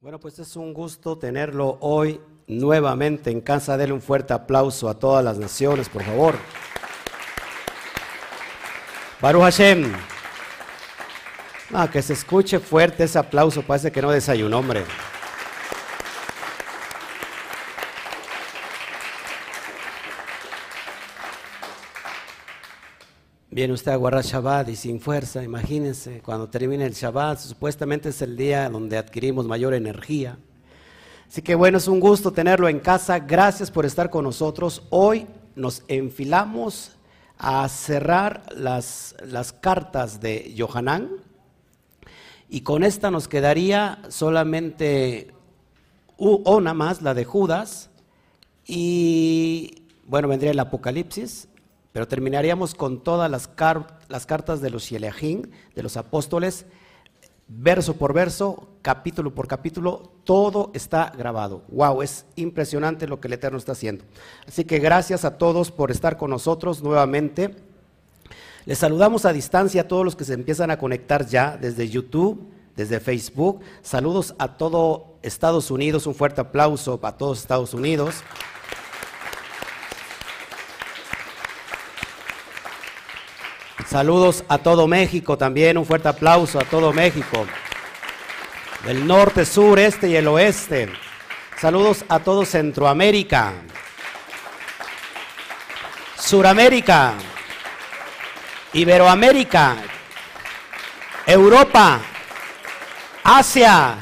[0.00, 3.76] Bueno, pues es un gusto tenerlo hoy nuevamente en casa.
[3.76, 6.36] Dele un fuerte aplauso a todas las naciones, por favor.
[9.20, 9.92] Baruch Hashem.
[11.74, 14.84] Ah, que se escuche fuerte ese aplauso, parece que no desayunó, hombre.
[23.58, 28.22] Viene usted a guardar Shabbat y sin fuerza, imagínense, cuando termine el Shabbat, supuestamente es
[28.22, 30.38] el día donde adquirimos mayor energía.
[31.26, 33.18] Así que bueno, es un gusto tenerlo en casa.
[33.18, 34.84] Gracias por estar con nosotros.
[34.90, 36.92] Hoy nos enfilamos
[37.36, 41.08] a cerrar las, las cartas de Johanán
[42.48, 45.32] y con esta nos quedaría solamente
[46.16, 47.90] una más, la de Judas,
[48.64, 51.47] y bueno, vendría el Apocalipsis,
[51.98, 53.48] pero terminaríamos con todas las,
[54.24, 55.42] cartas de los Sheleachim,
[55.74, 56.64] de los apóstoles,
[57.48, 61.64] verso por verso, capítulo por capítulo, todo está grabado.
[61.66, 64.04] Wow, es impresionante lo que el Eterno está haciendo.
[64.46, 67.56] Así que gracias a todos por estar con nosotros nuevamente.
[68.64, 72.48] Les saludamos a distancia a todos los que se empiezan a conectar ya desde YouTube,
[72.76, 73.58] desde Facebook.
[73.82, 78.22] Saludos a todo Estados Unidos, un fuerte aplauso para todos Estados Unidos.
[83.88, 87.46] Saludos a todo México también, un fuerte aplauso a todo México.
[88.84, 90.92] Del norte, sur, este y el oeste.
[91.58, 93.54] Saludos a todo Centroamérica.
[96.18, 97.14] Suramérica.
[98.74, 99.76] Iberoamérica.
[101.26, 102.00] Europa.
[103.24, 103.94] Asia.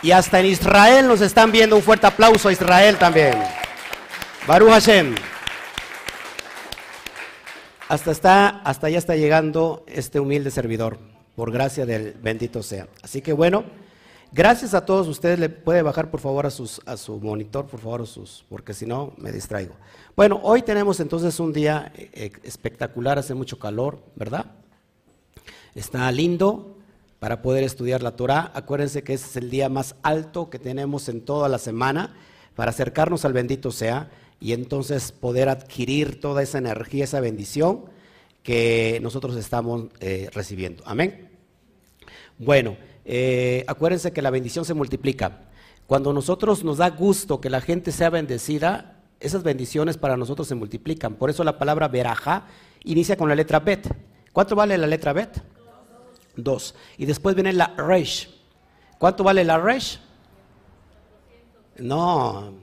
[0.00, 3.38] Y hasta en Israel nos están viendo un fuerte aplauso a Israel también.
[4.46, 5.14] Baruch Hashem.
[7.86, 10.98] Hasta, está, hasta allá está llegando este humilde servidor,
[11.36, 12.88] por gracia del bendito sea.
[13.02, 13.64] Así que bueno,
[14.32, 15.38] gracias a todos ustedes.
[15.38, 18.86] Le puede bajar por favor a, sus, a su monitor, por favor, sus, porque si
[18.86, 19.74] no me distraigo.
[20.16, 24.46] Bueno, hoy tenemos entonces un día eh, espectacular, hace mucho calor, ¿verdad?
[25.74, 26.78] Está lindo
[27.18, 28.50] para poder estudiar la Torah.
[28.54, 32.14] Acuérdense que ese es el día más alto que tenemos en toda la semana
[32.54, 34.10] para acercarnos al bendito sea
[34.40, 37.86] y entonces poder adquirir toda esa energía, esa bendición
[38.42, 40.82] que nosotros estamos eh, recibiendo.
[40.86, 41.30] Amén.
[42.38, 45.48] Bueno, eh, acuérdense que la bendición se multiplica.
[45.86, 50.54] Cuando nosotros nos da gusto que la gente sea bendecida, esas bendiciones para nosotros se
[50.54, 51.14] multiplican.
[51.14, 52.46] Por eso la palabra veraja
[52.84, 53.88] inicia con la letra bet.
[54.32, 55.42] ¿Cuánto vale la letra bet?
[56.36, 56.74] Dos.
[56.98, 58.28] Y después viene la resh.
[58.98, 60.00] ¿Cuánto vale la resh?
[61.78, 62.54] No,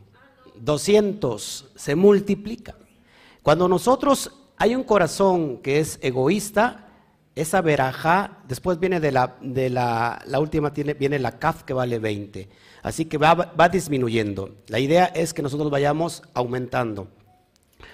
[0.61, 2.75] 200, se multiplica.
[3.41, 6.87] Cuando nosotros hay un corazón que es egoísta,
[7.35, 11.73] esa verajá, después viene de la, de la, la última, tiene, viene la kaf que
[11.73, 12.49] vale 20.
[12.83, 14.55] Así que va, va disminuyendo.
[14.67, 17.07] La idea es que nosotros vayamos aumentando.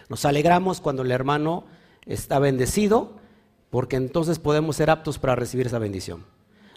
[0.09, 1.65] Nos alegramos cuando el hermano
[2.05, 3.13] está bendecido,
[3.69, 6.25] porque entonces podemos ser aptos para recibir esa bendición.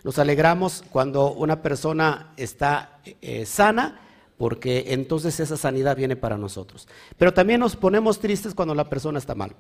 [0.05, 4.01] Nos alegramos cuando una persona está eh, sana,
[4.41, 6.89] porque entonces esa sanidad viene para nosotros.
[7.19, 9.55] Pero también nos ponemos tristes cuando la persona está mal,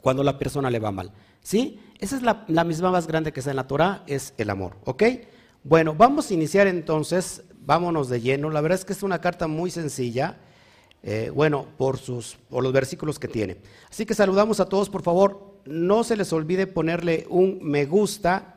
[0.00, 1.12] cuando la persona le va mal.
[1.40, 1.78] ¿Sí?
[2.00, 4.74] Esa es la, misma más grande que está en la Torah, es el amor.
[4.86, 5.04] ¿Ok?
[5.62, 8.50] Bueno, vamos a iniciar entonces, vámonos de lleno.
[8.50, 10.36] La verdad es que es una carta muy sencilla.
[11.04, 13.58] Eh, bueno, por, sus, por los versículos que tiene.
[13.88, 18.56] Así que saludamos a todos, por favor, no se les olvide ponerle un me gusta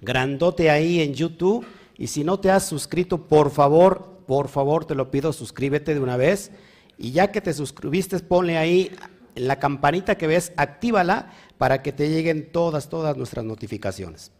[0.00, 1.66] grandote ahí en YouTube.
[1.98, 6.00] Y si no te has suscrito, por favor, por favor te lo pido, suscríbete de
[6.00, 6.50] una vez.
[6.98, 8.90] Y ya que te suscribiste, ponle ahí
[9.34, 14.32] la campanita que ves, actívala para que te lleguen todas, todas nuestras notificaciones.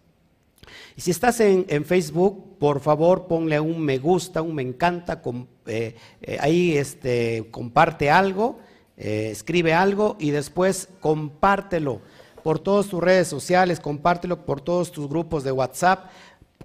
[0.97, 5.23] Y si estás en, Facebook, por favor ponle un me gusta, un me encanta,
[5.67, 8.61] eh, eh, ahí este, comparte algo,
[8.97, 12.01] eh, escribe algo y después compártelo
[12.43, 16.07] por todas tus redes sociales, compártelo por todos tus grupos de WhatsApp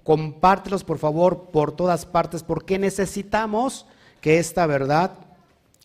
[0.04, 3.86] compártelos por favor por todas partes porque necesitamos
[4.20, 5.12] que esta verdad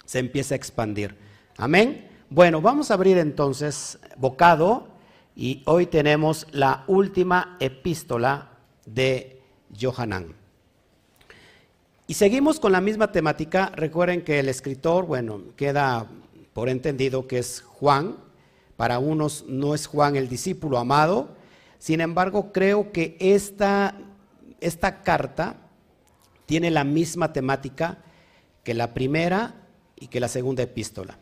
[0.05, 1.15] se empiece a expandir.
[1.57, 2.09] Amén.
[2.29, 4.87] Bueno, vamos a abrir entonces bocado
[5.35, 8.49] y hoy tenemos la última epístola
[8.85, 9.41] de
[9.79, 10.35] Johanán.
[12.05, 13.71] Y seguimos con la misma temática.
[13.75, 16.07] Recuerden que el escritor, bueno, queda
[16.53, 18.17] por entendido que es Juan.
[18.75, 21.29] Para unos no es Juan el discípulo amado.
[21.79, 23.95] Sin embargo, creo que esta
[24.65, 25.57] esta carta
[26.45, 27.99] tiene la misma temática
[28.63, 29.55] que la primera
[29.95, 31.17] y que la segunda epístola.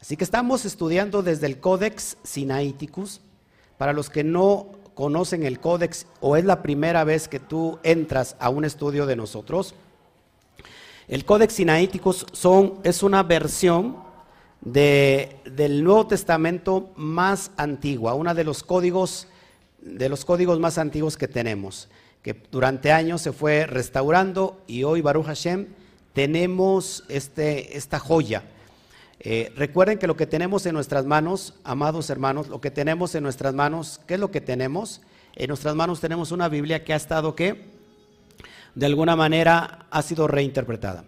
[0.00, 3.20] Así que estamos estudiando desde el Codex Sinaiticus.
[3.78, 8.36] Para los que no conocen el códex o es la primera vez que tú entras
[8.38, 9.74] a un estudio de nosotros,
[11.08, 13.98] el códex sinaíticos son, es una versión
[14.62, 19.28] del Nuevo Testamento más antigua, uno de los códigos
[19.86, 21.88] de los códigos más antiguos que tenemos,
[22.26, 25.68] que durante años se fue restaurando y hoy Baruch Hashem
[26.12, 28.42] tenemos este, esta joya.
[29.20, 33.22] Eh, recuerden que lo que tenemos en nuestras manos, amados hermanos, lo que tenemos en
[33.22, 35.02] nuestras manos, ¿qué es lo que tenemos?
[35.36, 37.70] En nuestras manos tenemos una Biblia que ha estado, ¿qué?
[38.74, 41.04] De alguna manera ha sido reinterpretada.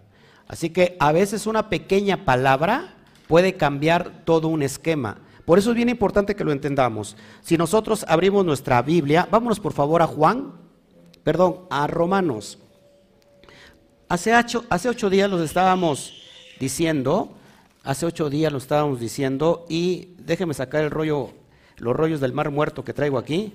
[0.47, 2.93] Así que a veces una pequeña palabra
[3.27, 5.17] puede cambiar todo un esquema.
[5.43, 7.17] Por eso es bien importante que lo entendamos.
[7.41, 10.53] Si nosotros abrimos nuestra Biblia, vámonos por favor a Juan,
[11.23, 12.57] perdón, a Romanos.
[14.07, 14.33] Hace
[14.89, 16.23] ocho, días los estábamos
[16.59, 17.31] diciendo,
[17.83, 21.29] hace ocho días lo estábamos diciendo, y déjeme sacar el rollo,
[21.77, 23.53] los rollos del mar muerto que traigo aquí.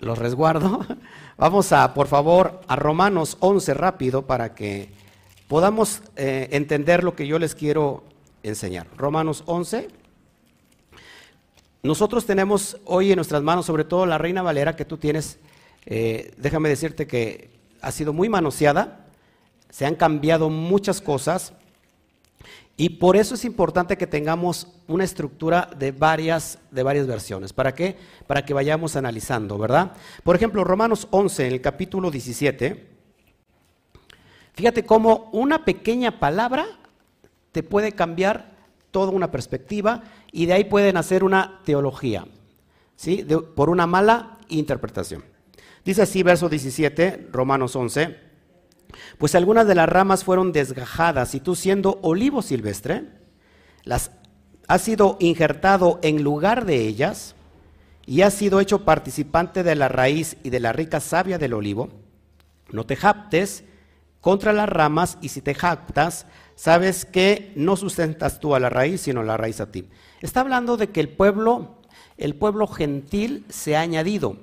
[0.00, 0.84] los, resguardo.
[1.38, 4.90] Vamos a, por favor, a Romanos 11 rápido para que
[5.46, 8.02] podamos eh, entender lo que yo les quiero
[8.42, 8.88] enseñar.
[8.96, 9.88] Romanos 11.
[11.84, 15.38] Nosotros tenemos hoy en nuestras manos, sobre todo la Reina Valera que tú tienes,
[15.86, 17.50] eh, déjame decirte que
[17.80, 19.06] ha sido muy manoseada,
[19.70, 21.52] se han cambiado muchas cosas
[22.76, 27.52] y por eso es importante que tengamos una estructura de varias, de varias versiones.
[27.52, 27.96] ¿Para qué?
[28.26, 29.92] Para que vayamos analizando, ¿verdad?
[30.24, 32.88] Por ejemplo, Romanos 11, en el capítulo 17,
[34.54, 36.66] fíjate cómo una pequeña palabra
[37.52, 38.52] te puede cambiar
[38.90, 40.02] toda una perspectiva
[40.32, 42.26] y de ahí pueden hacer una teología,
[42.96, 43.26] ¿sí?
[43.54, 45.31] por una mala interpretación.
[45.84, 48.16] Dice así, verso 17, Romanos 11,
[49.18, 53.04] pues algunas de las ramas fueron desgajadas y tú siendo olivo silvestre,
[53.84, 54.12] las
[54.68, 57.34] has sido injertado en lugar de ellas
[58.06, 61.88] y has sido hecho participante de la raíz y de la rica savia del olivo,
[62.70, 63.64] no te japtes
[64.20, 69.00] contra las ramas y si te jactas, sabes que no sustentas tú a la raíz,
[69.00, 69.88] sino la raíz a ti.
[70.20, 71.78] Está hablando de que el pueblo,
[72.16, 74.36] el pueblo gentil se ha añadido.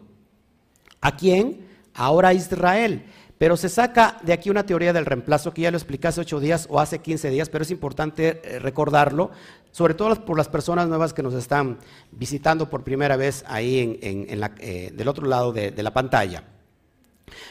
[1.02, 1.68] ¿A quién?
[1.94, 3.04] Ahora a Israel.
[3.38, 6.40] Pero se saca de aquí una teoría del reemplazo que ya lo expliqué hace ocho
[6.40, 9.32] días o hace 15 días, pero es importante eh, recordarlo,
[9.72, 11.78] sobre todo por las personas nuevas que nos están
[12.12, 14.28] visitando por primera vez ahí en,
[14.60, 16.44] eh, del otro lado de la pantalla.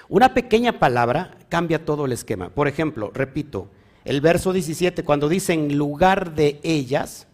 [0.09, 2.51] Una pequeña palabra cambia todo el esquema.
[2.51, 3.71] Por ejemplo, repito,
[4.05, 7.27] el verso 17, cuando dice en lugar de ellas,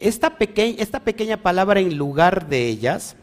[0.00, 3.16] esta, esta pequeña palabra en lugar de ellas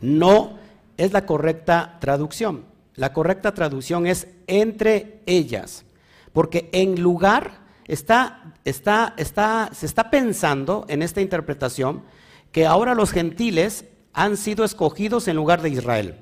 [0.00, 0.58] no
[1.02, 2.64] es la correcta traducción.
[2.94, 5.84] La correcta traducción es entre ellas,
[6.32, 12.04] porque en lugar está, está, está, se está pensando en esta interpretación
[12.52, 16.20] que ahora los gentiles han sido escogidos en lugar de Israel.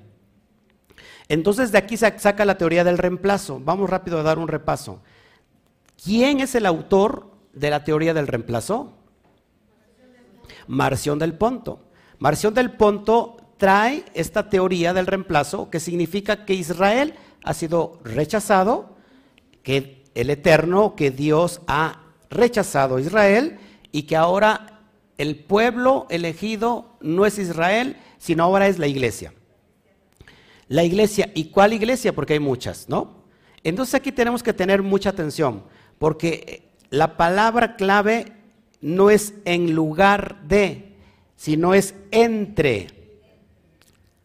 [1.29, 3.61] Entonces de aquí se saca la teoría del reemplazo.
[3.61, 5.03] Vamos rápido a dar un repaso.
[6.03, 8.94] ¿Quién es el autor de la teoría del reemplazo?
[10.67, 11.85] Marción del Ponto.
[12.19, 17.15] Marción del Ponto trae esta teoría del reemplazo que significa que Israel
[17.45, 18.97] ha sido rechazado,
[19.62, 23.59] que el Eterno, que Dios ha rechazado a Israel
[23.93, 24.81] y que ahora
[25.19, 29.35] el pueblo elegido no es Israel, sino ahora es la iglesia.
[30.69, 32.15] La iglesia, ¿y cuál iglesia?
[32.15, 33.25] Porque hay muchas, ¿no?
[33.62, 35.64] Entonces aquí tenemos que tener mucha atención
[35.99, 38.33] porque la palabra clave
[38.81, 40.97] no es en lugar de,
[41.37, 43.00] sino es entre.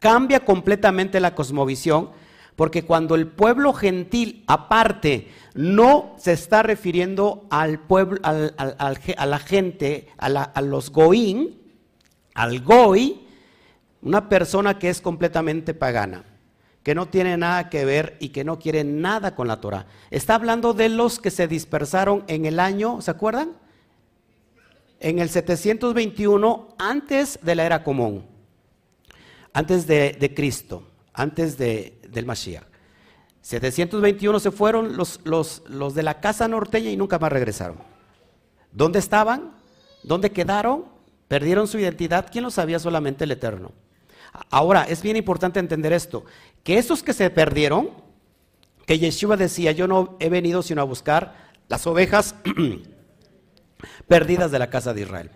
[0.06, 2.12] Cambia completamente la cosmovisión,
[2.56, 10.10] porque cuando el pueblo gentil aparte no se está refiriendo al pueblo, a la gente,
[10.20, 11.60] a, a los goín,
[12.36, 13.26] al goy,
[14.04, 16.24] una persona que es completamente pagana
[16.84, 19.88] que no tiene nada que ver y que no quiere nada con la Torah.
[20.12, 23.54] Está hablando de los que se dispersaron en el año, ¿se acuerdan?
[25.00, 28.35] En el 721, antes de la era común,
[29.56, 30.84] antes de, Cristo,
[31.14, 32.66] antes de, del Mashiach.
[33.42, 35.24] 721 se fueron los,
[35.96, 37.78] de la casa norteña y nunca más regresaron.
[38.74, 39.54] ¿Dónde estaban?
[40.04, 40.84] ¿Dónde quedaron?
[41.30, 42.28] ¿Perdieron su identidad?
[42.30, 42.80] ¿Quién lo sabía?
[42.80, 43.72] Solamente el Eterno.
[44.50, 46.26] Ahora, es bien importante entender esto,
[46.62, 47.92] que esos que se perdieron,
[48.86, 51.34] que Yeshua decía, yo no he venido sino a buscar
[51.70, 52.36] las ovejas
[54.10, 55.32] perdidas de la casa de Israel.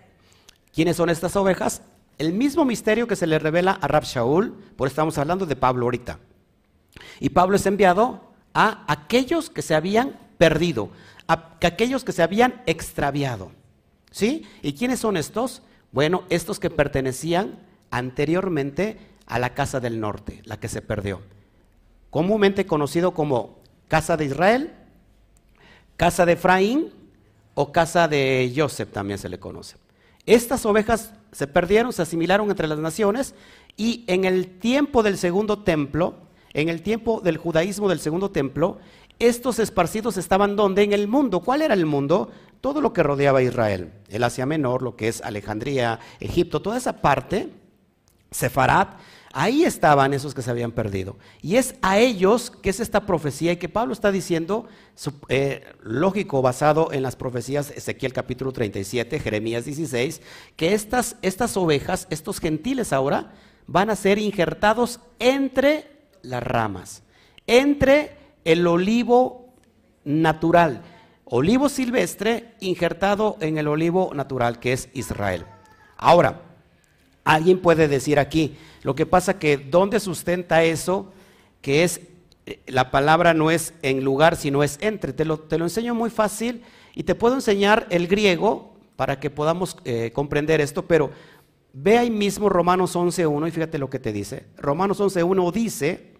[0.73, 1.83] ¿Quiénes son estas ovejas?
[2.19, 5.55] El mismo misterio que se le revela a Rab Shaul, por eso estamos hablando de
[5.55, 6.19] Pablo ahorita.
[7.21, 10.89] Y Pablo es enviado a aquellos que se habían perdido,
[11.27, 13.51] a aquellos que se habían extraviado.
[14.11, 14.45] ¿Sí?
[14.61, 15.61] ¿Y quiénes son estos?
[15.93, 17.57] Bueno, estos que pertenecían
[17.89, 21.21] anteriormente a la casa del norte, la que se perdió.
[22.09, 24.73] Comúnmente conocido como casa de Israel,
[25.95, 26.91] casa de Efraín
[27.53, 29.77] o casa de Joseph también se le conoce.
[30.25, 33.35] Estas ovejas se perdieron, se asimilaron entre las naciones
[33.77, 36.15] y en el tiempo del segundo templo,
[36.53, 38.79] en el tiempo del judaísmo del segundo templo,
[39.19, 40.83] estos esparcidos estaban donde?
[40.83, 41.41] En el mundo.
[41.41, 42.31] ¿Cuál era el mundo?
[42.61, 43.91] Todo lo que rodeaba a Israel.
[44.07, 47.49] El Asia Menor, lo que es Alejandría, Egipto, toda esa parte,
[48.31, 48.97] Sefarat,
[49.31, 51.17] Ahí estaban esos que se habían perdido.
[51.41, 54.67] Y es a ellos que es esta profecía y que Pablo está diciendo,
[55.27, 60.21] eh, lógico, basado en las profecías Ezequiel capítulo 37, Jeremías 16,
[60.55, 63.33] que estas, estas ovejas, estos gentiles ahora,
[63.67, 65.91] van a ser injertados entre
[66.23, 67.03] las ramas,
[67.45, 69.53] entre el olivo
[70.03, 70.81] natural,
[71.25, 75.45] olivo silvestre injertado en el olivo natural que es Israel.
[75.97, 76.48] Ahora,
[77.29, 81.11] alguien puede decir aquí, lo que pasa que ¿dónde sustenta eso?
[81.61, 82.01] Que es,
[82.45, 85.13] eh, la palabra no es en lugar, sino es entre.
[85.13, 86.63] Te lo, te lo enseño muy fácil
[86.95, 91.11] y te puedo enseñar el griego para que podamos eh, comprender esto, pero
[91.71, 94.47] ve ahí mismo Romanos 11.1 y fíjate lo que te dice.
[94.57, 96.13] Romanos 11.1 dice,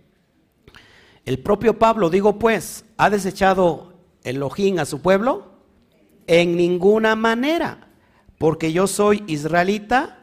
[1.25, 5.53] el propio Pablo, digo pues, ¿ha desechado Elohim a su pueblo?
[6.27, 7.89] En ninguna manera,
[8.37, 10.18] porque yo soy israelita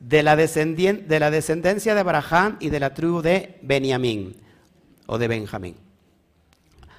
[0.00, 4.34] de la, de la descendencia de Abraham y de la tribu de Benjamín
[5.06, 5.76] o de Benjamín.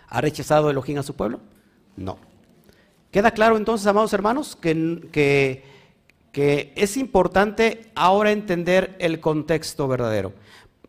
[0.07, 1.39] ¿Ha rechazado Elohim a su pueblo?
[1.97, 2.19] No.
[3.09, 5.63] ¿Queda claro entonces, amados hermanos, que, que,
[6.31, 10.33] que es importante ahora entender el contexto verdadero?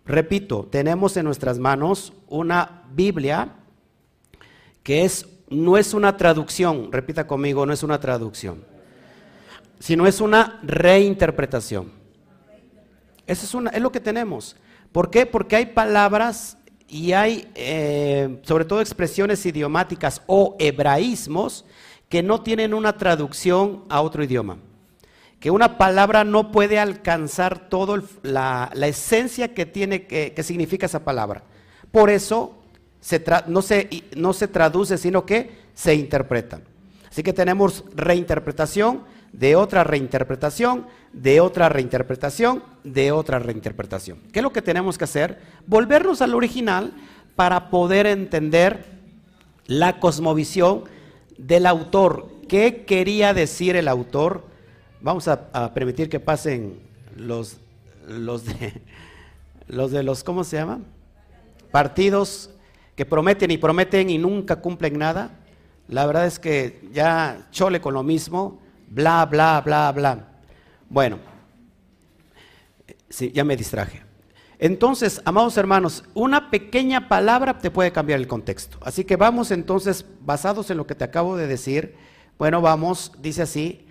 [0.04, 3.54] Repito, tenemos en nuestras manos una Biblia
[4.83, 8.64] que es, no es una traducción, repita conmigo, no es una traducción,
[9.78, 12.02] sino es una reinterpretación.
[13.33, 14.57] Eso es, lo que tenemos.
[14.93, 15.25] ¿Por qué?
[15.27, 21.65] Porque hay palabras y hay eh, sobre todo expresiones idiomáticas o hebraísmos
[22.11, 24.59] que no tienen una traducción a otro idioma.
[25.41, 31.43] Que una palabra no puede alcanzar toda la, esencia que tiene que, significa esa palabra.
[31.91, 32.59] Por eso
[33.47, 36.61] no, se, no se traduce, sino que se interpreta.
[37.11, 44.19] Así que tenemos reinterpretación, de otra reinterpretación, de otra reinterpretación, de otra reinterpretación.
[44.33, 45.41] ¿Qué es lo que tenemos que hacer?
[45.67, 46.93] Volvernos al original
[47.35, 48.85] para poder entender
[49.67, 50.85] la cosmovisión
[51.39, 52.31] del autor.
[52.49, 54.45] ¿Qué quería decir el autor?
[55.01, 56.79] Vamos a, permitir que pasen
[57.17, 57.59] los,
[58.07, 58.81] los, de,
[59.67, 60.81] los de los, ¿cómo se llama?
[61.71, 62.51] Partidos
[62.95, 65.39] que prometen y prometen y nunca cumplen nada.
[65.89, 68.62] La verdad es que ya chole con lo mismo
[68.93, 70.29] bla, bla, bla, bla.
[70.89, 71.19] Bueno,
[73.09, 74.03] sí, ya me distraje.
[74.59, 78.79] Entonces, amados hermanos, una pequeña palabra te puede cambiar el contexto.
[78.83, 81.97] Así que vamos entonces, basados en lo que te acabo de decir,
[82.39, 83.87] bueno, vamos, dice así,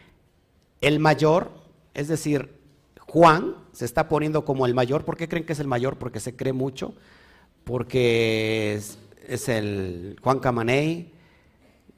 [0.79, 1.51] el mayor,
[1.93, 2.61] es decir,
[2.99, 5.03] Juan se está poniendo como el mayor.
[5.03, 5.97] ¿Por qué creen que es el mayor?
[5.97, 6.93] Porque se cree mucho,
[7.65, 8.75] porque
[9.27, 11.11] es, el Juan Camaney,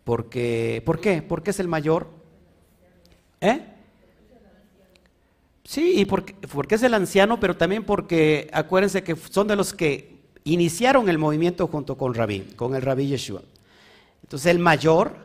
[0.04, 1.22] porque, ¿por qué?
[1.22, 2.23] Porque es el mayor.
[3.44, 3.60] ¿Eh?
[5.66, 9.74] Sí, y porque, porque, es el anciano, pero también porque acuérdense que son de los
[9.74, 13.42] que iniciaron el movimiento junto con Rabí, con el Rabí Yeshua.
[14.22, 15.18] Entonces el mayor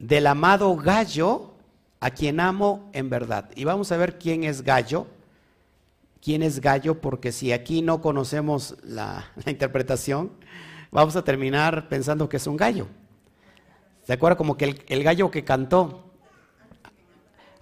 [0.00, 1.52] del amado Gallo,
[2.00, 3.48] a quien amo en verdad.
[3.54, 5.06] Y vamos a ver quién es Gallo.
[6.20, 7.00] ¿Quién es Gallo?
[7.00, 10.32] Porque si aquí no conocemos la, interpretación,
[10.90, 12.88] vamos a terminar pensando que es un gallo.
[14.02, 16.13] ¿Se acuerda como que el, el gallo que cantó?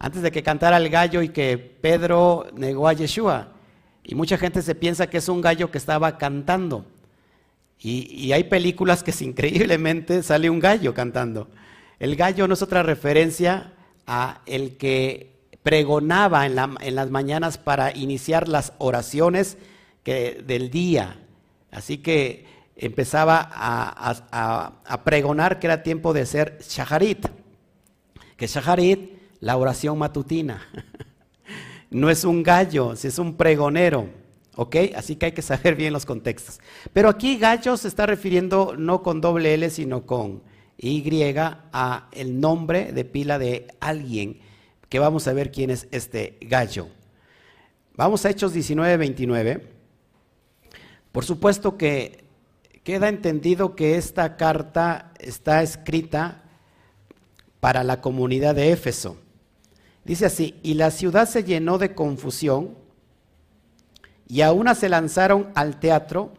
[0.03, 3.53] Antes de que cantara el gallo y que Pedro negó a Yeshua.
[4.03, 6.85] Y mucha gente se piensa que es un gallo que estaba cantando.
[7.79, 11.49] Y, hay películas que increíblemente sale un gallo cantando.
[12.01, 18.49] El gallo no es otra referencia a el que pregonaba en, las mañanas para iniciar
[18.49, 19.57] las oraciones
[20.05, 21.21] del día.
[21.71, 22.45] Así que
[22.75, 27.29] empezaba a, a, pregonar que era tiempo de ser shaharit.
[28.37, 29.12] Que shaharit
[29.43, 30.67] la oración matutina.
[31.91, 34.09] No es un gallo, es un pregonero.
[34.57, 34.77] ¿Ok?
[34.97, 36.59] Así que hay que saber bien los contextos.
[36.95, 40.43] Pero aquí gallo se está refiriendo no con doble L, sino con
[40.79, 41.05] Y
[41.37, 44.41] a el nombre de pila de alguien,
[44.89, 46.89] que vamos a ver quién es este gallo.
[47.95, 49.69] Vamos a Hechos 19, 29.
[51.13, 52.25] Por supuesto que
[52.85, 56.43] queda entendido que esta carta está escrita
[57.61, 59.19] para la comunidad de Éfeso.
[60.05, 62.77] Dice así, y la ciudad se llenó de confusión
[64.27, 66.33] y a una se lanzaron al teatro,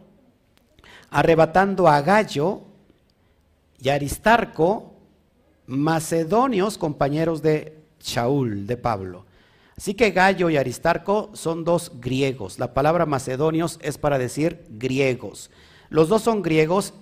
[1.10, 2.62] arrebatando a Gallo
[3.80, 4.92] y Aristarco,
[5.66, 9.24] macedonios compañeros de Shaul, de Pablo.
[9.76, 12.58] Así que Gallo y Aristarco son dos griegos.
[12.58, 15.50] La palabra macedonios es para decir griegos.
[15.88, 16.94] Los dos son griegos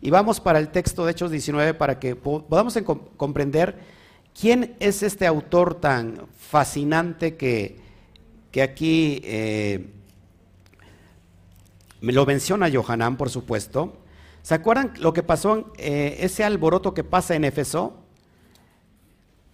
[0.00, 2.78] y vamos para el texto de Hechos 19 para que podamos
[3.16, 3.78] comprender
[4.40, 7.78] quién es este autor tan fascinante que,
[8.50, 9.90] que aquí eh,
[12.00, 13.98] me lo menciona Johanán, por supuesto.
[14.42, 17.98] ¿Se acuerdan lo que pasó, en, eh, ese alboroto que pasa en Éfeso?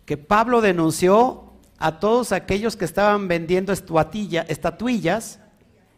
[0.04, 4.46] Que Pablo denunció a todos aquellos que estaban vendiendo estatuillas,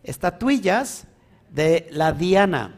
[0.02, 1.04] estatuillas
[1.50, 2.74] de la Diana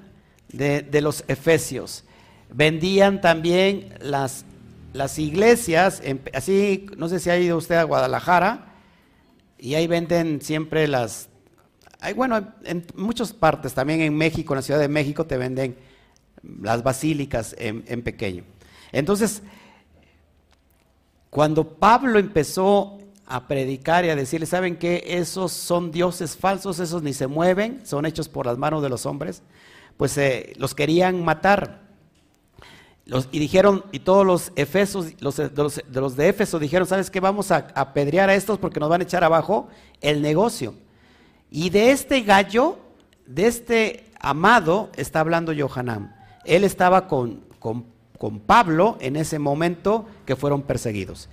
[0.49, 2.05] de, los Efesios.
[2.53, 4.45] Vendían también las,
[4.93, 6.03] las iglesias,
[6.35, 8.75] así, no sé si ha ido usted a Guadalajara,
[9.59, 11.29] y ahí venden siempre las,
[12.01, 15.77] hay, bueno, en muchas partes, también en México, en la Ciudad de México, te venden
[16.43, 18.45] las basílicas en, pequeño.
[18.93, 19.43] Entonces,
[21.29, 25.05] cuando Pablo empezó a predicar y a decirle, ¿saben qué?
[25.07, 29.07] Esos son dioses falsos, esos ni se mueven, son hechos por las manos de los
[29.07, 29.43] hombres,
[29.97, 31.90] pues eh, los querían matar.
[33.33, 37.21] Y dijeron, y todos los de, los, de Éfeso dijeron, ¿sabes qué?
[37.21, 39.69] Vamos a apedrear a estos porque nos van a echar abajo
[40.01, 40.75] el negocio.
[41.51, 42.79] Y de este gallo,
[43.27, 46.15] de este amado, está hablando Johanán.
[46.45, 47.85] Él estaba con, con
[48.21, 51.31] con Pablo en ese momento que fueron perseguidos.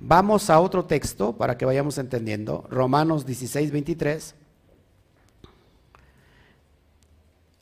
[0.00, 2.66] Vamos a otro texto para que vayamos entendiendo.
[2.70, 4.34] Romanos 16, 23.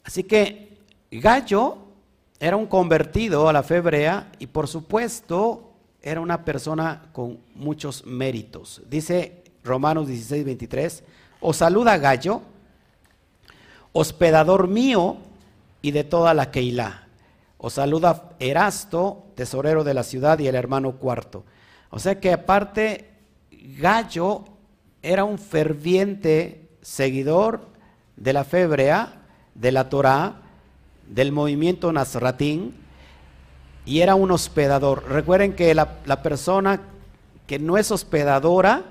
[0.05, 0.79] Así que
[1.11, 1.88] Gallo
[2.41, 3.83] era un convertido a la fe
[4.39, 8.83] y por supuesto era una persona con muchos méritos.
[8.89, 11.05] Dice Romanos 16, 23,
[11.41, 12.43] os saluda Gallo,
[13.93, 15.19] hospedador mío
[15.83, 17.09] y de toda la Keilah
[17.59, 21.45] os saluda Erasto, tesorero de la ciudad, y el hermano cuarto.
[21.91, 23.11] O sea que aparte,
[23.51, 24.45] Gallo
[25.03, 27.67] era un ferviente seguidor
[28.17, 30.43] de la fe de la Torá,
[31.09, 32.75] del movimiento Nazratín,
[33.89, 35.09] y era un hospedador.
[35.09, 36.83] Recuerden que la, persona
[37.47, 38.85] que no es hospedadora,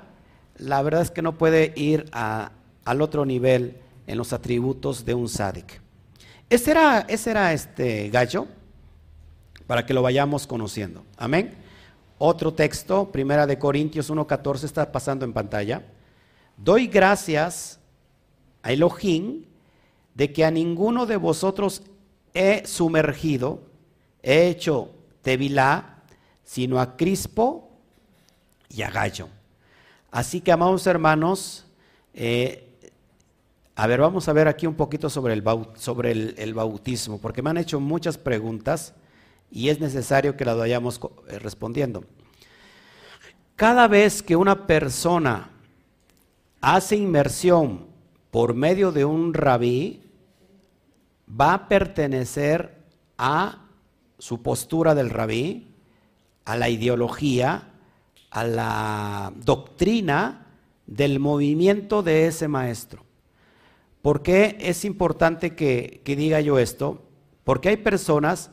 [0.57, 3.77] la verdad es que no puede ir al otro nivel
[4.07, 5.81] en los atributos de un sádic.
[6.49, 8.47] Ese era, ese era este gallo
[9.67, 11.03] para que lo vayamos conociendo.
[11.17, 11.53] Amén.
[12.17, 15.83] Otro texto, Primera de Corintios 1.14, está pasando en pantalla.
[16.55, 17.79] Doy gracias
[18.63, 19.43] a Elohim
[20.15, 21.83] de que a ninguno de vosotros
[22.37, 23.61] he sumergido,
[24.21, 24.91] he hecho
[25.23, 26.03] tevilá,
[26.43, 27.71] sino a Crispo
[28.69, 29.27] y a Gallo.
[30.11, 31.65] Así que, amados hermanos,
[32.13, 32.63] eh,
[33.75, 37.57] a ver, vamos a ver aquí un poquito sobre, el, el bautismo, porque me han
[37.57, 38.93] hecho muchas preguntas
[39.51, 42.03] y es necesario que la vayamos eh, respondiendo.
[43.55, 45.49] Cada vez que una persona
[46.61, 47.87] hace inmersión
[48.29, 50.06] por medio de un rabí,
[51.29, 52.83] va a pertenecer
[53.17, 53.65] a
[54.19, 55.67] su postura del rabí,
[56.45, 57.71] a la ideología,
[58.29, 60.47] a la doctrina
[60.85, 63.03] del movimiento de ese maestro.
[64.01, 67.03] ¿Por qué es importante que, que diga yo esto?
[67.43, 68.51] Porque hay personas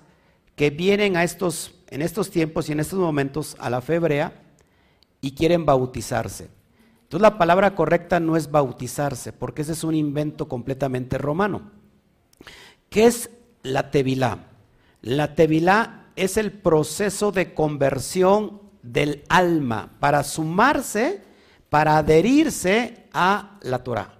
[0.56, 4.00] que vienen a estos, en estos tiempos y en estos momentos a la fe
[5.20, 6.48] y quieren bautizarse.
[7.02, 11.70] Entonces la palabra correcta no es bautizarse, porque ese es un invento completamente romano.
[12.94, 13.28] ¿Qué es
[13.64, 14.38] la tevilá?
[15.02, 21.20] La tevilá es el proceso de conversión del alma para sumarse,
[21.70, 24.14] para adherirse a la Torah.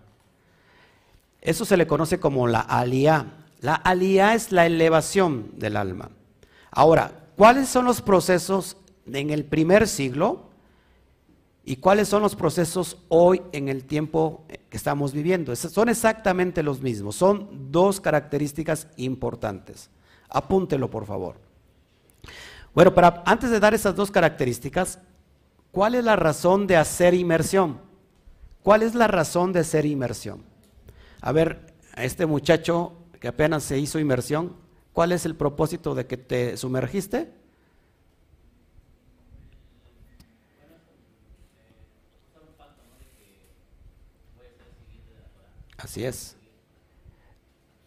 [1.40, 3.26] Eso se le conoce como la aliyah.
[3.60, 6.10] La aliyah es la elevación del alma.
[6.72, 10.50] Ahora, ¿cuáles son los procesos en el primer siglo
[11.64, 15.54] y cuáles son los procesos hoy en el tiempo que estamos viviendo?
[15.56, 19.90] Son exactamente los mismos, son dos características importantes.
[20.28, 21.36] Apúntelo, por favor.
[22.74, 24.98] Bueno, para, antes de dar esas dos características,
[25.70, 27.80] ¿cuál es la razón de hacer inmersión?
[28.62, 30.42] ¿Cuál es la razón de hacer inmersión?
[31.20, 36.06] A ver, a este muchacho que apenas se hizo inmersión, ¿Cuál es el propósito de
[36.06, 37.28] que te sumergiste?
[45.84, 46.34] Así es.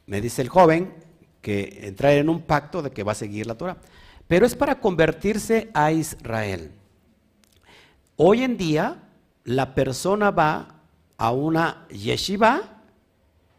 [0.06, 0.94] Me dice el joven
[1.42, 3.78] que entrar en un pacto de que va a seguir la Torah.
[4.28, 6.72] Pero es para convertirse a Israel.
[8.16, 9.04] Hoy en día
[9.46, 10.76] la persona va
[11.18, 12.84] a una yeshiva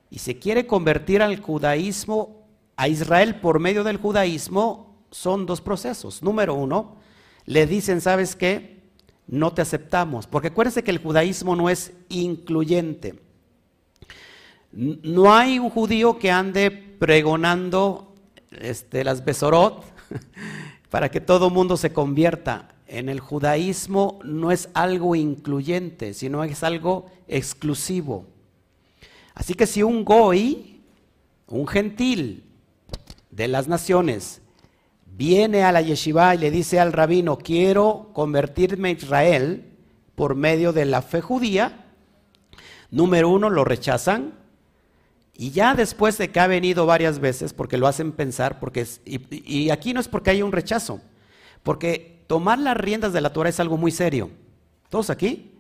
[0.08, 2.46] y se quiere convertir al judaísmo,
[2.76, 6.22] a Israel por medio del judaísmo, son dos procesos.
[6.22, 6.96] Número uno,
[7.44, 8.84] le dicen, ¿sabes qué?
[9.26, 13.27] No te aceptamos, porque acuérdense que el judaísmo no es incluyente.
[14.72, 18.14] No hay un judío que ande pregonando
[18.50, 19.84] este, las Besorot
[20.90, 22.74] para que todo mundo se convierta.
[22.86, 28.26] En el judaísmo no es algo incluyente, sino es algo exclusivo.
[29.34, 30.80] Así que si un goy,
[31.46, 32.44] un gentil
[33.30, 34.40] de las naciones,
[35.04, 39.64] viene a la yeshiva y le dice al rabino, quiero convertirme a Israel
[40.14, 41.86] por medio de la fe judía,
[42.90, 44.37] número uno, lo rechazan.
[45.40, 49.70] Y ya después de que ha venido varias veces, porque lo hacen pensar, porque y,
[49.70, 51.00] aquí no es porque haya un rechazo,
[51.62, 54.30] porque tomar las riendas de la Torah es algo muy serio.
[54.88, 55.52] ¿Todos aquí?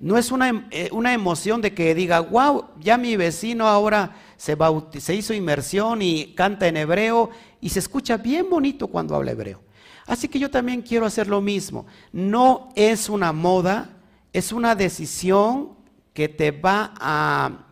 [0.00, 4.58] No es una, eh, una emoción de que diga, wow, ya mi vecino ahora se,
[4.98, 9.62] se hizo inmersión y canta en hebreo y se escucha bien bonito cuando habla hebreo.
[10.06, 11.86] Así que yo también quiero hacer lo mismo.
[12.12, 13.90] No es una moda,
[14.32, 15.76] es una decisión
[16.14, 17.69] que te va a,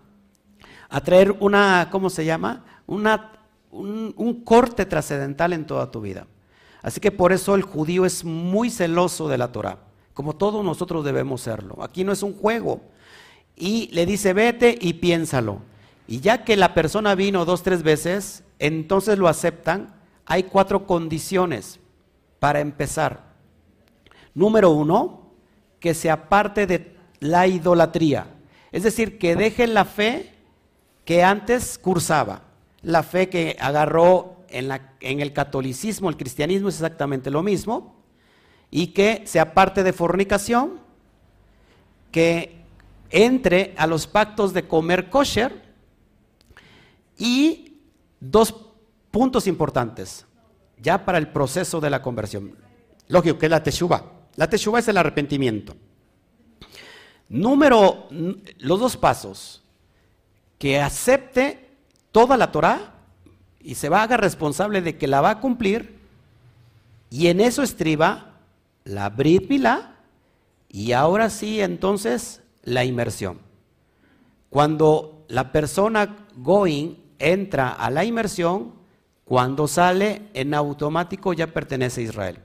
[0.88, 2.64] a traer una, ¿cómo se llama?
[2.86, 3.32] Una,
[3.70, 6.26] un, corte trascendental en toda tu vida.
[6.82, 9.78] Así que por eso el judío es muy celoso de la Torah,
[10.14, 11.82] como todos nosotros debemos serlo.
[11.82, 12.80] Aquí no es un juego.
[13.56, 15.60] Y le dice, vete y piénsalo.
[16.06, 19.94] Y ya que la persona vino dos, tres veces, entonces lo aceptan.
[20.24, 21.80] Hay cuatro condiciones
[22.38, 23.34] para empezar.
[24.34, 25.32] Número uno,
[25.80, 28.28] que se aparte de la idolatría.
[28.70, 30.37] Es decir, que deje la fe
[31.08, 32.42] que antes cursaba.
[32.82, 37.96] La fe que agarró en, la, en el catolicismo, el cristianismo es exactamente lo mismo.
[38.70, 40.80] Y que se aparte de fornicación,
[42.12, 42.60] que
[43.08, 45.62] entre a los pactos de comer kosher
[47.16, 47.78] y
[48.20, 48.54] dos
[49.10, 50.26] puntos importantes,
[50.76, 52.54] ya para el proceso de la conversión.
[53.06, 54.12] Lógico que es la teshuva.
[54.36, 55.74] La teshuva es el arrepentimiento.
[57.30, 58.08] Número,
[58.58, 59.62] los dos pasos,
[60.58, 61.70] que acepte
[62.12, 62.94] toda la Torah
[63.60, 65.98] y se va a haga responsable de que la va a cumplir,
[67.10, 68.34] y en eso estriba
[68.84, 69.96] la Brit Milá,
[70.68, 73.38] y ahora sí entonces la inmersión.
[74.50, 78.74] Cuando la persona going entra a la inmersión,
[79.24, 82.38] cuando sale en automático ya pertenece a Israel.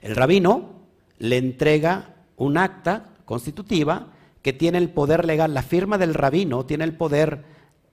[0.00, 0.70] El rabino
[1.18, 4.08] le entrega un acta constitutiva
[4.42, 7.44] que tiene el poder legal, la firma del rabino tiene el poder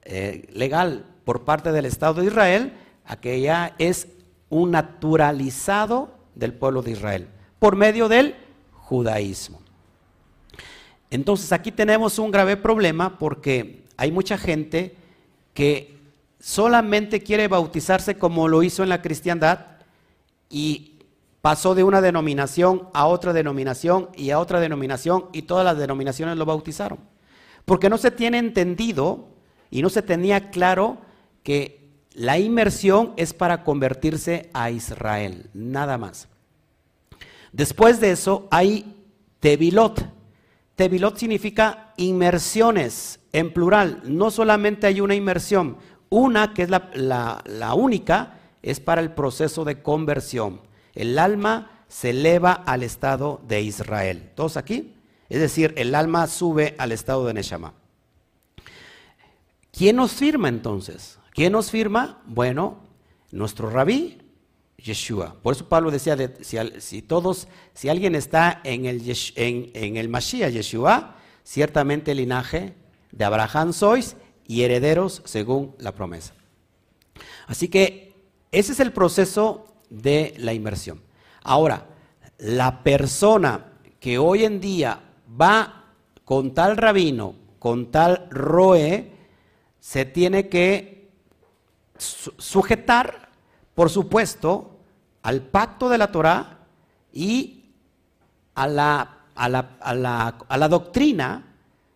[0.03, 2.73] eh, legal por parte del Estado de Israel,
[3.05, 4.07] a que ya es
[4.49, 7.27] un naturalizado del pueblo de Israel,
[7.59, 8.35] por medio del
[8.73, 9.59] judaísmo.
[11.11, 14.95] Entonces aquí tenemos un grave problema porque hay mucha gente
[15.53, 15.97] que
[16.39, 19.65] solamente quiere bautizarse como lo hizo en la cristiandad
[20.49, 20.98] y
[21.41, 26.37] pasó de una denominación a otra denominación y a otra denominación y todas las denominaciones
[26.37, 26.99] lo bautizaron.
[27.65, 29.29] Porque no se tiene entendido
[29.69, 30.97] y no se tenía claro
[31.43, 31.79] que
[32.13, 36.27] la inmersión es para convertirse a Israel, nada más.
[37.51, 38.95] Después de eso hay
[39.39, 40.05] Tevilot.
[40.75, 45.77] Tevilot significa inmersiones, en plural, no solamente hay una inmersión,
[46.09, 50.61] una que es la, única, es para el proceso de conversión.
[50.95, 54.31] El alma se eleva al estado de Israel.
[54.35, 54.95] ¿Todos aquí?
[55.29, 57.73] Es decir, el alma sube al estado de Neshama.
[59.71, 61.19] ¿Quién nos firma entonces?
[61.31, 62.21] ¿Quién nos firma?
[62.25, 62.79] Bueno,
[63.31, 64.17] nuestro rabí,
[64.77, 65.35] Yeshua.
[65.41, 66.17] Por eso Pablo decía,
[66.79, 69.01] si, todos, si alguien está en el,
[69.35, 72.75] en, Mashiach Yeshua, ciertamente el linaje
[73.11, 74.15] de Abraham sois
[74.47, 76.33] y herederos según la promesa.
[77.47, 78.15] Así que
[78.51, 81.01] ese es el proceso de la inversión.
[81.43, 81.85] Ahora,
[82.37, 84.99] la persona que hoy en día
[85.39, 85.85] va
[86.23, 89.11] con tal rabino, con tal roe,
[89.79, 91.09] se tiene que
[91.97, 93.29] sujetar,
[93.73, 94.79] por supuesto,
[95.23, 96.59] al pacto de la Torah
[97.11, 97.65] y
[98.55, 101.45] a la, a la, a la, a la doctrina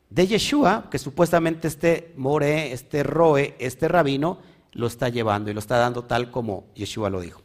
[0.09, 4.39] de Yeshua, que supuestamente este more, este roe, este rabino,
[4.73, 7.42] lo está llevando y lo está dando tal como Yeshua lo dijo.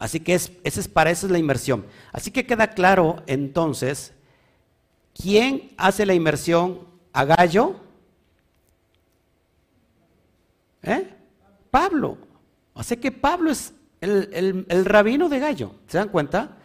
[0.00, 1.84] Así que es, es, para eso es la inmersión.
[2.10, 4.14] Así que queda claro entonces,
[5.14, 7.76] ¿quién hace la inmersión a Gallo?
[10.82, 11.06] ¿Eh?
[11.70, 12.16] Pablo.
[12.74, 15.72] Así que Pablo es el, el rabino de Gallo.
[15.86, 16.56] ¿Se dan cuenta?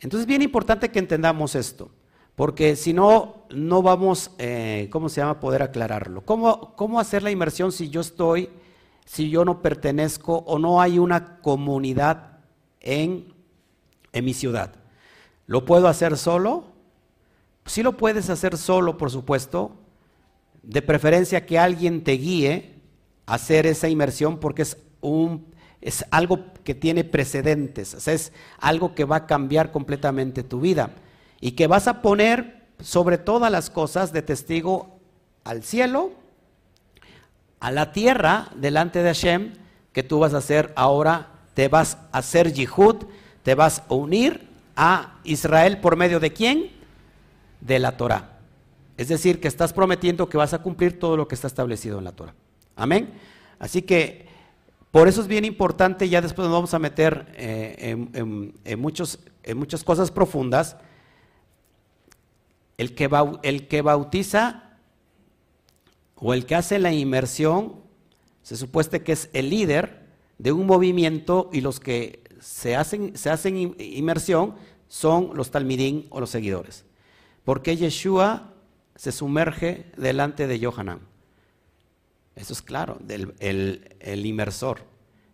[0.00, 1.92] Entonces es bien importante que entendamos esto,
[2.34, 6.22] porque si no, no vamos, eh, ¿cómo se llama?, poder aclararlo.
[6.24, 8.50] ¿Cómo, ¿Cómo hacer la inmersión si yo estoy,
[9.04, 12.29] si yo no pertenezco o no hay una comunidad
[12.80, 13.34] en,
[14.12, 14.74] mi ciudad?
[15.46, 16.64] ¿Lo puedo hacer solo?
[17.66, 19.76] Sí lo puedes hacer solo, por supuesto,
[20.62, 22.74] de preferencia que alguien te guíe
[23.26, 25.46] a hacer esa inmersión porque es, un,
[25.80, 30.90] es algo que tiene precedentes, es algo que va a cambiar completamente tu vida
[31.40, 34.98] y que vas a poner sobre todas las cosas de testigo
[35.44, 36.12] al cielo,
[37.60, 39.52] a la tierra delante de Hashem,
[39.92, 43.04] que tú vas a hacer ahora, te vas a hacer yihud,
[43.42, 46.70] te vas a unir a Israel por medio de quién?
[47.60, 48.38] De la Torah.
[48.96, 52.04] Es decir, que estás prometiendo que vas a cumplir todo lo que está establecido en
[52.04, 52.34] la Torah.
[52.76, 53.14] Amén.
[53.58, 54.28] Así que
[54.90, 57.96] por eso es bien importante, ya después nos vamos a meter eh,
[58.64, 60.76] en, muchos, en muchas cosas profundas.
[62.76, 63.08] El que,
[63.42, 64.64] el que bautiza
[66.16, 67.76] o el que hace la inmersión,
[68.42, 69.99] se supone que es el líder
[70.40, 74.54] de un movimiento y los que se hacen, se hacen inmersión
[74.88, 76.86] son los talmidín o los seguidores.
[77.44, 78.54] Porque Yeshua
[78.96, 81.00] se sumerge delante de Johanan.
[82.36, 84.82] Eso es claro, del, el, inmersor.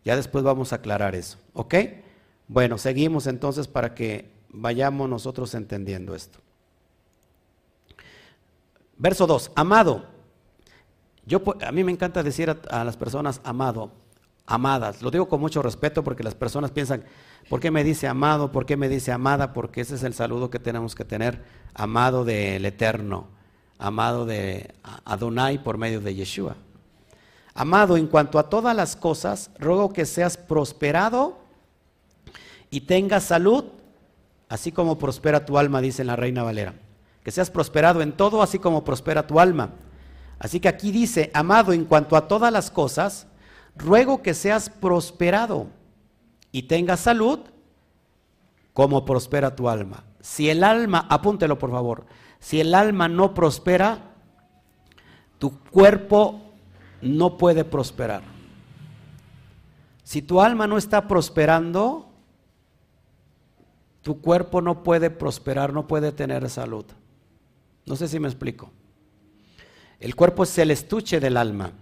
[0.04, 1.38] Ya después vamos a aclarar eso.
[1.52, 1.74] ¿Ok?
[2.48, 6.40] Bueno, seguimos entonces para que vayamos nosotros entendiendo esto.
[8.96, 9.52] Verso 2.
[9.54, 10.06] Amado.
[11.24, 13.92] Yo, a mí me encanta decir a, las personas amado,
[14.46, 15.02] amadas.
[15.02, 17.04] Lo digo con mucho respeto porque las personas piensan,
[17.48, 18.52] ¿por qué me dice amado?
[18.52, 19.52] ¿Por qué me dice amada?
[19.52, 21.42] Porque ese es el saludo que tenemos que tener,
[21.74, 23.37] amado del Eterno
[23.78, 26.56] amado de Adonai por medio de Yeshua.
[27.54, 31.38] Amado, en cuanto a todas las cosas, ruego que seas prosperado
[32.70, 33.64] y tengas salud,
[34.48, 36.74] así como prospera tu alma, dice la Reina Valera.
[37.22, 39.70] Que seas prosperado en todo, así como prospera tu alma.
[40.38, 43.26] Así que aquí dice, amado, en cuanto a todas las cosas,
[43.76, 45.68] ruego que seas prosperado
[46.52, 47.40] y tengas salud,
[48.72, 50.04] como prospera tu alma.
[50.20, 52.06] Si el alma, apúntelo por favor,
[52.40, 54.14] si el alma no prospera,
[55.38, 56.42] tu cuerpo
[57.00, 58.22] no puede prosperar.
[60.02, 62.08] Si tu alma no está prosperando,
[64.02, 66.84] tu cuerpo no puede prosperar, no puede tener salud.
[67.86, 68.70] No sé si me explico.
[69.98, 71.72] El cuerpo es el estuche del alma.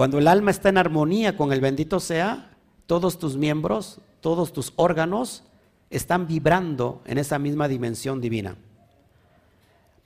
[0.00, 4.72] Cuando el alma está en armonía con el bendito sea, todos tus miembros, todos tus
[4.76, 5.42] órganos
[5.90, 8.56] están vibrando en esa misma dimensión divina.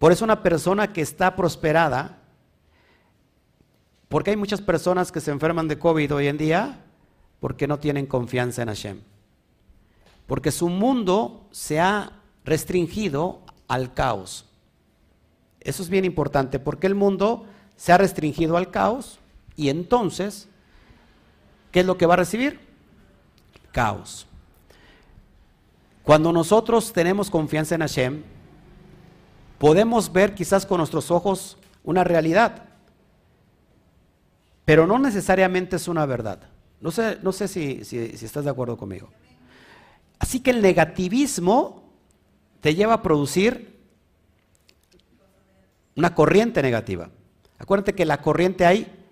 [0.01, 2.19] Por eso una persona que está prosperada,
[4.09, 6.81] porque hay muchas personas que se enferman de COVID hoy en día
[7.39, 9.01] porque no tienen confianza en Hashem.
[10.27, 14.45] Porque su mundo se ha restringido al caos.
[15.61, 19.21] Eso es bien importante, porque el mundo se ha restringido al caos
[19.57, 20.49] y entonces,
[21.71, 22.61] ¿qué es lo que va a recibir?
[23.73, 24.27] Caos.
[26.03, 28.23] Cuando nosotros tenemos confianza en Hashem,
[29.59, 32.65] podemos ver quizás con nuestros ojos una realidad,
[34.65, 36.41] pero no necesariamente es una verdad.
[36.81, 39.09] No sé, no sé si, estás de acuerdo conmigo.
[40.19, 41.91] Así que el negativismo
[42.61, 43.79] te lleva a producir
[45.97, 47.11] una corriente negativa.
[47.59, 49.04] Acuérdate que la corriente hay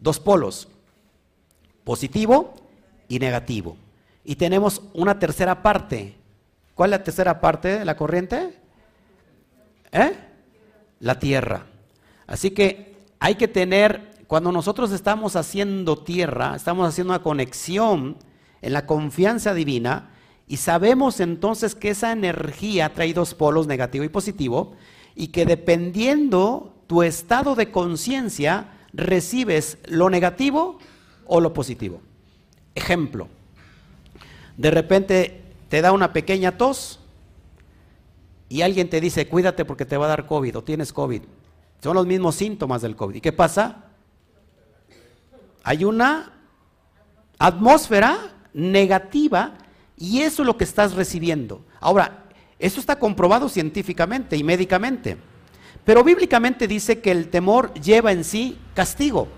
[0.00, 0.68] dos polos,
[1.84, 2.54] positivo
[3.08, 3.76] y negativo.
[4.24, 6.16] Y tenemos una tercera parte.
[6.74, 8.58] ¿Cuál es la tercera parte de la corriente?
[9.92, 10.12] ¿Eh?
[11.00, 11.66] La tierra.
[12.26, 18.16] Así que hay que tener, cuando nosotros estamos haciendo tierra, estamos haciendo una conexión
[18.62, 20.10] en la confianza divina
[20.46, 24.72] y sabemos entonces que esa energía trae dos polos, negativo y positivo,
[25.14, 30.78] y que dependiendo tu estado de conciencia, recibes lo negativo
[31.26, 32.00] o lo positivo.
[32.74, 33.28] Ejemplo,
[34.56, 37.00] de repente te da una pequeña tos,
[38.50, 41.22] y alguien te dice, cuídate porque te va a dar COVID o tienes COVID.
[41.80, 43.14] Son los mismos síntomas del COVID.
[43.14, 43.84] ¿Y qué pasa?
[45.62, 46.32] Hay una
[47.38, 48.18] atmósfera
[48.52, 49.54] negativa
[49.96, 51.64] y eso es lo que estás recibiendo.
[51.78, 52.24] Ahora,
[52.58, 55.16] eso está comprobado científicamente y médicamente.
[55.84, 59.28] Pero bíblicamente dice que el temor lleva en sí castigo.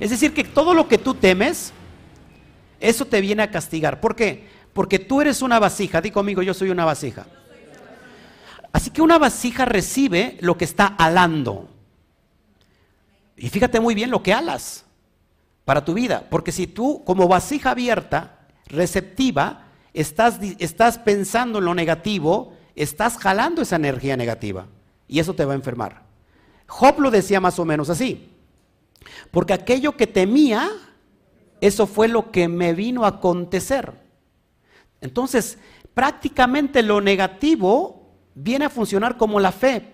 [0.00, 1.72] Es decir, que todo lo que tú temes,
[2.80, 4.00] eso te viene a castigar.
[4.00, 4.48] ¿Por qué?
[4.72, 6.00] Porque tú eres una vasija.
[6.00, 7.26] Di conmigo, yo soy una vasija.
[8.72, 11.68] Así que una vasija recibe lo que está alando.
[13.36, 14.84] Y fíjate muy bien lo que alas
[15.64, 21.74] para tu vida, porque si tú como vasija abierta, receptiva, estás, estás pensando en lo
[21.74, 24.66] negativo, estás jalando esa energía negativa
[25.12, 26.04] y eso te va a enfermar.
[26.66, 28.30] Job lo decía más o menos así,
[29.30, 30.70] porque aquello que temía,
[31.60, 33.92] eso fue lo que me vino a acontecer.
[35.02, 35.58] Entonces,
[35.92, 39.92] prácticamente lo negativo viene a funcionar como la fe.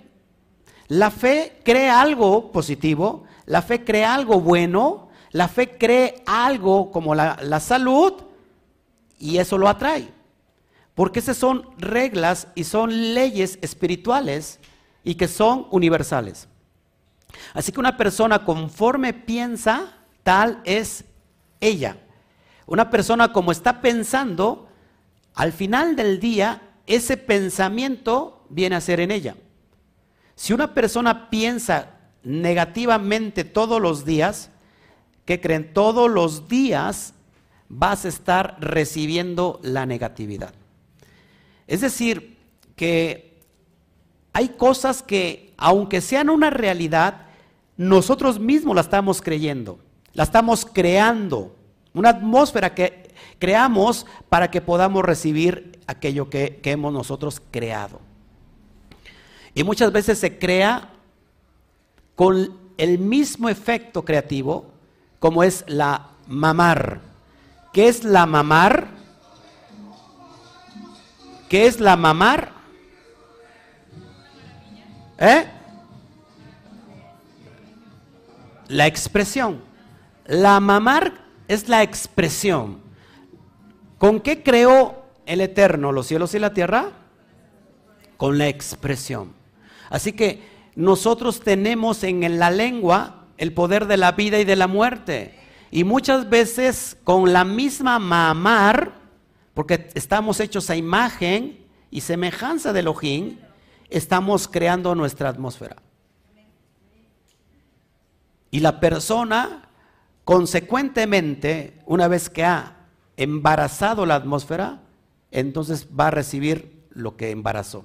[0.87, 7.17] La fe crea algo positivo, la fe crea algo bueno, la fe cree algo como
[7.17, 8.13] la, la salud
[9.19, 10.13] y eso lo atrae.
[10.95, 14.61] Porque esas son reglas y son leyes espirituales
[15.09, 16.49] y que son universales.
[17.55, 21.07] Así que una persona conforme piensa, tal es
[21.63, 21.97] ella.
[22.67, 24.69] Una persona como está pensando,
[25.35, 29.35] al final del día, ese pensamiento viene a ser en ella.
[30.35, 31.93] Si una persona piensa
[32.23, 34.51] negativamente todos los días,
[35.25, 35.73] ¿qué creen?
[35.73, 37.15] Todos los días
[37.71, 40.53] vas a estar recibiendo la negatividad.
[41.67, 42.37] Es decir,
[42.77, 43.28] que
[44.39, 47.23] hay cosas que, aunque sean una realidad,
[47.77, 49.81] nosotros mismos la estamos creyendo,
[50.13, 51.57] la estamos creando,
[51.93, 57.99] una atmósfera que creamos para que podamos recibir aquello que, hemos nosotros creado.
[59.57, 60.89] Y muchas veces se crea
[62.15, 64.67] con el mismo efecto creativo
[65.19, 67.01] como es la mamar.
[67.73, 68.87] ¿Qué es la mamar?
[71.49, 72.58] ¿Qué es la mamar?
[75.19, 75.45] ¿Eh?
[78.69, 79.61] La expresión.
[80.27, 81.13] La mamar
[81.49, 82.81] es la expresión.
[83.99, 86.93] ¿Con qué creó el Eterno los cielos y la tierra?
[88.17, 89.33] Con la expresión.
[89.91, 90.43] Así que
[90.77, 95.35] nosotros tenemos en la lengua el poder de la vida y de la muerte.
[95.71, 98.93] Y muchas veces con la misma mamar,
[99.55, 101.59] porque estamos hechos a imagen
[101.91, 103.39] y semejanza de Elohim,
[103.91, 105.77] estamos creando nuestra atmósfera.
[108.51, 109.69] Y la persona,
[110.25, 114.81] consecuentemente, una vez que ha embarazado la atmósfera,
[115.31, 117.85] entonces va a recibir lo que embarazó.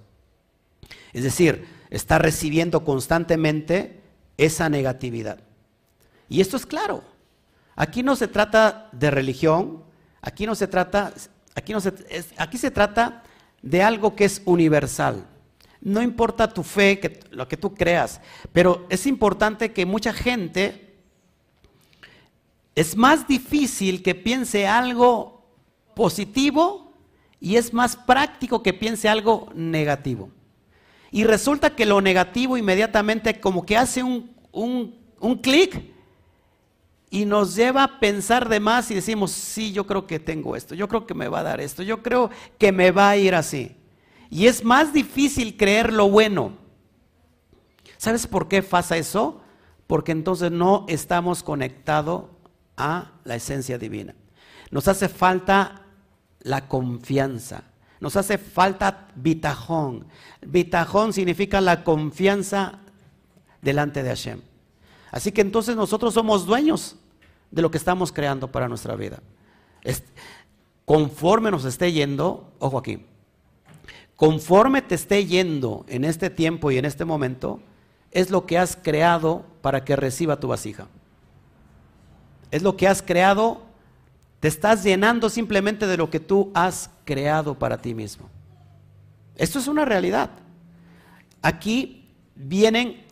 [1.12, 4.02] Es decir, está recibiendo constantemente
[4.38, 5.39] esa negatividad.
[6.30, 7.04] Y esto es claro.
[7.76, 9.84] Aquí no se trata de religión,
[10.22, 11.13] aquí no se trata,
[11.56, 11.94] aquí, no se,
[12.38, 13.24] aquí se trata
[13.62, 15.28] de algo que es universal.
[15.84, 18.22] No importa tu fe, que, lo que tú creas,
[18.54, 20.96] pero es importante que mucha gente,
[22.74, 25.46] es más difícil que piense algo
[25.93, 26.93] positivo
[27.41, 30.30] y es más práctico que piense algo negativo.
[31.12, 35.84] Y resulta que lo negativo inmediatamente como que hace un, un, un clic
[37.10, 40.74] y nos lleva a pensar de más y decimos, sí, yo creo que tengo esto,
[40.76, 43.36] yo creo que me va a dar esto, yo creo que me va a ir
[43.36, 43.76] así.
[44.34, 46.54] Y es más difícil creer lo bueno.
[47.98, 49.41] ¿Sabes por qué pasa eso?
[49.86, 52.24] Porque entonces no estamos conectados
[52.76, 54.15] a la esencia divina.
[54.72, 55.84] Nos hace falta
[56.39, 57.65] la confianza.
[58.00, 60.08] Nos hace falta bitajón.
[60.41, 62.80] Bitajón significa la confianza
[63.62, 64.41] delante de Hashem.
[65.12, 66.96] Así que entonces nosotros somos dueños
[67.52, 69.22] de lo que estamos creando para nuestra vida.
[70.86, 73.06] conforme nos esté yendo, ojo aquí,
[74.15, 77.60] conforme te esté yendo en este tiempo y en este momento,
[78.12, 80.88] es lo que has creado para que reciba tu vasija.
[82.52, 83.63] Es lo que has creado,
[84.39, 88.30] te estás llenando simplemente de lo que tú has creado para ti mismo.
[89.36, 90.30] Esto es una realidad.
[91.41, 93.04] Aquí vienen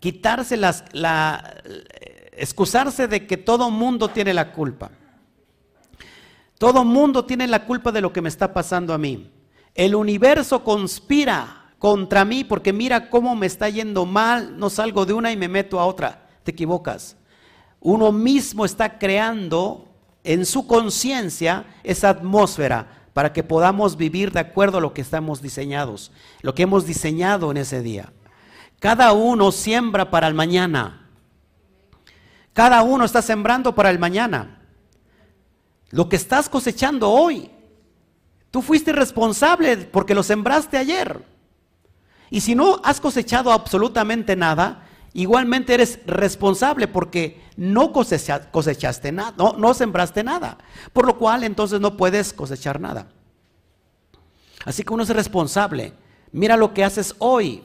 [0.00, 1.62] quitarse las, la,
[2.32, 4.90] excusarse de que todo mundo tiene la culpa.
[6.58, 9.30] Todo mundo tiene la culpa de lo que me está pasando a mí.
[9.76, 15.12] El universo conspira contra mí porque mira cómo me está yendo mal, no salgo de
[15.12, 16.26] una y me meto a otra.
[16.42, 17.16] Te equivocas.
[17.80, 19.86] Uno mismo está creando
[20.24, 25.42] en su conciencia esa atmósfera para que podamos vivir de acuerdo a lo que estamos
[25.42, 26.10] diseñados,
[26.40, 28.12] lo que hemos diseñado en ese día.
[28.80, 31.06] Cada uno siembra para el mañana.
[32.54, 34.62] Cada uno está sembrando para el mañana.
[35.90, 37.50] Lo que estás cosechando hoy,
[38.56, 41.22] tú fuiste responsable porque lo sembraste ayer.
[42.30, 49.52] Y si no has cosechado absolutamente nada, igualmente eres responsable porque no cosechaste nada, no,
[49.58, 50.56] no sembraste nada.
[50.94, 53.08] Por lo cual entonces no puedes cosechar nada.
[54.64, 55.92] Así que uno es responsable.
[56.32, 57.62] Mira lo que haces hoy.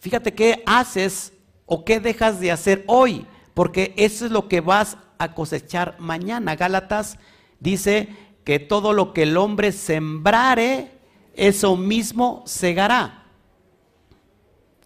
[0.00, 1.32] Fíjate qué haces
[1.64, 6.56] o qué dejas de hacer hoy porque eso es lo que vas a cosechar mañana.
[6.56, 7.16] Gálatas
[7.58, 8.10] dice
[8.46, 10.92] que todo lo que el hombre sembrare,
[11.34, 13.24] eso mismo segará.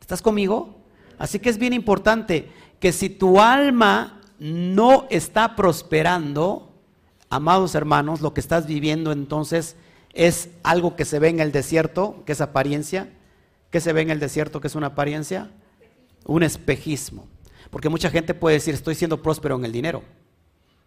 [0.00, 0.78] ¿Estás conmigo?
[1.18, 2.50] Así que es bien importante
[2.80, 6.72] que si tu alma no está prosperando,
[7.28, 9.76] amados hermanos, lo que estás viviendo entonces
[10.14, 13.12] es algo que se ve en el desierto, que es apariencia.
[13.70, 15.50] ¿Qué se ve en el desierto que es una apariencia?
[16.24, 17.28] Un espejismo.
[17.68, 20.02] Porque mucha gente puede decir, estoy siendo próspero en el dinero.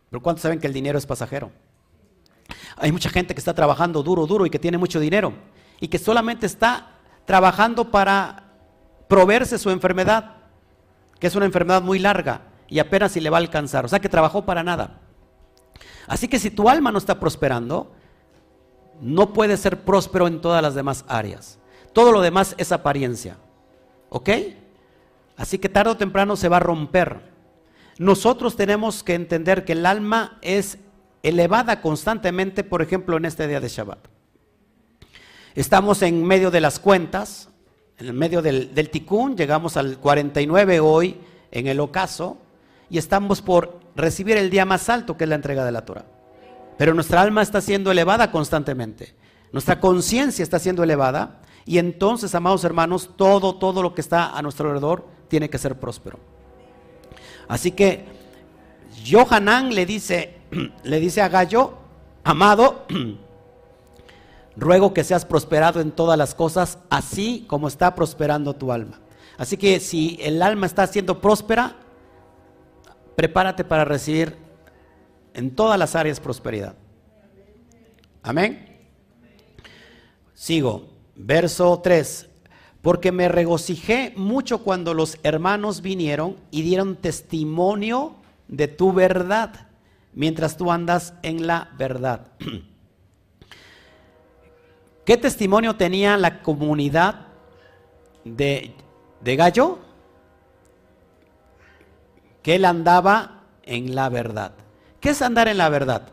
[0.09, 1.51] Pero ¿cuántos saben que el dinero es pasajero?
[2.77, 5.33] Hay mucha gente que está trabajando duro, duro y que tiene mucho dinero.
[5.79, 6.91] Y que solamente está
[7.25, 8.43] trabajando para
[9.07, 10.37] proveerse su enfermedad,
[11.19, 13.85] que es una enfermedad muy larga y apenas si le va a alcanzar.
[13.85, 14.99] O sea que trabajó para nada.
[16.07, 17.91] Así que si tu alma no está prosperando,
[18.99, 21.59] no puede ser próspero en todas las demás áreas.
[21.93, 23.37] Todo lo demás es apariencia.
[24.09, 24.29] ¿Ok?
[25.37, 27.31] Así que tarde o temprano se va a romper.
[27.99, 30.79] Nosotros tenemos que entender que el alma es
[31.23, 34.07] elevada constantemente, por ejemplo, en este día de Shabbat.
[35.55, 37.49] Estamos en medio de las cuentas,
[37.97, 41.17] en medio del, del ticún, llegamos al 49 hoy
[41.51, 42.37] en el ocaso,
[42.89, 46.05] y estamos por recibir el día más alto que es la entrega de la Torah.
[46.77, 49.15] Pero nuestra alma está siendo elevada constantemente.
[49.51, 54.41] Nuestra conciencia está siendo elevada y entonces, amados hermanos, todo, todo lo que está a
[54.41, 56.19] nuestro alrededor tiene que ser próspero.
[57.47, 58.05] Así que
[59.09, 60.37] Johanan le dice,
[60.83, 61.73] le dice a Gallo,
[62.23, 62.85] amado,
[64.55, 68.99] ruego que seas prosperado en todas las cosas, así como está prosperando tu alma.
[69.37, 71.75] Así que si el alma está siendo próspera,
[73.15, 74.37] prepárate para recibir
[75.33, 76.75] en todas las áreas prosperidad.
[78.21, 78.87] Amén.
[80.33, 80.93] Sigo.
[81.15, 82.29] Verso 3.
[82.81, 88.15] Porque me regocijé mucho cuando los hermanos vinieron y dieron testimonio
[88.47, 89.67] de tu verdad,
[90.13, 92.27] mientras tú andas en la verdad.
[95.05, 97.27] ¿Qué testimonio tenía la comunidad
[98.23, 98.75] de,
[99.21, 99.79] de Gallo?
[102.41, 104.53] Que él andaba en la verdad.
[104.99, 106.07] ¿Qué es andar en la verdad?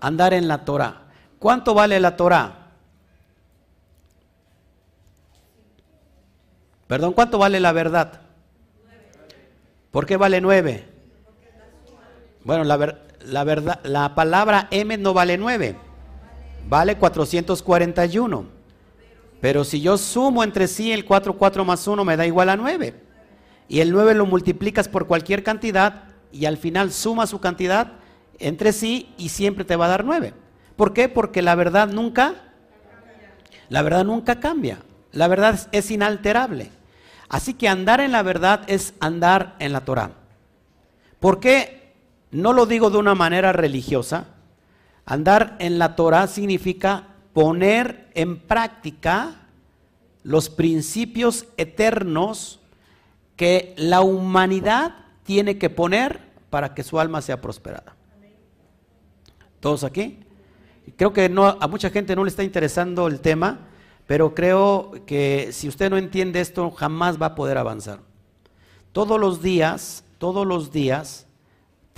[0.00, 1.02] Andar en la Torah.
[1.38, 2.54] ¿Cuánto vale la Torah?
[6.86, 8.20] Perdón, ¿cuánto vale la verdad?
[9.90, 10.87] ¿Por qué vale nueve?
[12.48, 12.96] Bueno, la,
[13.26, 15.76] la, verdad, la palabra M no vale nueve,
[16.66, 18.46] vale 441.
[19.42, 22.56] Pero si yo sumo entre sí el 4, 4 más 1 me da igual a
[22.56, 22.94] 9.
[23.68, 27.92] Y el 9 lo multiplicas por cualquier cantidad y al final suma su cantidad
[28.38, 30.32] entre sí y siempre te va a dar 9.
[30.74, 31.10] ¿Por qué?
[31.10, 32.54] Porque la verdad nunca,
[33.68, 34.78] la verdad nunca cambia.
[35.12, 36.70] La verdad es inalterable.
[37.28, 40.12] Así que andar en la verdad es andar en la Torah.
[41.20, 41.78] ¿Por qué
[42.30, 44.26] no lo digo de una manera religiosa?
[45.04, 49.46] Andar en la Torah significa poner en práctica
[50.22, 52.60] los principios eternos
[53.36, 56.20] que la humanidad tiene que poner
[56.50, 57.94] para que su alma sea prosperada.
[59.60, 60.18] ¿Todos aquí?
[60.96, 63.68] Creo que no, a mucha gente no le está interesando el tema,
[64.06, 68.00] pero creo que si usted no entiende esto, jamás va a poder avanzar.
[68.92, 71.27] Todos los días, todos los días,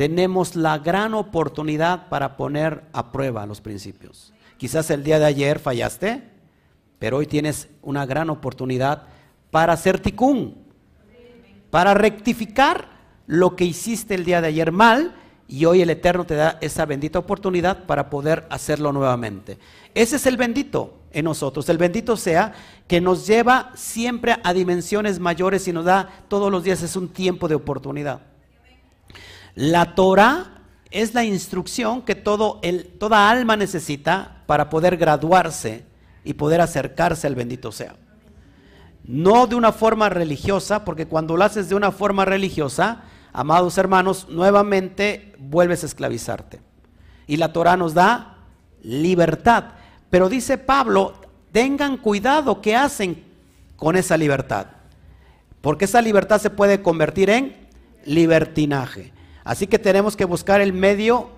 [0.00, 4.32] tenemos la gran oportunidad para poner a prueba los principios.
[4.56, 6.22] Quizás el día de ayer fallaste,
[6.98, 9.02] pero hoy tienes una gran oportunidad
[9.50, 10.56] para hacer ticún,
[11.68, 12.88] para rectificar
[13.26, 15.14] lo que hiciste el día de ayer mal
[15.46, 19.58] y hoy el Eterno te da esa bendita oportunidad para poder hacerlo nuevamente.
[19.92, 21.68] Ese es el bendito en nosotros.
[21.68, 22.54] El bendito sea
[22.88, 27.10] que nos lleva siempre a dimensiones mayores y nos da todos los días es un
[27.10, 28.29] tiempo de oportunidad.
[29.54, 35.84] La Torah es la instrucción que todo el, toda alma necesita para poder graduarse
[36.24, 37.94] y poder acercarse al bendito sea.
[39.04, 44.26] No de una forma religiosa, porque cuando lo haces de una forma religiosa, amados hermanos,
[44.28, 46.60] nuevamente vuelves a esclavizarte.
[47.26, 48.38] Y la Torah nos da
[48.82, 49.64] libertad.
[50.10, 51.14] Pero dice Pablo,
[51.52, 53.24] tengan cuidado qué hacen
[53.76, 54.66] con esa libertad.
[55.60, 57.68] Porque esa libertad se puede convertir en
[58.04, 59.12] libertinaje.
[59.50, 61.28] Así que tenemos que buscar el medio,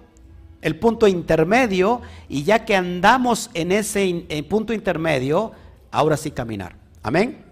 [0.60, 5.52] el punto intermedio, y ya que andamos en ese punto intermedio,
[5.90, 6.76] ahora sí caminar.
[7.02, 7.42] Amén.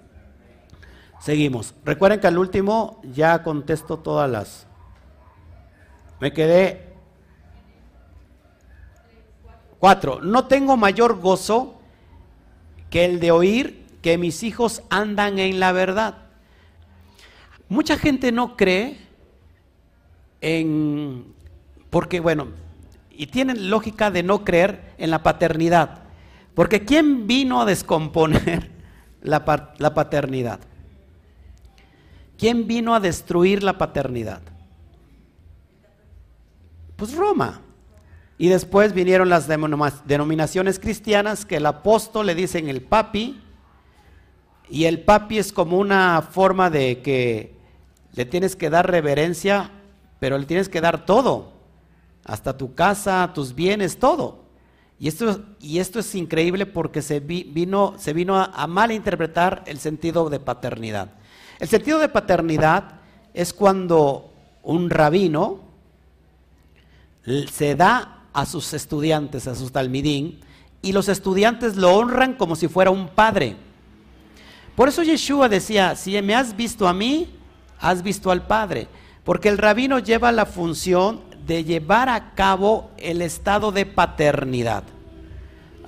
[1.19, 1.75] Seguimos.
[1.83, 4.67] Recuerden que al último ya contesto todas las...
[6.21, 6.93] Me quedé
[9.79, 11.81] Cuatro, no tengo mayor gozo
[12.91, 16.19] que el de oír que mis hijos andan en la verdad.
[17.71, 19.09] Mucha gente no cree
[20.41, 21.35] en,
[21.91, 22.49] porque bueno,
[23.11, 26.05] y tienen lógica de no creer en la paternidad.
[26.55, 28.71] Porque ¿quién vino a descomponer
[29.23, 30.61] la, paternidad?
[32.39, 34.41] ¿Quién vino a destruir la paternidad?
[36.97, 37.61] Pues Roma.
[38.39, 43.39] Y después vinieron las denominaciones cristianas que el apóstol le dicen el papi,
[44.71, 47.55] y el papi es como una forma de que
[48.13, 49.71] le tienes que dar reverencia,
[50.21, 51.53] pero le tienes que dar todo,
[52.25, 54.45] hasta tu casa, tus bienes, todo.
[55.01, 59.79] Y esto, y esto es increíble porque se vino, se vino a, a malinterpretar el
[59.79, 61.11] sentido de paternidad.
[61.59, 63.01] El sentido de paternidad
[63.35, 64.31] es cuando
[64.63, 65.61] un rabino
[67.51, 70.41] se da a sus estudiantes, a sus talmidín,
[70.83, 73.57] y los estudiantes lo honran como si fuera un padre.
[74.77, 77.29] Por eso Yeshua decía, si me has visto a mí,
[77.81, 78.89] has visto al Padre.
[79.25, 84.85] Porque el rabino lleva la función de llevar a cabo el estado de paternidad.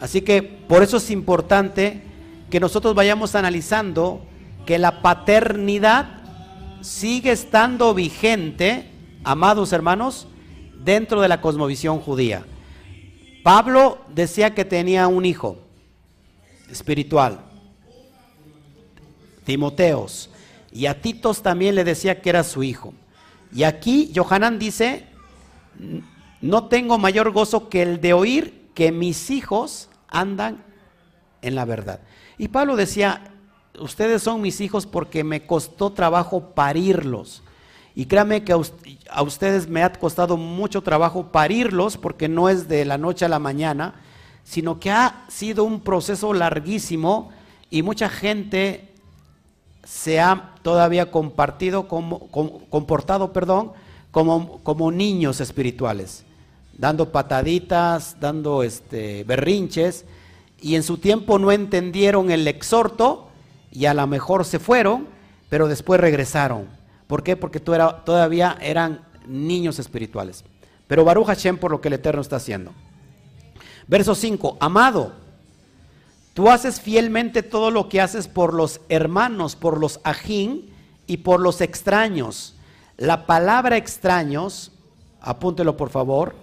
[0.01, 2.03] Así que por eso es importante
[2.51, 4.27] que nosotros vayamos analizando
[4.67, 6.23] que la paternidad
[6.81, 8.91] sigue estando vigente,
[9.25, 10.27] amados hermanos,
[10.83, 12.45] dentro de la cosmovisión judía.
[13.43, 15.59] Pablo decía que tenía un hijo
[16.71, 17.41] espiritual,
[19.45, 20.31] Timoteos,
[20.73, 22.95] y a Titos también le decía que era su hijo.
[23.55, 25.07] Y aquí Johanan dice,
[26.41, 30.65] no tengo mayor gozo que el de oír que mis hijos andan
[31.43, 32.01] en la verdad.
[32.39, 33.33] Y Pablo decía,
[33.79, 37.43] ustedes son mis hijos porque me costó trabajo parirlos.
[37.95, 42.85] Y créame que a, ustedes me ha costado mucho trabajo parirlos porque no es de
[42.87, 43.95] la noche a la mañana,
[44.45, 47.31] sino que ha sido un proceso larguísimo
[47.69, 48.92] y mucha gente
[49.85, 53.73] se ha todavía compartido como, comportado, perdón,
[54.11, 56.25] como, como, niños espirituales,
[56.77, 60.05] dando pataditas, dando este, berrinches,
[60.61, 63.29] y en su tiempo no entendieron el exhorto
[63.73, 65.09] y a lo mejor se fueron,
[65.49, 66.67] pero después regresaron.
[67.09, 67.37] ¿Por qué?
[67.37, 70.45] Porque todavía eran niños espirituales.
[70.87, 72.73] Pero Baruch Hashem por lo que el Eterno está haciendo.
[73.89, 75.13] Verso 5, amado,
[76.35, 80.71] Tú haces fielmente todo lo que haces por los hermanos, por los ajín
[81.07, 82.55] y por los extraños.
[82.97, 84.73] La palabra extraños,
[85.21, 86.35] apúntelo por favor,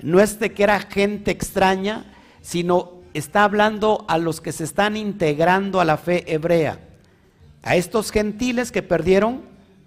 [0.00, 2.04] no es de que era gente extraña,
[2.42, 6.78] sino está hablando a los que se están integrando a la fe hebrea,
[7.62, 9.42] a estos gentiles que perdieron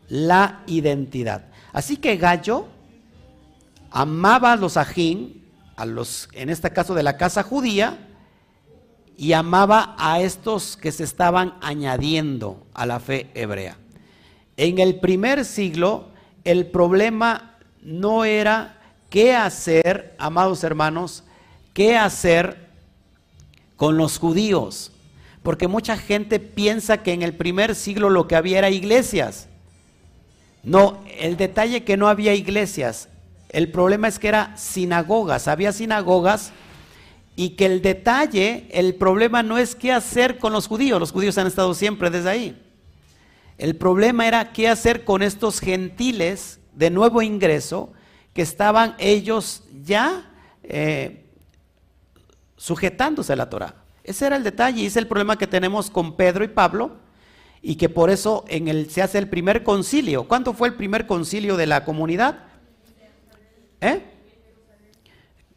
[0.09, 1.45] la identidad.
[1.71, 2.67] Así que Gallo
[3.91, 5.45] amaba a los ajín,
[5.75, 8.07] a los, en este caso de la casa judía,
[9.18, 13.78] y amaba a estos que se estaban añadiendo a la fe hebrea.
[14.55, 16.09] En el primer siglo
[16.43, 21.24] el problema no era qué hacer, amados hermanos,
[21.74, 22.68] qué hacer
[23.76, 24.91] con los judíos,
[25.43, 29.47] porque mucha gente piensa que en el primer siglo lo que había era iglesias.
[30.63, 33.09] No, el detalle que no había iglesias,
[33.49, 36.51] el problema es que era sinagogas, había sinagogas
[37.39, 41.38] y que el detalle, el problema no es qué hacer con los judíos, los judíos
[41.38, 42.63] han estado siempre desde ahí.
[43.59, 47.93] El problema era qué hacer con estos gentiles de nuevo ingreso
[48.33, 50.31] que estaban ellos ya
[50.63, 51.25] eh,
[52.55, 53.75] sujetándose a la Torah.
[54.03, 56.97] Ese era el detalle y es el problema que tenemos con Pedro y Pablo
[57.61, 58.45] y que por eso
[58.89, 60.27] se hace el primer concilio.
[60.27, 62.45] ¿Cuánto fue el primer concilio de la comunidad?
[63.79, 64.01] ¿Eh?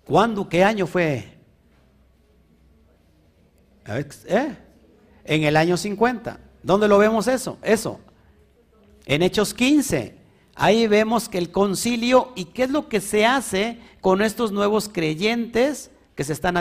[0.05, 0.47] ¿Cuándo?
[0.47, 1.40] ¿Qué año fue?
[3.99, 4.57] ¿Eh?
[5.25, 6.39] En el año 50.
[6.63, 7.59] ¿Dónde lo vemos eso?
[7.63, 8.01] Eso.
[9.07, 10.15] En Hechos 15.
[10.55, 14.89] Ahí vemos que el concilio y qué es lo que se hace con estos nuevos
[14.89, 16.57] creyentes que se están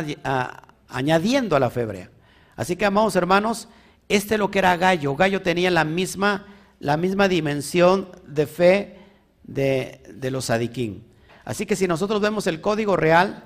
[0.87, 2.09] añadiendo a la febre.
[2.55, 3.67] Así que, amados hermanos,
[4.07, 5.15] este es lo que era Gallo.
[5.15, 6.47] Gallo tenía la misma,
[6.79, 8.97] la misma dimensión de fe
[9.43, 11.03] de, de los adiquín.
[11.43, 13.43] Así que si nosotros vemos el código real,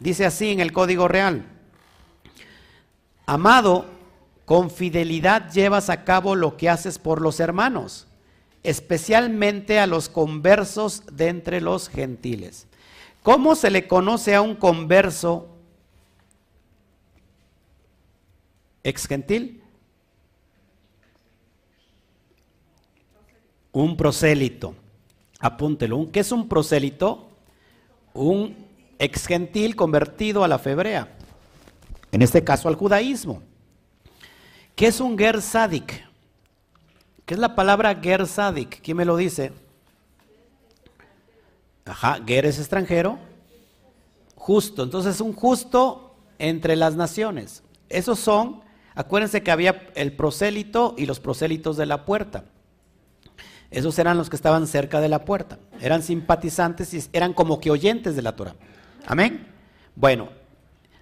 [0.00, 1.44] dice así en el código real.
[3.28, 3.84] Amado,
[4.46, 8.06] con fidelidad llevas a cabo lo que haces por los hermanos,
[8.62, 12.68] especialmente a los conversos de entre los gentiles.
[13.22, 15.50] ¿Cómo se le conoce a un converso
[18.82, 19.62] ex gentil?
[23.72, 24.74] Un prosélito.
[25.38, 26.08] Apúntelo.
[26.10, 27.28] ¿Qué es un prosélito?
[28.14, 28.56] Un
[28.98, 31.17] ex gentil convertido a la febrea
[32.12, 33.42] en este caso al judaísmo.
[34.74, 36.04] ¿Qué es un ger sadik?
[37.26, 38.80] ¿Qué es la palabra ger sadik?
[38.80, 39.52] ¿Quién me lo dice?
[41.84, 43.18] Ajá, ger es extranjero,
[44.36, 44.82] justo.
[44.82, 47.62] Entonces, un justo entre las naciones.
[47.88, 48.60] Esos son,
[48.94, 52.44] acuérdense que había el prosélito y los prosélitos de la puerta.
[53.70, 55.58] Esos eran los que estaban cerca de la puerta.
[55.80, 58.54] Eran simpatizantes y eran como que oyentes de la Torah.
[59.06, 59.46] Amén.
[59.94, 60.28] Bueno,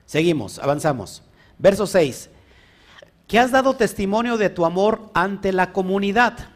[0.07, 1.22] seguimos, avanzamos.
[1.59, 2.30] Verso 6.
[3.26, 6.48] Que has dado testimonio de tu amor ante la comunidad,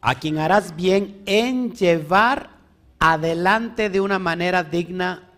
[0.00, 2.50] a quien harás bien en llevar
[2.98, 5.30] adelante de una manera digna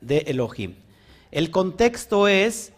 [0.00, 0.74] de Elohim.
[1.30, 2.72] El contexto es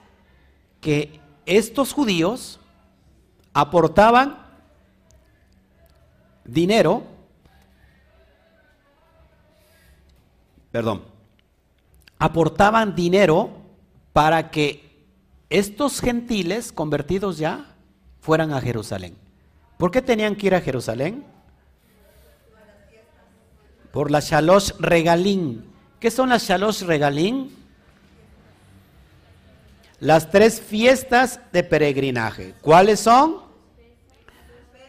[0.80, 2.60] que estos judíos
[3.52, 4.38] aportaban
[6.44, 7.02] dinero,
[10.70, 11.02] perdón,
[12.18, 13.63] aportaban dinero
[14.14, 14.94] para que
[15.50, 17.74] estos gentiles convertidos ya
[18.20, 19.16] fueran a Jerusalén.
[19.76, 21.24] ¿Por qué tenían que ir a Jerusalén?
[23.92, 25.64] Por la Shalosh Regalín.
[25.98, 27.56] ¿Qué son las Shalosh Regalín?
[29.98, 32.54] Las tres fiestas de peregrinaje.
[32.60, 33.42] ¿Cuáles son?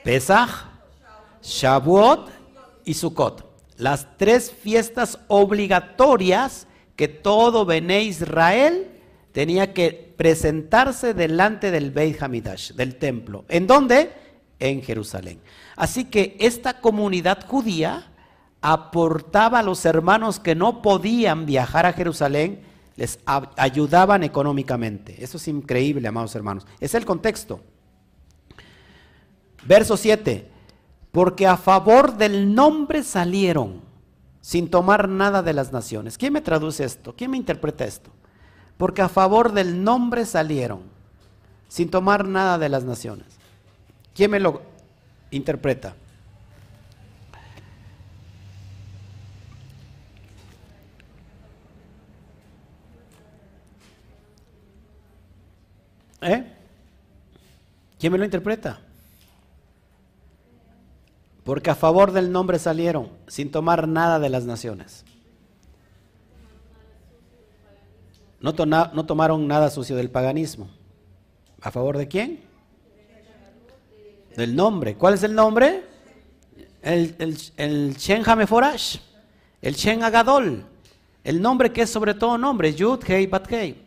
[0.04, 0.52] Pesach,
[1.42, 2.30] Shavuot
[2.86, 3.44] y Sukkot.
[3.78, 8.92] Las tres fiestas obligatorias que todo Bené Israel
[9.36, 13.44] tenía que presentarse delante del Beit Hamidash, del templo.
[13.50, 14.14] ¿En dónde?
[14.60, 15.42] En Jerusalén.
[15.76, 18.08] Así que esta comunidad judía
[18.62, 22.62] aportaba a los hermanos que no podían viajar a Jerusalén,
[22.96, 23.20] les
[23.58, 25.22] ayudaban económicamente.
[25.22, 26.66] Eso es increíble, amados hermanos.
[26.80, 27.60] Es el contexto.
[29.68, 30.56] Verso 7
[31.12, 33.82] porque a favor del nombre salieron
[34.42, 36.18] sin tomar nada de las naciones.
[36.18, 37.16] ¿Quién me traduce esto?
[37.16, 38.12] ¿Quién me interpreta esto?
[38.78, 40.82] Porque a favor del nombre salieron
[41.68, 43.28] sin tomar nada de las naciones.
[44.14, 44.62] ¿Quién me lo
[45.32, 45.96] interpreta?
[56.22, 56.52] ¿Eh?
[58.00, 58.80] ¿Quién me lo interpreta?
[61.46, 65.06] porque a favor del nombre salieron sin tomar nada de las naciones.
[68.46, 70.70] No, tomaron nada sucio del paganismo.
[71.62, 72.41] ¿A favor de quién?
[74.38, 74.93] Del nombre.
[74.93, 75.84] ¿Cuál es el nombre?
[76.84, 77.16] El,
[77.58, 78.98] el, Shen Hameforash,
[79.64, 80.64] el Shen Agadol,
[81.24, 83.84] el nombre que es sobre todo nombre, Yud, Hei, Bat, Hei.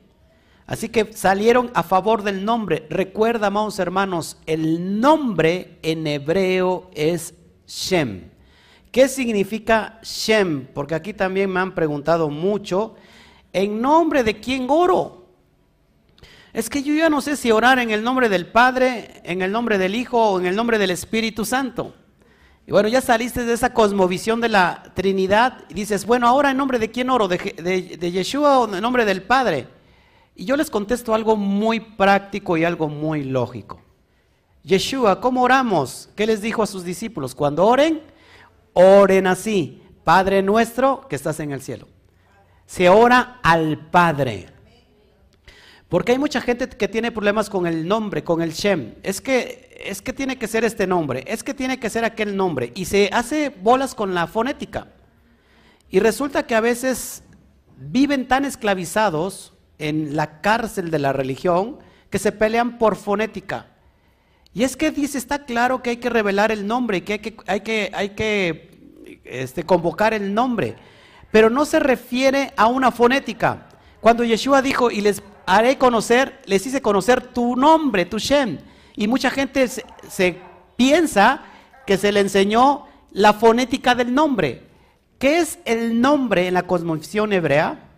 [0.66, 2.84] Así que salieron a favor del nombre.
[2.90, 7.32] Recuerda, amados hermanos, el nombre en hebreo es
[7.64, 8.24] Shem.
[8.90, 10.66] ¿Qué significa Shem?
[10.74, 12.96] Porque aquí también me han preguntado mucho,
[13.52, 15.26] ¿en nombre de quién oro?
[16.52, 19.52] Es que yo ya no sé si orar en el nombre del Padre, en el
[19.52, 21.94] nombre del Hijo o en el nombre del Espíritu Santo.
[22.66, 26.56] Y bueno, ya saliste de esa cosmovisión de la Trinidad y dices, bueno, ahora en
[26.56, 29.68] nombre de quién oro, de, de Yeshua o en nombre del Padre.
[30.34, 33.80] Y yo les contesto algo muy práctico y algo muy lógico.
[34.62, 36.10] Yeshua, ¿cómo oramos?
[36.14, 37.34] ¿Qué les dijo a sus discípulos?
[37.34, 38.02] Cuando oren,
[38.74, 39.82] oren así.
[40.04, 41.88] Padre nuestro que estás en el cielo.
[42.68, 44.46] Se ora al Padre.
[45.88, 48.92] Porque hay mucha gente que tiene problemas con el nombre, con el Shem.
[49.02, 52.36] Es que, es que tiene que ser este nombre, es que tiene que ser aquel
[52.36, 52.72] nombre.
[52.74, 54.88] Y se hace bolas con la fonética.
[55.88, 57.22] Y resulta que a veces
[57.78, 61.78] viven tan esclavizados en la cárcel de la religión
[62.10, 63.68] que se pelean por fonética.
[64.52, 67.36] Y es que dice, está claro que hay que revelar el nombre, que hay que,
[67.46, 70.76] hay que, hay que este, convocar el nombre,
[71.30, 73.68] pero no se refiere a una fonética.
[74.00, 78.58] Cuando Yeshua dijo, y les haré conocer, les hice conocer tu nombre, tu Shem.
[78.96, 80.40] Y mucha gente se,
[80.76, 81.42] piensa
[81.86, 84.62] que se le enseñó la fonética del nombre.
[85.18, 87.88] ¿Qué es el nombre en la cosmovisión hebrea?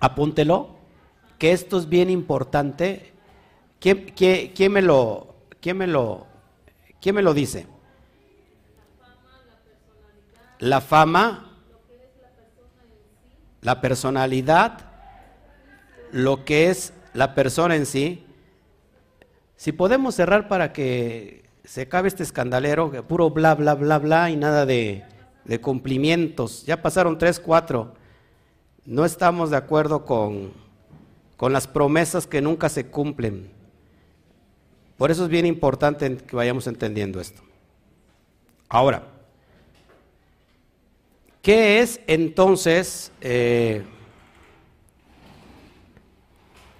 [0.00, 0.76] Apúntelo,
[1.38, 3.12] que esto es bien importante.
[3.78, 6.26] ¿Quién, quién me lo ¿Quién me lo,
[7.00, 7.66] quién me lo dice?
[10.58, 11.53] La fama,
[13.64, 14.78] la personalidad,
[16.12, 18.24] lo que es la persona en sí.
[19.56, 24.36] Si podemos cerrar para que se acabe este escandalero, puro bla, bla, bla, bla y
[24.36, 25.02] nada de,
[25.44, 26.66] de cumplimientos.
[26.66, 27.94] Ya pasaron tres, cuatro.
[28.84, 30.52] No estamos de acuerdo con,
[31.38, 33.50] con las promesas que nunca se cumplen.
[34.98, 37.42] Por eso es bien importante que vayamos entendiendo esto.
[38.68, 39.13] Ahora,
[41.44, 43.84] ¿qué es entonces, eh,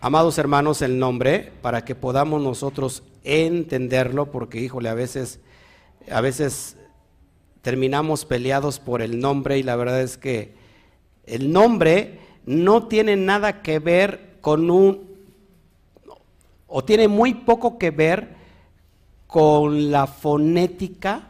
[0.00, 4.32] amados hermanos, el nombre para que podamos nosotros entenderlo?
[4.32, 5.38] Porque, híjole, a veces,
[6.10, 6.78] a veces
[7.60, 10.54] terminamos peleados por el nombre y la verdad es que
[11.26, 15.10] el nombre no tiene nada que ver con un,
[16.66, 18.34] o tiene muy poco que ver
[19.26, 21.28] con la fonética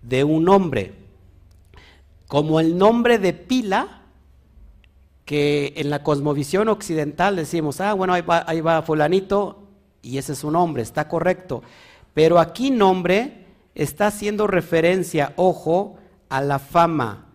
[0.00, 1.03] de un nombre.
[2.28, 4.02] Como el nombre de pila,
[5.24, 9.68] que en la cosmovisión occidental decimos, ah, bueno, ahí va, ahí va fulanito
[10.02, 11.62] y ese es su nombre, está correcto.
[12.12, 15.96] Pero aquí nombre está haciendo referencia, ojo,
[16.28, 17.26] a la fama,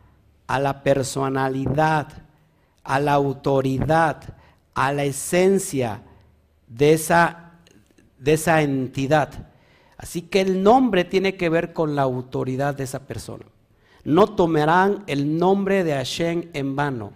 [0.48, 2.08] a la personalidad,
[2.84, 4.36] a la autoridad,
[4.74, 6.04] a la esencia
[6.68, 7.54] de esa,
[8.18, 9.48] de esa entidad.
[9.98, 13.46] Así que el nombre tiene que ver con la autoridad de esa persona.
[14.10, 17.14] No tomarán el nombre de Hashem en vano.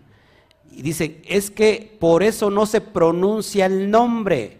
[0.71, 4.59] Y dice, es que por eso no se pronuncia el nombre.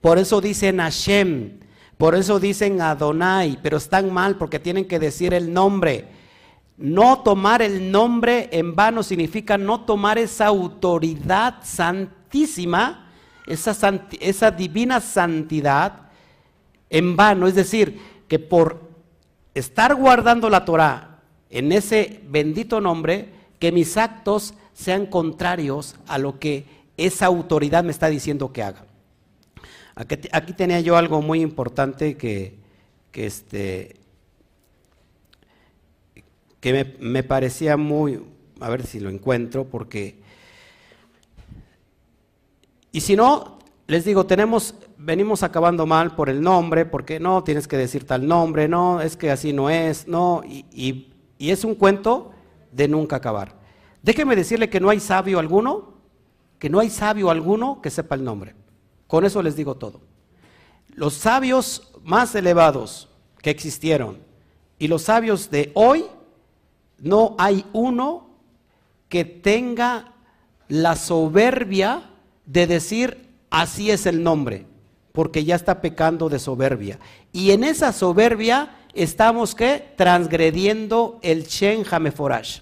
[0.00, 1.58] Por eso dicen Hashem.
[1.98, 3.58] Por eso dicen Adonai.
[3.60, 6.06] Pero están mal porque tienen que decir el nombre.
[6.76, 13.10] No tomar el nombre en vano significa no tomar esa autoridad santísima,
[13.44, 13.76] esa,
[14.20, 16.10] esa divina santidad
[16.88, 17.48] en vano.
[17.48, 18.88] Es decir, que por
[19.52, 21.11] estar guardando la Torah
[21.52, 23.28] en ese bendito nombre,
[23.58, 26.64] que mis actos sean contrarios a lo que
[26.96, 28.86] esa autoridad me está diciendo que haga.
[29.94, 32.56] Aquí, tenía yo algo muy importante que,
[33.10, 33.96] que, este,
[36.60, 38.22] que me, parecía muy,
[38.58, 40.20] a ver si lo encuentro, porque,
[42.92, 47.68] y si no, les digo, tenemos, venimos acabando mal por el nombre, porque no, tienes
[47.68, 51.11] que decir tal nombre, no, es que así no es, no, y
[51.50, 52.32] es un cuento
[52.70, 53.54] de nunca acabar.
[54.02, 55.94] Déjeme decirle que no hay sabio alguno,
[56.58, 58.54] que no hay sabio alguno que sepa el nombre.
[59.06, 60.00] Con eso les digo todo.
[60.94, 63.08] Los sabios más elevados
[63.40, 64.18] que existieron
[64.78, 66.04] y los sabios de hoy,
[66.98, 68.30] no hay uno
[69.08, 70.12] que tenga
[70.68, 72.10] la soberbia
[72.46, 74.66] de decir así es el nombre,
[75.12, 76.98] porque ya está pecando de soberbia.
[77.32, 82.60] Y en esa soberbia estamos que transgrediendo el Shen Hameforash.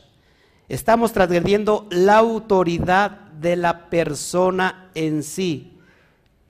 [0.68, 3.10] Estamos transgrediendo la autoridad
[3.40, 5.78] de la persona en sí.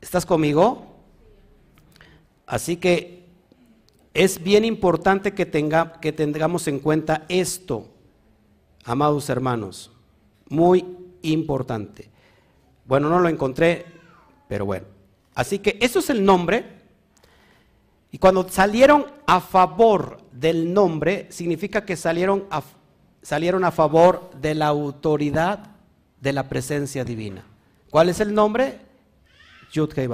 [0.01, 0.87] ¿Estás conmigo?
[2.47, 3.25] Así que
[4.13, 7.89] es bien importante que, tenga, que tengamos en cuenta esto,
[8.85, 9.93] amados hermanos.
[10.49, 10.85] Muy
[11.23, 12.11] importante.
[12.85, 13.87] Bueno, no lo encontré,
[14.49, 14.87] pero bueno.
[15.35, 16.80] Así que eso es el nombre.
[18.11, 22.63] Y cuando salieron a favor del nombre, significa que salieron a,
[23.23, 25.77] salieron a favor de la autoridad
[26.21, 27.45] de la presencia divina.
[27.91, 28.81] ¿Cuál es el nombre?
[29.73, 30.09] Yud Kei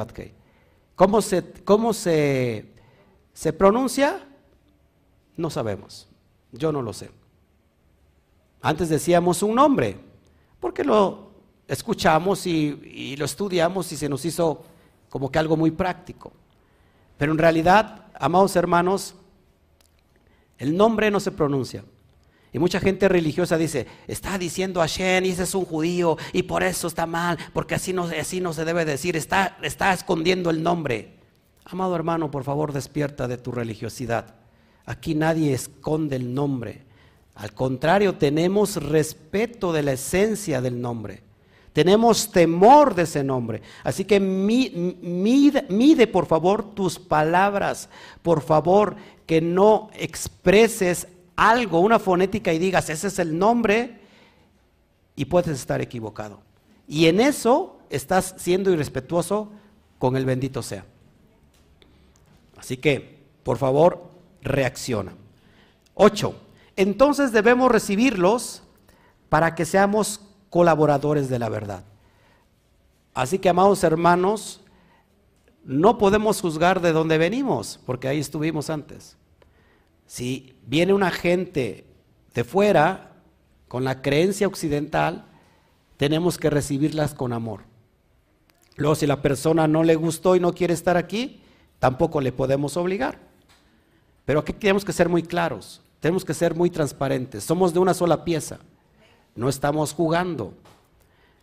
[0.95, 2.73] ¿Cómo, se, cómo se,
[3.33, 4.27] se pronuncia?
[5.37, 6.09] No sabemos.
[6.53, 7.11] Yo no lo sé.
[8.63, 9.99] Antes decíamos un nombre,
[10.59, 11.31] porque lo
[11.69, 14.65] escuchamos y, lo estudiamos y se nos hizo
[15.11, 16.33] como que algo muy práctico.
[17.19, 19.15] Pero en realidad, amados hermanos,
[20.59, 21.85] el nombre no se pronuncia.
[22.53, 26.63] Y mucha gente religiosa dice, está diciendo Hashem y ese es un judío y por
[26.63, 30.63] eso está mal, porque así no, así no se debe decir, está, está escondiendo el
[30.63, 31.17] nombre.
[31.67, 34.37] Amado hermano, por favor despierta de tu religiosidad.
[34.87, 36.85] Aquí nadie esconde el nombre.
[37.35, 41.26] Al contrario, tenemos respeto de la esencia del nombre.
[41.77, 43.61] Tenemos temor de ese nombre.
[43.85, 47.91] Así que mide, por favor, tus palabras.
[48.23, 48.97] Por favor,
[49.27, 51.07] que no expreses
[51.37, 54.01] algo, una fonética y digas, ese es el nombre,
[55.17, 56.41] y puedes estar equivocado.
[56.89, 59.51] Y en eso estás siendo irrespetuoso
[59.99, 60.87] con el bendito sea.
[62.57, 64.03] Así que, por favor,
[64.41, 65.13] reacciona.
[65.93, 66.37] Ocho,
[66.75, 68.63] entonces debemos recibirlos
[69.29, 71.85] para que seamos colaboradores de la verdad.
[73.15, 74.61] Así que, amados hermanos,
[75.65, 79.17] no podemos juzgar de dónde venimos, porque ahí estuvimos antes.
[80.07, 81.87] Si viene una gente
[82.35, 83.13] de fuera
[83.69, 85.25] con la creencia occidental,
[85.97, 87.63] tenemos que recibirlas con amor.
[88.77, 91.41] Luego, si la persona no le gustó y no quiere estar aquí,
[91.79, 93.19] tampoco le podemos obligar.
[94.25, 97.45] Pero aquí tenemos que ser muy claros, tenemos que ser muy transparentes.
[97.45, 98.59] Somos de una sola pieza,
[99.37, 100.55] no estamos jugando.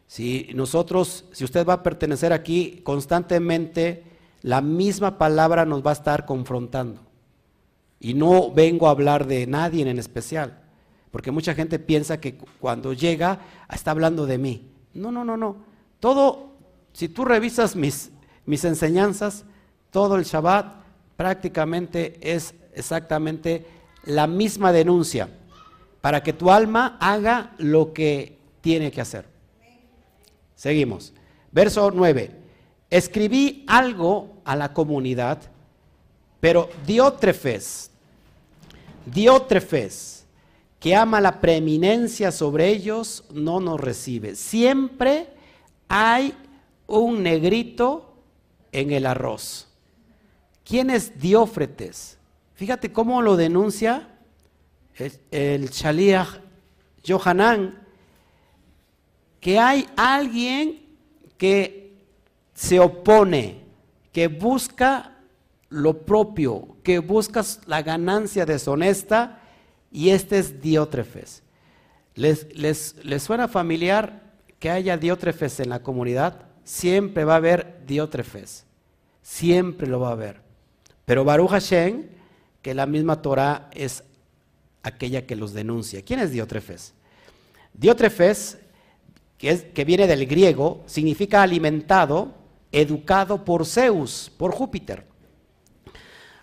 [0.07, 4.03] Si nosotros, si usted va a pertenecer aquí, constantemente
[4.41, 7.01] la misma palabra nos va a estar confrontando.
[7.99, 10.59] Y no vengo a hablar de nadie en especial,
[11.11, 13.39] porque mucha gente piensa que cuando llega
[13.73, 14.69] está hablando de mí.
[14.93, 15.55] No, no, no, no.
[15.99, 16.51] Todo,
[16.91, 18.11] si tú revisas mis,
[18.45, 19.45] mis enseñanzas,
[19.89, 20.83] todo el Shabbat
[21.15, 23.65] prácticamente es exactamente
[24.03, 25.29] la misma denuncia
[26.03, 29.25] para que tu alma haga lo que tiene que hacer.
[30.53, 31.13] Seguimos.
[31.49, 32.29] Verso 9.
[32.89, 35.39] Escribí algo a la comunidad,
[36.41, 37.89] pero Diótrefes,
[39.05, 40.25] Diótrefes,
[40.77, 44.35] que ama la preeminencia sobre ellos, no nos recibe.
[44.35, 45.29] Siempre
[45.87, 46.33] hay
[46.85, 48.13] un negrito
[48.73, 49.69] en el arroz.
[50.65, 52.17] ¿Quién es Diófretes?
[52.55, 54.09] Fíjate cómo lo denuncia
[54.95, 56.39] el, el Shaliach
[57.05, 57.79] Johanán,
[59.39, 60.85] que hay alguien
[61.37, 61.97] que
[62.53, 63.63] se opone,
[64.11, 65.17] que busca
[65.69, 69.41] lo propio, que busca la ganancia deshonesta,
[69.91, 71.43] y este es Diótrefes.
[72.15, 74.21] ¿Les, les, les suena familiar
[74.59, 76.45] que haya Diótrefes en la comunidad?
[76.63, 78.65] Siempre va a haber Diótrefes,
[79.21, 80.41] siempre lo va a haber.
[81.05, 82.07] Pero Baruch Hashem,
[82.61, 84.03] que la misma Torah es
[84.83, 86.03] aquella que los denuncia.
[86.03, 86.93] ¿Quién es Diótrefes?
[87.73, 88.59] Diótrefes,
[89.37, 92.35] que, es, que viene del griego, significa alimentado,
[92.71, 95.05] educado por Zeus, por Júpiter.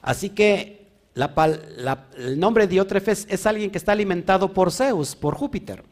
[0.02, 5.84] Así que el nombre Diótrefes es alguien que está alimentado por Zeus, por Júpiter.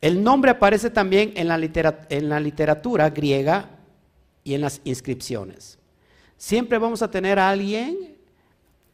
[0.00, 3.70] El nombre aparece también en la, literatura, en la literatura griega
[4.44, 5.78] y en las inscripciones.
[6.36, 8.16] Siempre vamos a tener a alguien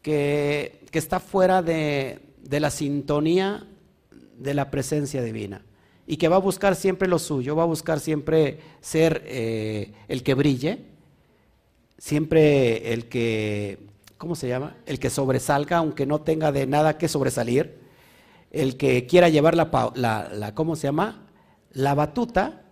[0.00, 3.66] que, que está fuera de, de, la sintonía
[4.38, 5.64] de la presencia divina
[6.07, 10.22] y que va a buscar siempre lo suyo, va a buscar siempre ser eh, el
[10.22, 10.86] que brille,
[11.99, 13.78] siempre el que,
[14.18, 14.76] ¿cómo se llama?
[14.86, 17.80] El que sobresalga, aunque no tenga de nada que sobresalir,
[18.51, 21.26] el que quiera llevar la, la, la ¿cómo se llama?
[21.70, 22.64] La batuta.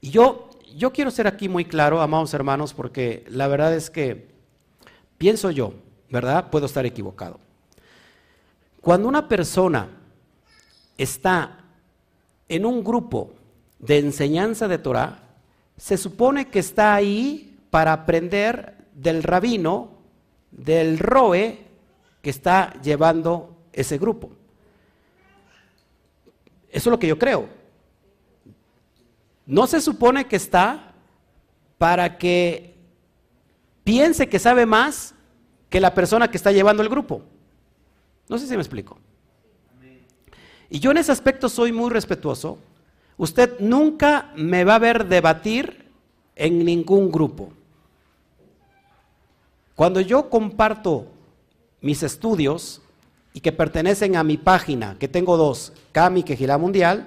[0.00, 4.28] Y yo, yo quiero ser aquí muy claro, amados hermanos, porque la verdad es que
[5.18, 5.74] pienso yo,
[6.08, 6.50] ¿verdad?
[6.50, 7.40] Puedo estar equivocado.
[8.80, 9.88] Cuando una persona
[10.96, 11.64] está
[12.48, 13.34] en un grupo
[13.78, 15.20] de enseñanza de Torah,
[15.76, 19.90] se supone que está ahí para aprender del rabino,
[20.50, 21.58] del roe
[22.22, 24.30] que está llevando ese grupo.
[26.70, 27.48] Eso es lo que yo creo.
[29.46, 30.92] No se supone que está
[31.78, 32.74] para que
[33.84, 35.14] piense que sabe más
[35.70, 37.22] que la persona que está llevando el grupo.
[38.28, 38.98] No sé si me explico.
[40.70, 42.58] Y yo en ese aspecto soy muy respetuoso.
[43.16, 45.90] Usted nunca me va a ver debatir
[46.36, 47.52] en ningún grupo.
[49.74, 51.06] Cuando yo comparto
[51.80, 52.82] mis estudios
[53.32, 57.06] y que pertenecen a mi página, que tengo dos, Cami Quejilá Mundial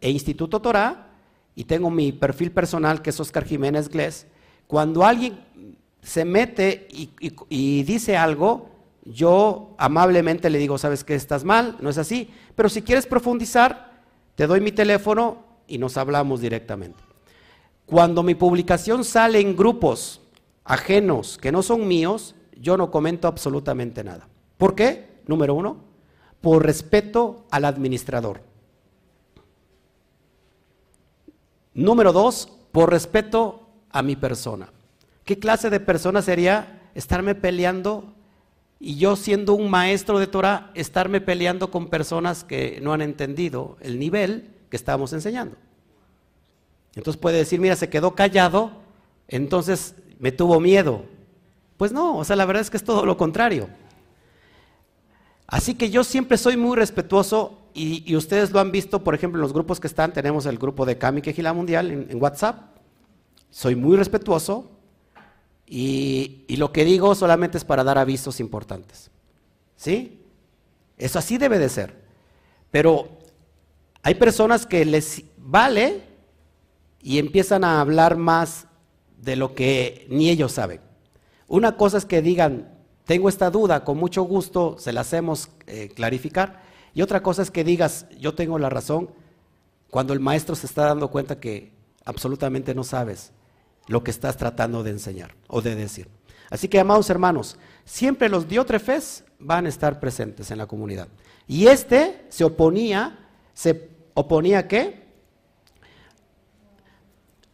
[0.00, 1.06] e Instituto Torah,
[1.54, 4.26] y tengo mi perfil personal que es Oscar Jiménez Glés,
[4.66, 5.40] cuando alguien
[6.02, 8.77] se mete y dice algo,
[9.08, 14.02] yo amablemente le digo, sabes que estás mal, no es así, pero si quieres profundizar,
[14.34, 17.02] te doy mi teléfono y nos hablamos directamente.
[17.86, 20.20] Cuando mi publicación sale en grupos
[20.64, 24.28] ajenos que no son míos, yo no comento absolutamente nada.
[24.58, 25.22] ¿Por qué?
[25.26, 25.78] Número uno,
[26.42, 28.42] por respeto al administrador.
[31.72, 34.70] Número dos, por respeto a mi persona.
[35.24, 38.14] ¿Qué clase de persona sería estarme peleando
[38.80, 43.76] y yo siendo un maestro de Torah, estarme peleando con personas que no han entendido
[43.80, 45.56] el nivel que estamos enseñando.
[46.94, 48.72] Entonces puede decir, mira, se quedó callado,
[49.26, 51.04] entonces me tuvo miedo.
[51.76, 53.68] Pues no, o sea, la verdad es que es todo lo contrario.
[55.46, 59.42] Así que yo siempre soy muy respetuoso y, ustedes lo han visto, por ejemplo, en
[59.42, 62.76] los grupos que están, tenemos el grupo de Kami Quejila Mundial en WhatsApp.
[63.50, 64.70] Soy muy respetuoso,
[65.70, 69.10] y, lo que digo solamente es para dar avisos importantes.
[69.76, 70.22] ¿Sí?
[70.96, 71.94] Eso así debe de ser.
[72.70, 73.08] Pero
[74.02, 76.02] hay personas que les vale
[77.02, 78.66] y empiezan a hablar más
[79.18, 80.80] de lo que ni ellos saben.
[81.46, 85.90] Una cosa es que digan, tengo esta duda, con mucho gusto se la hacemos eh,
[85.94, 86.62] clarificar.
[86.94, 89.10] Y otra cosa es que digas, yo tengo la razón,
[89.90, 91.72] cuando el maestro se está dando cuenta que
[92.04, 93.32] absolutamente no sabes
[93.88, 96.08] lo que estás tratando de enseñar o de decir.
[96.50, 101.08] Así que, amados hermanos, siempre los diótrefes van a estar presentes en la comunidad.
[101.46, 103.18] Y este se oponía,
[103.52, 105.08] se oponía qué?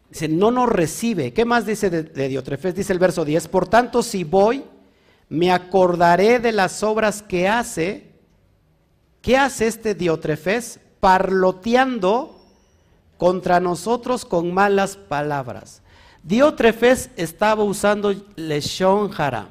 [0.09, 1.33] Dice, no nos recibe.
[1.33, 2.73] ¿Qué más dice de, de?
[2.73, 4.63] Dice el verso 10, por tanto, si voy,
[5.27, 8.13] me acordaré de las obras que hace.
[9.21, 10.79] ¿Qué hace este Diótrefes?
[10.99, 12.41] Parloteando
[13.17, 15.81] contra nosotros con malas palabras.
[16.25, 19.47] Diótrefes estaba usando leshon hara,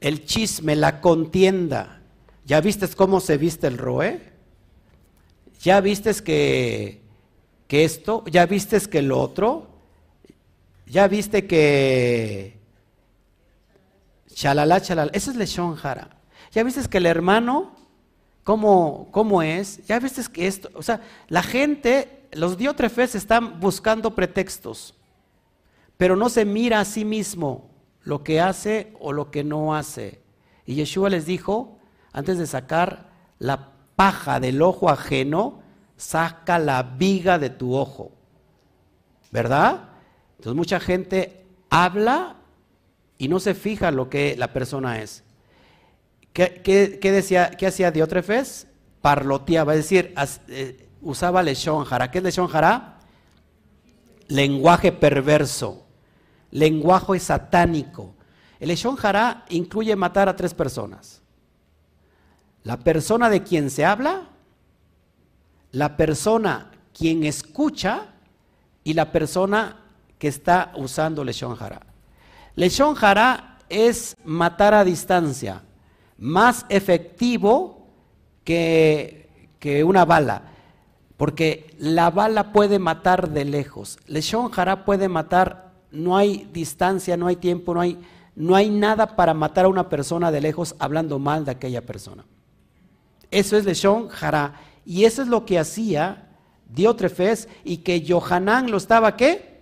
[0.00, 2.00] el chisme, la contienda.
[2.46, 4.32] ¿Ya viste cómo se viste el roe?
[5.60, 7.00] ¿Ya viste que
[7.70, 9.68] que esto, ya viste que el otro,
[10.86, 12.58] ya viste que
[14.34, 16.10] chalala, chalala, ese es lechón jara.
[16.50, 17.76] Ya viste que el hermano,
[18.42, 19.86] ¿cómo, cómo es?
[19.86, 24.96] Ya viste que esto, o sea, la gente, los diótrefes están buscando pretextos,
[26.00, 27.68] pero no se mira a sí mismo
[28.04, 30.22] lo que hace o lo que no hace.
[30.64, 31.76] Y Yeshua les dijo,
[32.10, 35.60] antes de sacar la paja del ojo ajeno,
[35.98, 38.12] saca la viga de tu ojo.
[39.30, 39.90] ¿Verdad?
[40.38, 42.36] Entonces mucha gente habla
[43.18, 45.22] y no se fija lo que la persona es.
[46.32, 48.68] ¿Qué, decía, qué hacía Diótrefes?
[49.02, 50.14] Parloteaba, es decir,
[50.48, 52.10] eh, usaba lechón jara.
[52.10, 53.00] ¿Qué es lechón jara?
[54.28, 55.88] Lenguaje perverso,
[56.50, 58.14] lenguaje satánico.
[58.58, 61.22] El lechón jara incluye matar a tres personas.
[62.62, 64.28] La persona de quien se habla,
[65.72, 68.08] la persona quien escucha
[68.84, 69.76] y la persona
[70.18, 71.80] que está usando lechón jara.
[72.56, 75.62] Lechón jara es matar a distancia,
[76.18, 77.86] más efectivo
[78.44, 80.42] que, que una bala,
[81.16, 83.98] porque la bala puede matar de lejos.
[84.06, 87.98] Lechón jara puede matar, no hay distancia, no hay tiempo, no hay,
[88.34, 92.24] no hay nada para matar a una persona de lejos hablando mal de aquella persona.
[93.30, 94.60] Eso es Leshon Jara.
[94.84, 96.28] Y eso es lo que hacía
[96.68, 99.60] Diótrefes y que Johanán lo estaba ¿qué?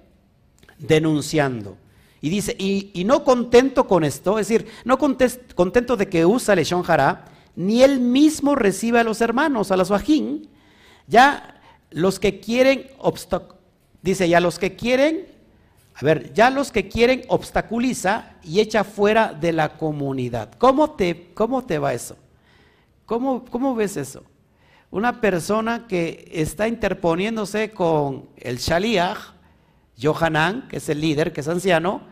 [0.79, 1.77] Denunciando.
[2.21, 6.83] Y dice, y, no contento con esto, es decir, no contento de que usa Leshon
[6.83, 10.49] Jara, ni él mismo recibe a los hermanos, a los Bajín,
[11.07, 11.61] ya
[11.91, 12.87] los que quieren,
[14.03, 15.27] dice, ya los que quieren,
[16.01, 20.53] a ver, ya los que quieren obstaculiza y echa fuera de la comunidad.
[20.57, 22.17] ¿Cómo te, cómo te va eso?
[23.05, 24.23] ¿Cómo, ves eso?
[24.93, 29.19] Una persona que está interponiéndose con el Shaliach,
[30.01, 32.03] Johanan, que es el líder, que es anciano,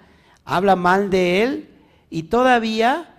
[0.44, 1.70] habla mal de él
[2.10, 3.14] y todavía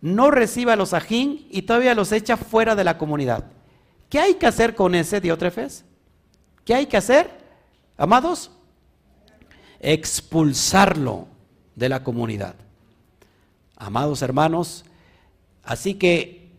[0.00, 3.44] no recibe a los ajín y todavía los echa fuera de la comunidad.
[4.08, 5.84] ¿Qué hay que hacer con ese Diótrefes?
[6.64, 7.30] ¿Qué hay que hacer,
[7.96, 8.50] amados?
[9.80, 11.26] Expulsarlo
[11.74, 12.54] de la comunidad.
[13.76, 14.84] Amados hermanos,
[15.64, 16.50] así que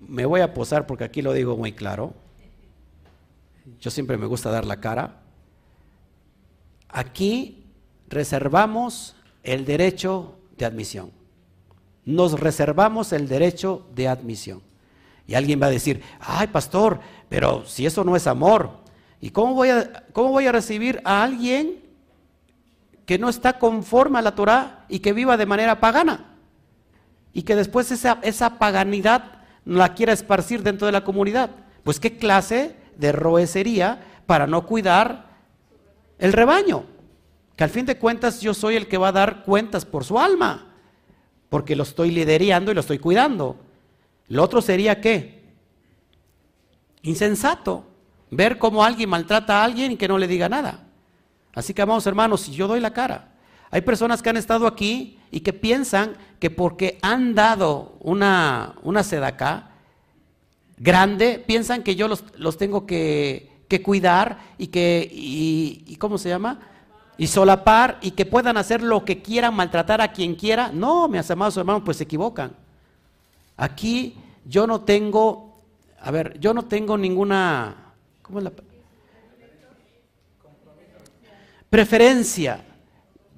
[0.00, 2.14] me voy a posar porque aquí lo digo muy claro.
[3.80, 5.20] Yo siempre me gusta dar la cara.
[6.88, 7.64] Aquí
[8.08, 11.10] reservamos el derecho de admisión.
[12.04, 14.62] Nos reservamos el derecho de admisión.
[15.26, 18.78] Y alguien va a decir, ay pastor, pero si eso no es amor,
[19.20, 21.82] ¿y cómo voy a, cómo voy a recibir a alguien
[23.08, 26.26] que no está conforme a la Torah y que viva de manera pagana?
[27.32, 31.48] Y que después esa, esa paganidad la quiera esparcir dentro de la comunidad.
[31.84, 35.38] Pues qué clase de roe sería para no cuidar
[36.18, 36.84] el rebaño.
[37.56, 40.18] Que al fin de cuentas yo soy el que va a dar cuentas por su
[40.18, 40.66] alma,
[41.48, 43.56] porque lo estoy liderando y lo estoy cuidando.
[44.26, 45.54] Lo otro sería qué?
[47.00, 47.86] Insensato.
[48.30, 50.87] Ver cómo alguien maltrata a alguien y que no le diga nada.
[51.58, 53.30] Así que, amados hermanos, si yo doy la cara,
[53.72, 59.02] hay personas que han estado aquí y que piensan que porque han dado una, una
[59.02, 59.70] sedacá
[60.76, 63.50] grande, piensan que yo los, tengo que,
[63.82, 66.60] cuidar y que, y, ¿cómo se llama?
[67.16, 70.70] Y solapar y que puedan hacer lo que quieran, maltratar a quien quiera.
[70.72, 72.52] No, mis amados hermanos, pues se equivocan.
[73.56, 75.60] Aquí yo no tengo,
[76.00, 78.52] a ver, yo no tengo ninguna, ¿cómo es la?
[81.70, 82.64] Preferencia.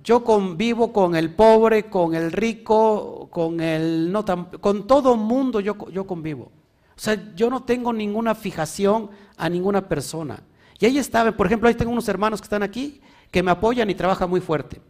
[0.03, 5.61] Yo convivo con el pobre, con el rico, con el no tan, con todo mundo
[5.61, 6.51] yo, yo convivo.
[6.97, 10.43] O sea, yo no tengo ninguna fijación a ninguna persona.
[10.79, 13.01] Y ahí estaba, por ejemplo, ahí tengo unos hermanos que están aquí
[13.31, 14.81] que me apoyan y trabajan muy fuerte.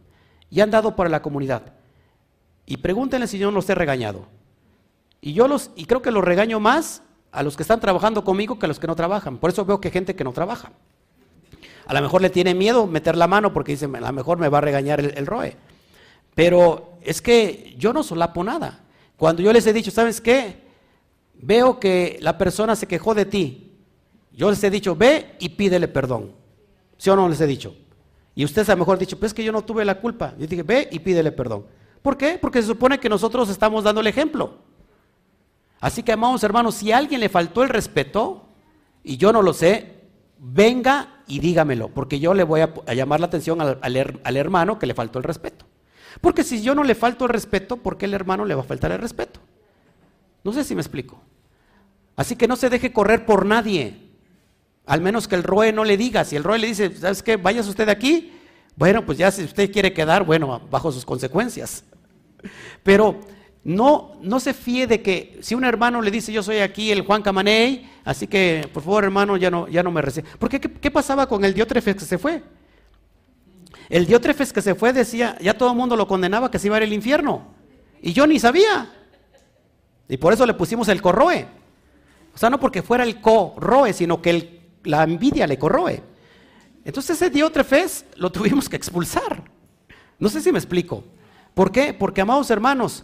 [0.49, 1.73] Y han dado para la comunidad.
[2.65, 4.27] Y pregúntenle si yo no los he regañado.
[5.19, 8.59] Y yo los, y creo que los regaño más a los que están trabajando conmigo
[8.59, 9.37] que a los que no trabajan.
[9.37, 10.71] Por eso veo que hay gente que no trabaja.
[11.91, 14.47] A lo mejor le tiene miedo meter la mano porque dice, a lo mejor me
[14.47, 15.57] va a regañar el, ROE.
[16.33, 18.79] Pero es que yo no solapo nada.
[19.17, 20.61] Cuando yo les he dicho, ¿sabes qué?
[21.33, 23.73] Veo que la persona se quejó de ti.
[24.31, 26.31] Yo les he dicho, ve y pídele perdón.
[26.95, 27.75] ¿Sí o no les he dicho?
[28.35, 30.33] Y ustedes a lo mejor han dicho, pues es que yo no tuve la culpa.
[30.39, 31.65] Yo dije, ve y pídele perdón.
[32.01, 32.39] ¿Por qué?
[32.41, 34.59] Porque se supone que nosotros estamos dando el ejemplo.
[35.81, 38.45] Así que, amados hermanos, si a alguien le faltó el respeto,
[39.03, 39.99] y yo no lo sé,
[40.37, 44.93] venga y dígamelo, porque yo le voy a, llamar la atención al, hermano que le
[44.93, 45.65] faltó el respeto.
[46.19, 48.65] Porque si yo no le falto el respeto, ¿por qué el hermano le va a
[48.65, 49.39] faltar el respeto?
[50.43, 51.21] No sé si me explico.
[52.17, 54.09] Así que no se deje correr por nadie.
[54.85, 56.25] Al menos que el Roe no le diga.
[56.25, 57.37] Si el Roe le dice, ¿sabes qué?
[57.37, 58.33] Vayas usted aquí.
[58.75, 61.85] Bueno, pues ya si usted quiere quedar, bueno, bajo sus consecuencias.
[62.83, 63.21] Pero
[63.63, 67.01] no, no se fíe de que si un hermano le dice yo soy aquí el
[67.01, 70.27] Juan Camaney, así que por favor hermano ya no, ya no me recibe.
[70.39, 72.41] Porque ¿qué, ¿qué, pasaba con el Diótrefes que se fue?
[73.89, 76.77] El Diótrefes que se fue decía, ya todo el mundo lo condenaba que se iba
[76.77, 77.53] a ir al infierno.
[78.01, 78.89] Y yo ni sabía.
[80.07, 81.47] Y por eso le pusimos el corroe.
[82.33, 86.01] O sea, no porque fuera el corroe, sino que la envidia le corroe.
[86.83, 89.43] Entonces ese Diótrefes lo tuvimos que expulsar.
[90.17, 91.03] No sé si me explico.
[91.53, 91.93] ¿Por qué?
[91.93, 93.03] Porque, amados hermanos,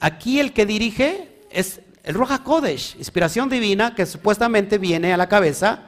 [0.00, 5.28] aquí el que dirige es el Roja Kodesh, inspiración divina que supuestamente viene a la
[5.28, 5.84] cabeza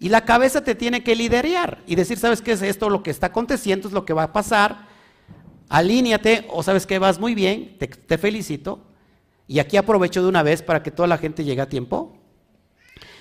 [0.00, 2.88] y la cabeza te tiene que liderar y decir, ¿sabes qué es esto?
[2.88, 4.86] Lo que está aconteciendo es lo que va a pasar.
[5.68, 8.80] Alíñate o sabes que vas muy bien, te, felicito.
[9.48, 12.16] Y aquí aprovecho de una vez para que toda la gente llegue a tiempo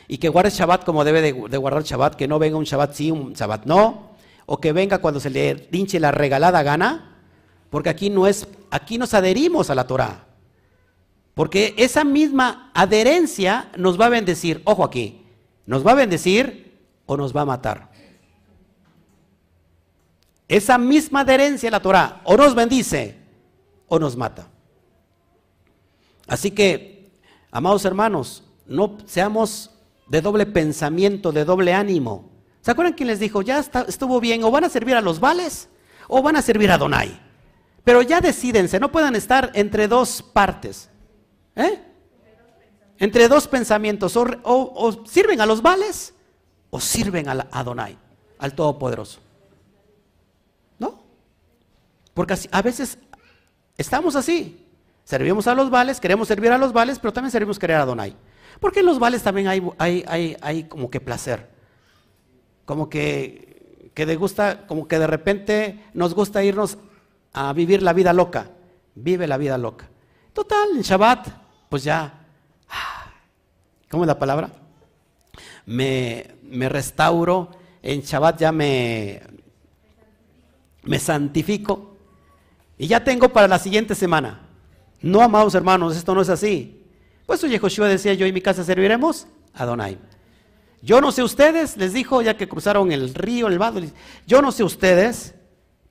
[0.07, 2.93] y que guarde Shabbat como debe de, de, guardar Shabbat, que no venga un Shabbat
[2.93, 4.11] sí, un Shabbat no,
[4.45, 7.16] o que venga cuando se le hinche la regalada gana,
[7.69, 10.25] porque aquí no es, aquí nos adherimos a la Torah.
[11.33, 14.61] Porque esa misma adherencia nos va a bendecir.
[14.65, 15.23] Ojo aquí,
[15.65, 17.91] nos va a bendecir o nos va a matar.
[20.47, 23.17] Esa misma adherencia a la Torah o nos bendice
[23.87, 24.47] o nos mata.
[26.25, 27.11] Así que,
[27.51, 29.71] amados hermanos, no seamos
[30.07, 32.31] de doble pensamiento, de doble ánimo.
[32.61, 35.69] ¿Se acuerdan quién les dijo, ya estuvo bien, o van a servir a los vales
[36.07, 37.26] o van a servir a Donai?
[37.87, 40.89] Pero ya decídense, no puedan estar entre dos partes.
[41.55, 41.79] ¿eh?
[42.97, 44.17] Entre dos pensamientos.
[44.17, 46.13] O, sirven a los vales
[46.69, 47.97] o sirven a Adonai,
[48.39, 49.21] al Todopoderoso.
[50.77, 51.01] ¿No?
[52.13, 52.97] Porque a veces
[53.77, 54.67] estamos así.
[55.05, 58.17] Servimos a los vales, queremos servir a los vales, pero también servimos querer a Adonai.
[58.59, 61.49] Porque en los vales también hay, hay, como que placer.
[62.65, 66.79] Como que, que de gusta, como que de repente nos gusta irnos
[67.37, 68.49] a vivir la vida loca.
[68.95, 69.87] Vive la vida loca.
[70.33, 71.27] Total, en Shabbat,
[71.69, 72.25] pues ya,
[73.89, 74.49] ¿cómo es la palabra?
[75.67, 77.51] Me, me restauro,
[77.83, 79.21] en Shabbat ya me,
[80.83, 81.97] me santifico
[82.77, 84.41] y ya tengo para la siguiente semana.
[85.01, 86.85] No, amados hermanos, esto no es así.
[87.27, 89.99] Pues oye, Joshua decía, yo y mi casa serviremos a Adonai.
[90.81, 93.81] Yo no sé ustedes, les dijo ya que cruzaron el río, el vado,
[94.25, 95.35] yo no sé ustedes,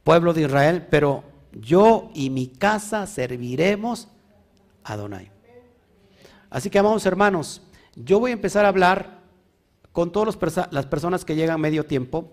[0.02, 4.08] pueblo de Israel, pero yo y mi casa serviremos
[4.84, 5.30] a Adonai.
[6.50, 7.62] Así que, amados hermanos,
[7.94, 9.20] yo voy a empezar a hablar
[9.92, 10.36] con todas
[10.70, 12.32] las personas que llegan medio tiempo.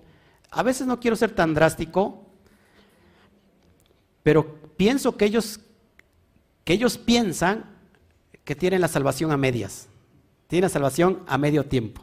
[0.52, 2.26] A veces no quiero ser tan drástico,
[4.22, 5.62] pero pienso que ellos,
[6.64, 7.66] que ellos piensan
[8.44, 9.88] que tienen la salvación a medias,
[10.48, 12.02] tienen la salvación a medio tiempo.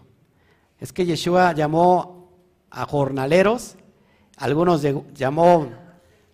[0.78, 2.30] Es que Yeshua llamó
[2.70, 3.76] a jornaleros,
[4.38, 4.82] algunos
[5.14, 5.70] llamó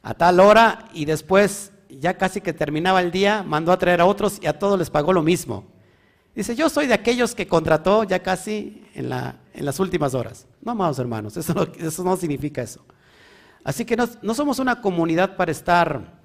[0.07, 4.07] a tal hora y después, ya casi que terminaba el día, mandó a traer a
[4.07, 5.65] otros y a todos les pagó lo mismo.
[6.33, 10.47] Dice, yo soy de aquellos que contrató ya casi en, la, en las últimas horas.
[10.63, 12.85] No, amados hermanos, eso no, significa eso.
[13.65, 16.21] Así que no, no somos una comunidad para estar,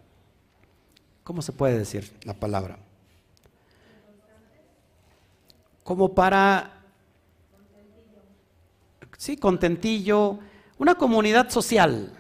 [1.24, 2.78] ¿cómo se puede decir la palabra?
[5.84, 6.84] Como para,
[9.18, 10.38] sí, contentillo,
[10.78, 12.16] una comunidad social.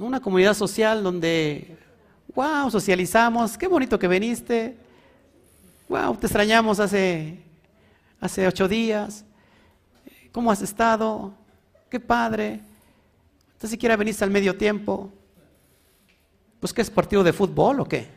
[0.00, 1.76] Una comunidad social donde,
[2.34, 4.74] wow, socializamos, qué bonito que viniste,
[5.90, 7.38] wow, te extrañamos hace,
[8.18, 9.26] hace ocho días,
[10.32, 11.34] ¿cómo has estado?
[11.90, 12.60] Qué padre.
[13.48, 15.12] Entonces siquiera veniste al medio tiempo.
[16.60, 18.08] Pues qué es partido de fútbol o qué?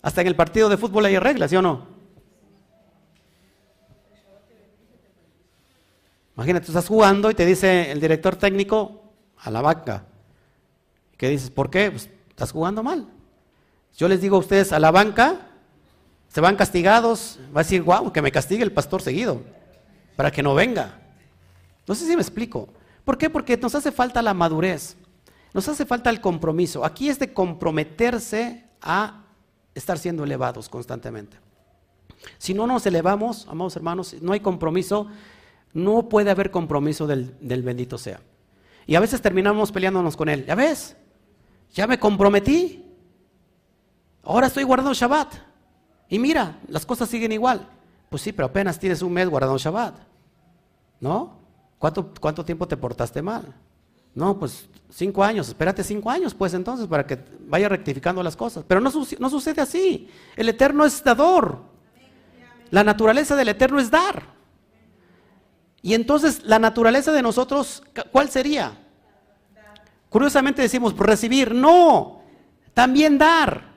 [0.00, 1.88] Hasta en el partido de fútbol hay reglas, ¿sí o no?
[6.36, 9.07] Imagínate, tú estás jugando y te dice el director técnico,
[9.40, 10.04] a la banca.
[11.16, 11.50] ¿Qué dices?
[11.50, 11.90] ¿Por qué?
[11.90, 13.06] Pues estás jugando mal.
[13.96, 15.48] Yo les digo a ustedes, a la banca,
[16.28, 19.42] se van castigados, va a decir, wow, que me castigue el pastor seguido,
[20.14, 21.00] para que no venga.
[21.86, 22.68] No sé si me explico.
[23.04, 23.30] ¿Por qué?
[23.30, 24.96] Porque nos hace falta la madurez,
[25.54, 26.84] nos hace falta el compromiso.
[26.84, 29.24] Aquí es de comprometerse a
[29.74, 31.38] estar siendo elevados constantemente.
[32.36, 35.08] Si no nos elevamos, amados hermanos, no hay compromiso,
[35.72, 38.20] no puede haber compromiso del, del bendito sea.
[38.88, 40.46] Y a veces terminamos peleándonos con él.
[40.46, 40.96] ¿Ya ves?
[41.74, 42.82] Ya me comprometí.
[44.22, 45.34] Ahora estoy guardando Shabbat.
[46.08, 47.68] Y mira, las cosas siguen igual.
[48.08, 49.94] Pues sí, pero apenas tienes un mes guardando Shabbat.
[51.00, 51.38] ¿No?
[51.78, 53.54] ¿Cuánto, cuánto tiempo te portaste mal?
[54.14, 55.48] No, pues cinco años.
[55.48, 58.64] Espérate cinco años, pues entonces, para que vaya rectificando las cosas.
[58.66, 60.08] Pero no, no sucede así.
[60.34, 61.58] El Eterno es dador.
[62.70, 64.37] La naturaleza del Eterno es dar.
[65.82, 68.76] Y entonces la naturaleza de nosotros, ¿cuál sería?
[70.08, 72.22] Curiosamente decimos recibir, no,
[72.74, 73.68] también dar.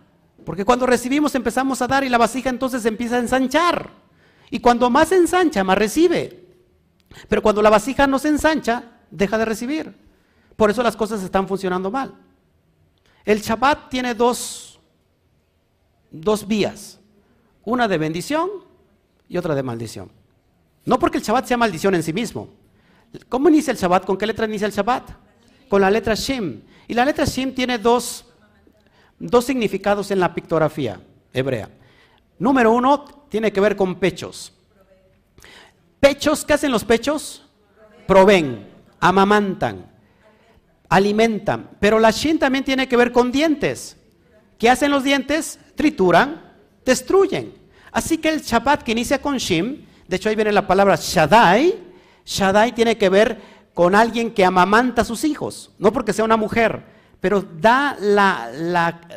[0.46, 3.92] Porque cuando recibimos empezamos a dar y la vasija entonces empieza a ensanchar.
[4.50, 6.48] Y cuando más ensancha, más recibe.
[7.28, 9.96] Pero cuando la vasija no se ensancha, deja de recibir.
[10.56, 12.14] Por eso las cosas están funcionando mal.
[13.24, 14.80] El Shabbat tiene dos,
[16.10, 17.00] dos vías.
[17.64, 18.50] Una de bendición
[19.28, 20.12] y otra de maldición.
[20.86, 22.50] No porque el Shabbat sea maldición en sí mismo.
[23.30, 24.06] ¿Cómo inicia el Shabbat?
[24.06, 25.10] ¿Con qué letra inicia el Shabbat?
[25.70, 26.62] Con la letra Shem.
[26.88, 28.26] Y la letra Shem tiene dos,
[29.20, 31.02] dos significados en la pictografía
[31.34, 31.70] hebrea.
[32.40, 34.54] Número uno tiene que ver con pechos.
[36.00, 37.46] Pechos, ¿qué hacen los pechos?
[38.08, 38.68] Proveen,
[39.00, 39.86] amamantan,
[40.90, 41.70] alimentan.
[41.80, 43.98] Pero la Shin también tiene que ver con dientes.
[44.58, 45.60] ¿Qué hacen los dientes?
[45.76, 46.42] Trituran,
[46.84, 47.54] destruyen.
[47.92, 51.74] Así que el Shabbat que inicia con Shim, de hecho ahí viene la palabra Shaddai,
[52.26, 53.40] Shaddai tiene que ver
[53.74, 56.84] con alguien que amamanta a sus hijos, no porque sea una mujer,
[57.22, 58.52] pero da la,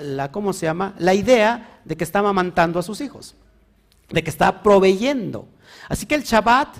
[0.01, 0.95] la, ¿cómo se llama?
[0.99, 3.35] La idea de que está amamantando a sus hijos,
[4.09, 5.49] de que está proveyendo.
[5.89, 6.77] Así que el Shabbat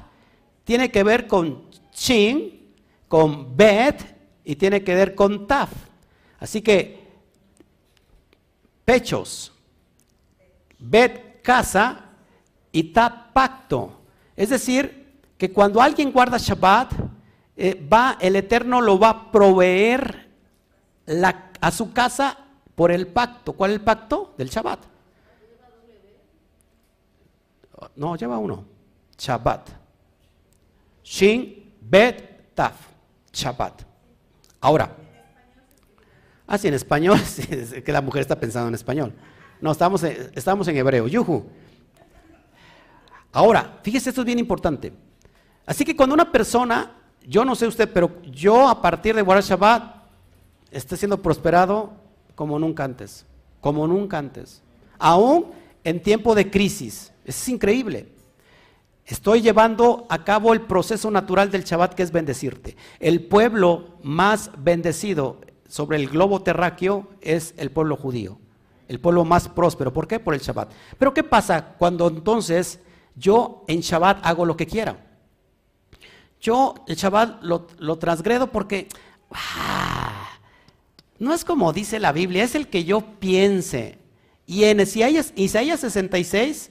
[0.63, 2.73] tiene que ver con Shin,
[3.09, 4.01] con Bet
[4.45, 5.71] y tiene que ver con Taf.
[6.39, 7.03] Así que
[8.85, 9.53] pechos,
[10.79, 12.11] Bet casa
[12.71, 14.04] y Taf pacto.
[14.37, 16.93] Es decir, que cuando alguien guarda Shabbat,
[17.57, 20.29] eh, va, el Eterno lo va a proveer
[21.61, 22.39] a su casa
[22.75, 23.53] por el pacto.
[23.53, 24.35] ¿Cuál es el pacto?
[24.37, 24.81] Del Shabbat.
[27.97, 28.65] No, lleva uno.
[29.19, 29.71] Shabbat.
[31.03, 32.75] Shin, Bet, Taf.
[33.33, 33.83] Shabbat.
[34.61, 34.97] Ahora.
[36.47, 37.19] Así ah, en español,
[37.51, 39.15] es que la mujer está pensando en español.
[39.61, 41.09] No, estamos, estamos en hebreo.
[41.09, 41.47] Yuhu.
[43.35, 44.93] Ahora, fíjese, esto es bien importante.
[45.67, 46.93] Así que cuando una persona,
[47.27, 49.97] yo no sé usted, pero yo a partir de guardar Shabbat,
[50.71, 51.93] esté siendo prosperado
[52.37, 53.27] como nunca antes.
[53.61, 54.63] Como nunca antes.
[55.01, 55.47] Aún
[55.83, 57.13] en tiempo de crisis.
[57.25, 58.09] Es increíble.
[59.05, 62.77] Estoy llevando a cabo el proceso natural del Shabbat que es bendecirte.
[63.01, 68.39] El pueblo más bendecido sobre el globo terráqueo es el pueblo judío.
[68.87, 69.93] El pueblo más próspero.
[69.93, 70.21] ¿Por qué?
[70.21, 70.71] Por el Shabbat.
[70.99, 72.79] Pero ¿qué pasa cuando entonces
[73.15, 74.97] yo en Shabbat hago lo que quiera?
[76.41, 78.89] Yo el Shabbat lo, transgredo porque
[79.31, 80.29] ah,
[81.19, 83.99] no es como dice la Biblia, es el que yo piense.
[84.47, 86.71] Y en Isaías, Isaías 66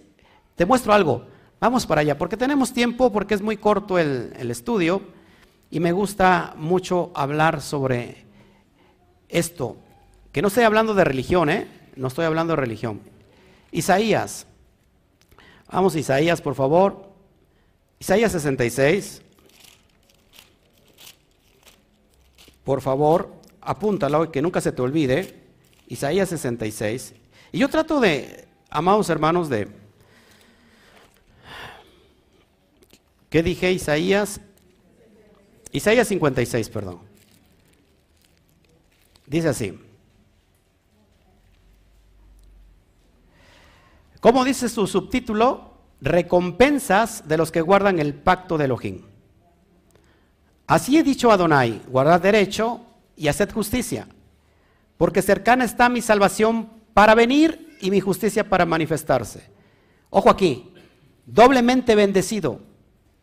[0.55, 1.25] te muestro algo.
[1.59, 5.01] Vamos para allá, porque tenemos tiempo, porque es muy corto el, estudio
[5.71, 8.25] y me gusta mucho hablar sobre
[9.29, 9.77] esto.
[10.31, 11.67] Que no estoy hablando de religión, ¿eh?
[11.95, 12.99] No estoy hablando de religión.
[13.71, 14.45] Isaías.
[15.71, 17.09] Vamos, Isaías, por favor.
[17.99, 19.21] Isaías 66.
[22.63, 25.41] Por favor, apúntalo, que nunca se te olvide.
[25.87, 27.13] Isaías 66.
[27.51, 29.67] Y yo trato de, amados hermanos, de
[33.33, 34.39] ¿Qué dije Isaías?
[35.71, 36.99] Isaías 56, perdón.
[39.25, 39.79] Dice así.
[44.23, 45.73] ¿Cómo dice su subtítulo?
[45.99, 49.01] Recompensas de los que guardan el pacto de Elohim.
[50.65, 52.79] Así he dicho a Adonai, guardad derecho
[53.17, 54.07] y haced justicia,
[54.95, 59.49] porque cercana está mi salvación para venir y mi justicia para manifestarse.
[60.09, 60.71] Ojo aquí,
[61.25, 62.61] doblemente bendecido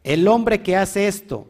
[0.04, 1.48] el hombre que hace esto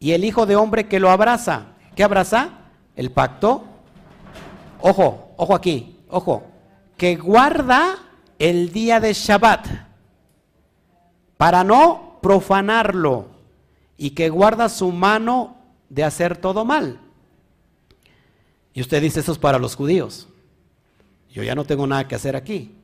[0.00, 1.74] y el hijo de hombre que lo abraza.
[1.94, 2.60] ¿Qué abraza?
[2.96, 3.62] El pacto.
[4.80, 6.44] Ojo, ojo aquí, ojo.
[6.96, 7.98] Que guarda
[8.50, 9.66] el día de Shabbat
[11.38, 13.28] para no profanarlo
[13.96, 15.56] y que guarda su mano
[15.88, 17.00] de hacer todo mal.
[18.74, 20.28] Y usted dice, eso es para los judíos.
[21.32, 22.74] Yo ya no tengo nada que hacer aquí.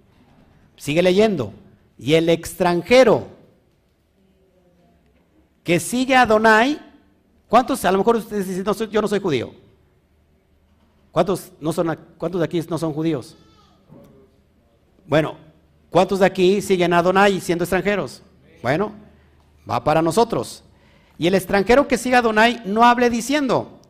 [0.77, 1.53] Sigue leyendo.
[1.99, 3.27] Y el extranjero
[5.63, 6.81] que sigue a Adonai,
[7.51, 9.53] ¿cuántos, a lo mejor ustedes dicen, yo no soy judío?
[11.13, 13.37] ¿Cuántos, no son, ¿Cuántos de aquí no son judíos?
[15.07, 15.50] Bueno,
[15.91, 18.23] ¿cuántos de aquí siguen a Adonai siendo extranjeros?
[18.63, 18.93] Bueno,
[19.69, 20.63] va para nosotros.
[21.19, 23.81] Y el extranjero que siga a Adonai no hable diciendo,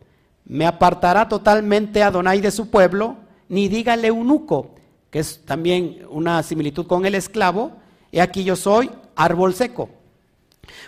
[0.45, 3.15] me apartará totalmente a Adonai de su pueblo,
[3.47, 4.75] ni dígale eunuco,
[5.09, 7.71] que es también una similitud con el esclavo,
[8.11, 9.89] y aquí yo soy árbol seco.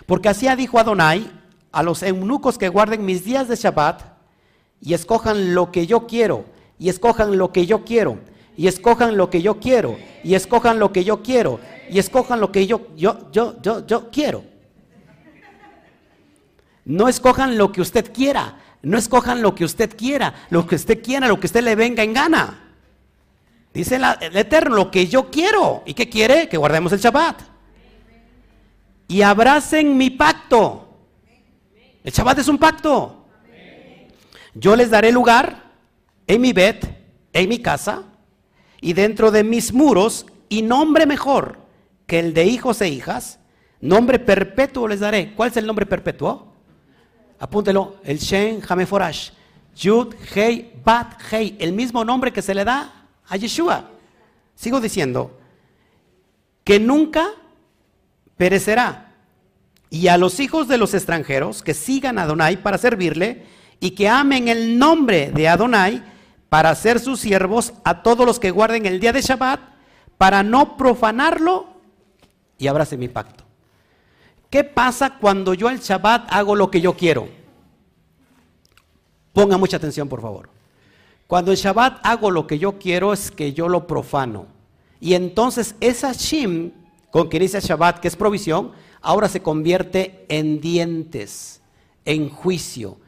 [0.06, 1.30] Porque así dijo Adonai
[1.72, 4.02] a los eunucos que guarden mis días de Shabbat
[4.80, 6.44] y escojan lo que yo quiero,
[6.78, 8.18] y escojan lo que yo quiero,
[8.56, 11.60] y escojan lo que yo quiero, y escojan lo que yo quiero,
[11.90, 14.44] y escojan lo que yo, yo, yo, yo, yo quiero.
[16.84, 18.58] No escojan lo que usted quiera.
[18.82, 20.34] No escojan lo que usted quiera.
[20.50, 22.60] Lo que usted quiera, lo que usted le venga en gana.
[23.72, 25.82] Dice el Eterno, lo que yo quiero.
[25.86, 26.48] ¿Y qué quiere?
[26.48, 27.40] Que guardemos el Shabbat.
[29.08, 30.88] Y abracen mi pacto.
[32.02, 33.24] El Shabbat es un pacto.
[34.52, 35.72] Yo les daré lugar
[36.26, 36.76] en mi bed,
[37.32, 38.04] en mi casa
[38.84, 41.56] y dentro de mis muros y nombre mejor
[42.06, 43.38] que el de hijos e hijas.
[43.80, 45.32] Nombre perpetuo les daré.
[45.34, 46.52] ¿Cuál es el nombre perpetuo?
[47.38, 47.96] Apúntelo.
[48.04, 49.30] El Shen Hameforash.
[49.74, 51.56] Yud Hei Bat Hei.
[51.58, 53.88] El mismo nombre que se le da a Yeshua.
[54.54, 55.38] Sigo diciendo,
[56.62, 57.30] que nunca
[58.36, 59.14] perecerá.
[59.88, 63.46] Y a los hijos de los extranjeros que sigan a Adonai para servirle
[63.80, 66.13] y que amen el nombre de Adonai
[66.54, 69.58] para ser sus siervos a todos los que guarden el día de Shabbat
[70.16, 71.66] para no profanarlo
[72.58, 73.42] y abrace mi pacto.
[74.50, 77.26] ¿Qué pasa cuando yo el Shabbat hago lo que yo quiero?
[79.32, 80.48] Ponga mucha atención, por favor.
[81.26, 84.46] Cuando en Shabbat hago lo que yo quiero es que yo lo profano.
[85.00, 86.70] Y entonces esa Shim
[87.10, 88.70] con que inicia Shabbat, que es provisión,
[89.00, 91.62] ahora se convierte en dientes,
[92.04, 92.98] en juicio.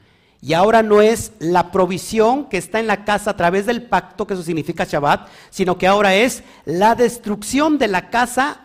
[0.40, 4.26] Y ahora no es la provisión que está en la casa a través del pacto,
[4.26, 8.60] que eso significa Shabbat, sino que ahora es la destrucción de la casa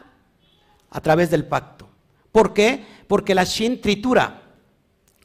[0.89, 1.89] a través del pacto.
[2.31, 2.85] ¿Por qué?
[3.07, 4.41] Porque la Shin tritura,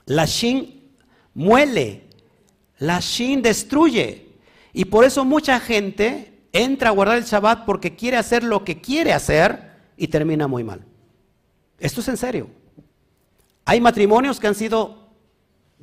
[0.06, 0.94] la Shin
[1.34, 2.08] muele,
[2.78, 4.26] la Shin destruye.
[4.72, 8.80] Y por eso mucha gente entra a guardar el Shabbat porque quiere hacer lo que
[8.80, 10.84] quiere hacer y termina muy mal.
[11.78, 12.48] Esto es en serio.
[13.64, 15.05] Hay matrimonios que han sido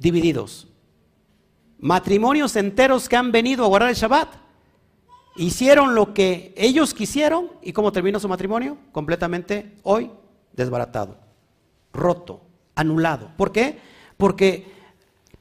[0.03, 0.67] divididos.
[1.79, 4.35] Matrimonios enteros que han venido a guardar el Shabbat.
[5.35, 8.77] Hicieron lo que ellos quisieron y cómo terminó su matrimonio?
[8.91, 10.11] Completamente hoy
[10.51, 11.17] desbaratado,
[11.91, 12.41] roto,
[12.75, 13.31] anulado.
[13.37, 13.79] ¿Por qué?
[14.17, 14.71] Porque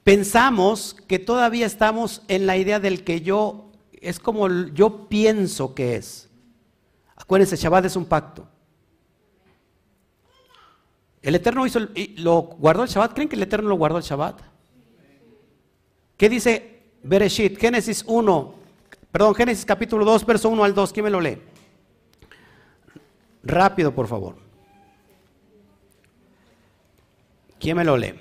[0.04, 5.96] pensamos que todavía estamos en la idea del que yo, es como yo pienso que
[5.96, 6.30] es.
[7.16, 8.48] Acuérdense, Shabbat es un pacto.
[11.20, 11.80] El Eterno hizo,
[12.16, 13.12] lo guardó el Shabbat.
[13.12, 14.51] ¿Creen que el Eterno lo guardó el Shabbat?
[16.22, 17.58] ¿Qué dice Bereshit?
[17.58, 18.54] Génesis 1,
[19.10, 20.92] perdón, Génesis capítulo 2, verso 1 al 2.
[20.92, 21.36] ¿Quién me lo lee?
[23.42, 24.36] Rápido, por favor.
[27.58, 28.14] ¿Quién me lo lee?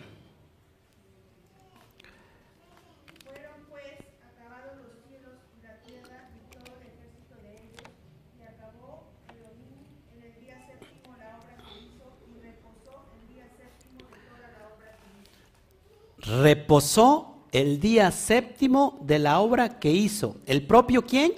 [16.23, 20.37] reposó el día séptimo de la obra que hizo.
[20.45, 21.33] ¿El propio quién?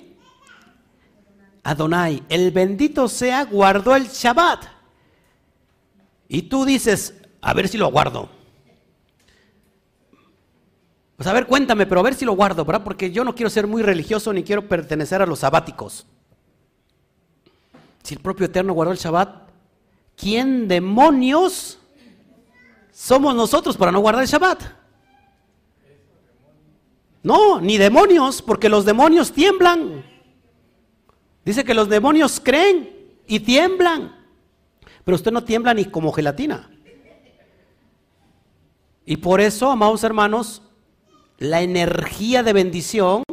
[1.63, 2.23] Adonai.
[2.29, 4.65] El bendito sea, guardó el Shabbat.
[6.27, 8.29] Y tú dices, a ver si lo guardo.
[11.15, 12.83] Pues a ver, cuéntame, pero a ver si lo guardo, ¿verdad?
[12.83, 16.05] Porque yo no quiero ser muy religioso ni quiero pertenecer a los sabáticos.
[18.03, 19.49] Si el propio Eterno guardó el Shabbat,
[20.17, 21.79] ¿quién demonios
[22.91, 24.82] somos nosotros para no guardar el Shabbat?
[27.23, 30.05] No, ni demonios, porque los demonios tiemblan.
[31.45, 32.89] Dice que los demonios creen
[33.25, 34.15] y tiemblan.
[35.03, 36.69] Pero usted no tiembla ni como gelatina.
[39.05, 40.61] Y por eso, amados hermanos,
[41.37, 43.23] la energía de bendición,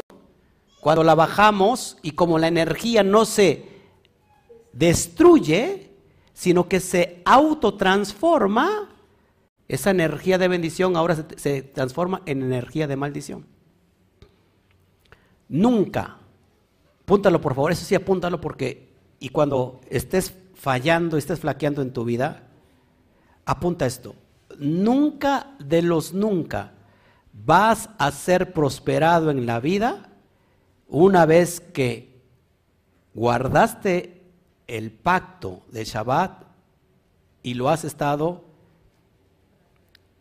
[0.81, 3.69] cuando la bajamos y como la energía no se
[4.73, 5.91] destruye,
[6.33, 8.89] sino que se autotransforma,
[9.69, 13.47] esa energía de bendición ahora se, transforma en energía de maldición.
[15.51, 16.16] Nunca,
[17.02, 22.05] apúntalo por favor, eso sí apúntalo porque, y cuando estés fallando, estés flaqueando en tu
[22.05, 22.44] vida,
[23.44, 24.14] apunta esto,
[24.59, 26.72] nunca de los nunca
[27.32, 30.10] vas a ser prosperado en la vida
[30.86, 32.22] una vez que
[33.14, 34.22] guardaste
[34.68, 36.44] el pacto de Shabbat
[37.43, 38.44] y lo has estado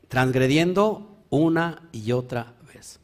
[0.07, 2.99] transgrediendo una y otra vez.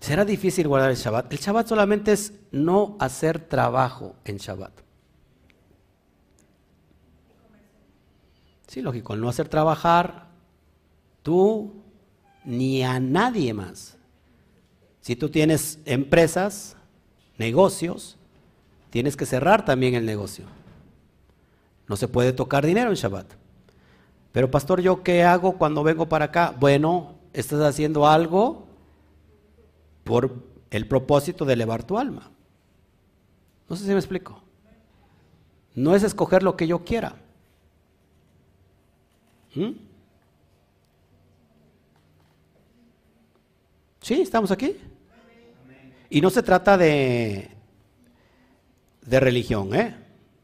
[0.00, 1.30] Será difícil guardar el Shabbat.
[1.30, 4.72] El Shabbat solamente es no hacer trabajo en Shabbat.
[8.66, 10.28] Sí, lógico, no hacer trabajar
[11.22, 11.82] tú
[12.44, 13.98] ni a nadie más.
[15.00, 16.76] Si tú tienes empresas,
[17.36, 18.16] negocios,
[18.88, 20.46] tienes que cerrar también el negocio.
[21.88, 23.26] No se puede tocar dinero en Shabbat.
[24.32, 26.54] Pero pastor, ¿yo qué hago cuando vengo para acá?
[26.58, 28.69] Bueno, estás haciendo algo
[30.10, 30.34] por
[30.72, 32.32] el propósito de elevar tu alma.
[33.68, 34.42] No sé si me explico.
[35.76, 37.14] No es escoger lo que yo quiera.
[39.54, 39.70] ¿Mm?
[44.00, 44.20] ¿Sí?
[44.20, 44.76] ¿Estamos aquí?
[46.08, 47.48] Y no se trata de,
[49.02, 49.96] de religión, ¿eh?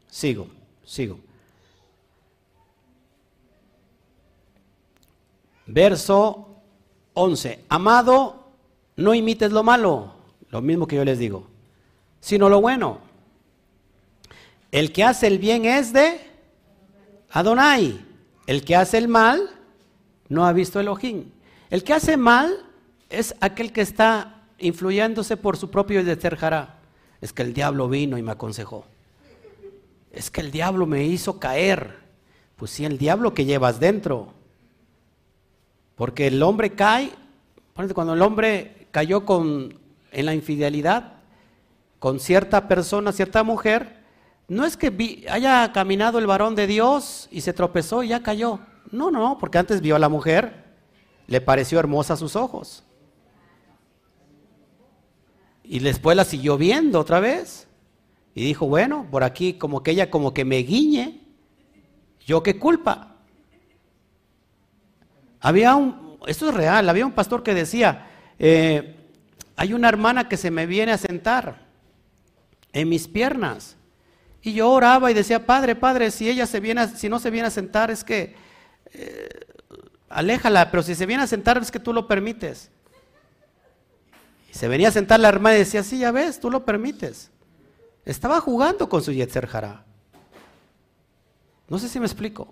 [0.08, 0.46] Sigo,
[0.84, 1.18] sigo.
[5.66, 6.62] Verso
[7.14, 7.64] 11.
[7.68, 8.45] Amado,
[8.96, 10.14] no imites lo malo,
[10.50, 11.46] lo mismo que yo les digo,
[12.20, 13.00] sino lo bueno.
[14.72, 16.20] El que hace el bien es de
[17.30, 18.04] Adonai.
[18.46, 19.50] El que hace el mal
[20.28, 21.30] no ha visto Elohim.
[21.70, 22.64] El que hace mal
[23.08, 26.78] es aquel que está influyéndose por su propio Yetzerjará.
[27.20, 28.84] Es que el diablo vino y me aconsejó.
[30.12, 31.98] Es que el diablo me hizo caer.
[32.56, 34.32] Pues sí, el diablo que llevas dentro.
[35.94, 37.10] Porque el hombre cae,
[37.74, 39.78] cuando el hombre cayó con,
[40.10, 41.18] en la infidelidad
[41.98, 44.02] con cierta persona, cierta mujer,
[44.48, 48.58] no es que haya caminado el varón de Dios y se tropezó y ya cayó.
[48.90, 50.64] No, no, porque antes vio a la mujer,
[51.26, 52.84] le pareció hermosa a sus ojos.
[55.62, 57.68] Y después la siguió viendo otra vez.
[58.34, 61.20] Y dijo, bueno, por aquí como que ella como que me guiñe.
[62.24, 63.16] ¿Yo qué culpa?
[65.38, 68.06] Había un, esto es real, había un pastor que decía,
[68.38, 68.94] eh,
[69.56, 71.66] hay una hermana que se me viene a sentar
[72.72, 73.76] en mis piernas.
[74.42, 77.48] Y yo oraba y decía, Padre, Padre, si ella se viene, si no se viene
[77.48, 78.34] a sentar es que
[78.92, 79.28] eh,
[80.08, 82.70] aléjala, pero si se viene a sentar es que tú lo permites.
[84.50, 87.30] Y se venía a sentar la hermana y decía, sí, ya ves, tú lo permites.
[88.04, 89.84] Estaba jugando con su Yetzer Jara.
[91.68, 92.48] No sé si me explico.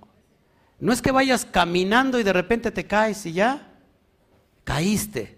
[0.81, 3.70] No es que vayas caminando y de repente te caes y ya
[4.65, 5.34] caíste.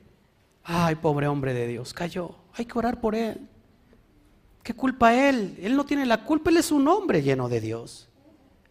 [0.69, 2.35] Ay, pobre hombre de Dios, cayó.
[2.55, 3.49] Hay que orar por él.
[4.65, 5.57] ¿Qué culpa él?
[5.63, 8.09] Él no tiene la culpa, él es un hombre lleno de Dios.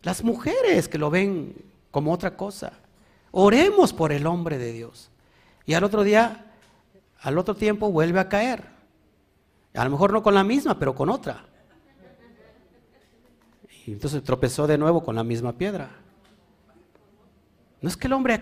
[0.01, 1.55] Las mujeres que lo ven
[1.91, 2.73] como otra cosa.
[3.31, 5.09] Oremos por el hombre de Dios.
[5.65, 6.51] Y al otro día,
[7.21, 8.65] al otro tiempo vuelve a caer.
[9.73, 11.45] A lo mejor no con la misma, pero con otra.
[13.85, 15.91] Y entonces tropezó de nuevo con la misma piedra.
[17.79, 18.41] No es que el hombre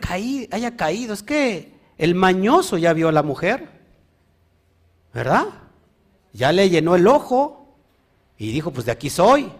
[0.51, 3.69] haya caído, es que el mañoso ya vio a la mujer.
[5.13, 5.63] ¿Verdad?
[6.33, 7.77] ya le llenó el ojo
[8.37, 9.51] y dijo, pues de aquí soy.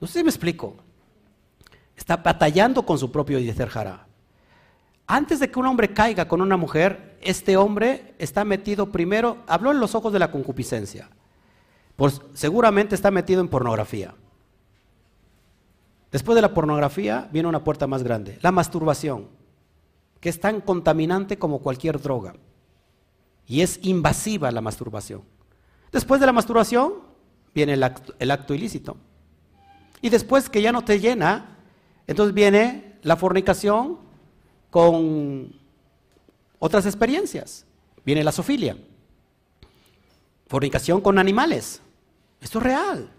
[0.00, 0.76] No sé si me explico.
[1.94, 3.70] Está batallando con su propio Yezer
[5.06, 9.70] Antes de que un hombre caiga con una mujer, este hombre está metido primero, habló
[9.70, 11.10] en los ojos de la concupiscencia.
[11.96, 14.14] Pues seguramente está metido en pornografía.
[16.10, 19.28] Después de la pornografía viene una puerta más grande, la masturbación,
[20.20, 22.34] que es tan contaminante como cualquier droga.
[23.46, 25.22] Y es invasiva la masturbación.
[25.92, 26.94] Después de la masturbación
[27.54, 27.82] viene el
[28.30, 28.96] acto, ilícito.
[30.02, 31.56] Y después que ya no te llena,
[32.06, 33.98] entonces viene la fornicación
[34.70, 35.54] con
[36.58, 37.64] otras experiencias.
[38.04, 38.76] Viene la sofilia.
[40.46, 41.80] Fornicación con animales.
[42.40, 43.10] Esto es real.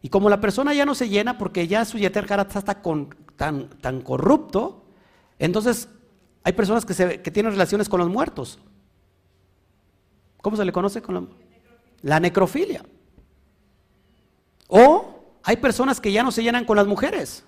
[0.00, 2.62] Y como la persona ya no se llena porque ya su yeter está
[3.36, 4.84] tan, tan corrupto,
[5.38, 5.88] entonces
[6.42, 8.58] hay personas que, que, tienen relaciones con los muertos.
[10.40, 11.24] ¿Cómo se le conoce con los
[12.02, 12.84] la necrofilia.
[14.68, 17.44] O hay personas que ya no se llenan con las mujeres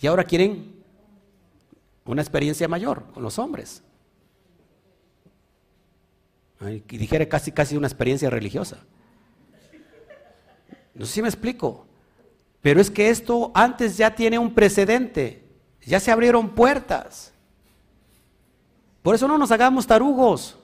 [0.00, 0.82] y ahora quieren
[2.04, 3.82] una experiencia mayor con los hombres.
[6.60, 8.78] Y dijera casi casi una experiencia religiosa.
[10.94, 11.86] No sé si me explico.
[12.60, 15.44] Pero es que esto antes ya tiene un precedente.
[15.84, 17.31] Ya se abrieron puertas.
[19.02, 20.56] Por eso no nos hagamos tarugos.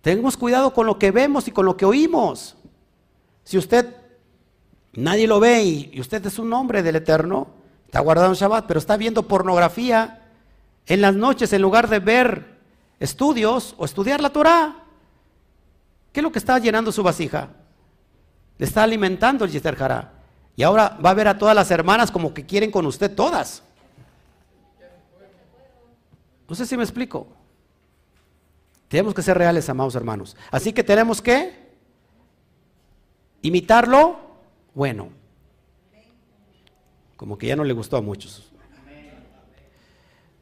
[0.00, 2.56] Tengamos cuidado con lo que vemos y con lo que oímos.
[3.44, 3.94] Si usted,
[4.94, 7.48] nadie lo ve y, usted es un hombre del Eterno,
[7.84, 10.28] está guardando Shabbat, pero está viendo pornografía
[10.86, 12.58] en las noches en lugar de ver
[12.98, 14.76] estudios o estudiar la Torah,
[16.12, 17.50] ¿qué es lo que está llenando su vasija?
[18.58, 19.76] Le está alimentando el Yester
[20.56, 23.62] Y ahora va a ver a todas las hermanas como que quieren con usted todas.
[26.50, 27.28] No sé si me explico.
[28.88, 30.36] Tenemos que ser reales, amados hermanos.
[30.50, 31.70] Así que tenemos que
[33.40, 34.18] imitarlo
[34.74, 35.10] bueno.
[37.16, 38.50] Como que ya no le gustó a muchos.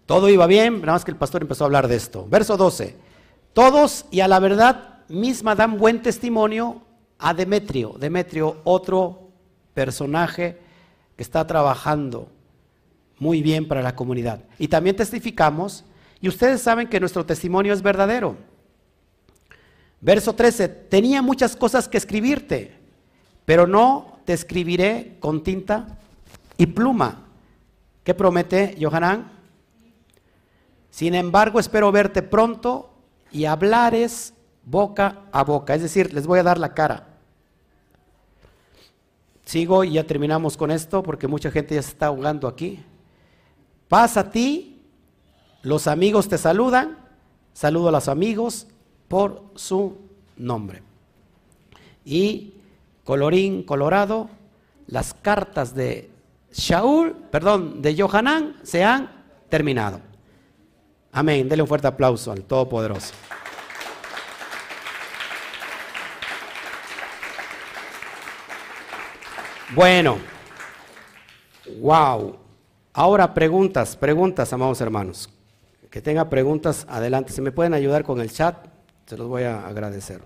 [0.07, 2.27] Todo iba bien, nada más que el pastor empezó a hablar de esto.
[2.27, 2.97] Verso 12.
[3.53, 6.81] Todos y a la verdad misma dan buen testimonio
[7.19, 7.97] a Demetrio.
[7.99, 9.29] Demetrio, otro
[9.75, 10.59] personaje
[11.17, 12.31] que está trabajando
[13.19, 14.41] muy bien para la comunidad.
[14.59, 15.85] Y también testificamos
[16.21, 18.37] y ustedes saben que nuestro testimonio es verdadero.
[20.01, 22.77] Verso 13, tenía muchas cosas que escribirte,
[23.45, 25.99] pero no te escribiré con tinta
[26.57, 27.25] y pluma,
[28.09, 29.31] ¿Qué promete Johanán?
[30.89, 32.89] Sin embargo, espero verte pronto
[33.31, 34.33] y hablares
[34.65, 35.75] boca a boca.
[35.75, 37.07] Es decir, les voy a dar la cara.
[39.45, 42.83] Sigo y ya terminamos con esto porque mucha gente ya se está ahogando aquí.
[43.89, 44.68] Pasa a ti,
[45.69, 46.97] los amigos te saludan,
[47.53, 48.67] saludo a los amigos
[49.07, 49.99] por su
[50.39, 50.83] nombre.
[52.07, 52.55] Y
[53.05, 54.31] colorín colorado,
[54.87, 56.11] las cartas de
[56.51, 59.11] Shaul, perdón, de Johanán se han
[59.51, 60.01] terminado.
[61.13, 61.47] Amén.
[61.47, 63.13] Dele un fuerte aplauso al Todopoderoso.
[69.75, 70.17] Bueno,
[71.79, 72.39] wow.
[72.95, 75.29] Ahora preguntas, preguntas, amados hermanos.
[75.91, 77.33] Que tenga preguntas, adelante.
[77.33, 78.67] Si me pueden ayudar con el chat,
[79.07, 80.23] se los voy a agradecer.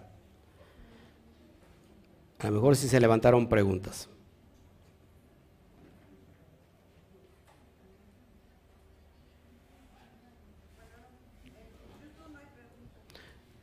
[2.40, 4.08] A lo mejor si se levantaron preguntas.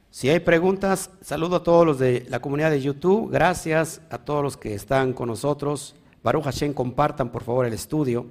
[0.09, 3.31] Si hay preguntas, saludo a todos los de la comunidad de YouTube.
[3.31, 5.95] Gracias a todos los que están con nosotros.
[6.23, 8.25] Baruch Hashem, compartan por favor el estudio.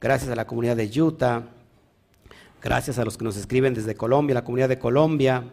[0.00, 1.44] Gracias a la comunidad de Utah.
[2.66, 5.44] Gracias a los que nos escriben desde Colombia, la comunidad de Colombia,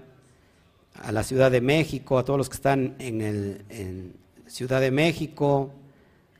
[0.99, 4.15] a la Ciudad de México, a todos los que están en, el,
[4.48, 5.72] Ciudad de México.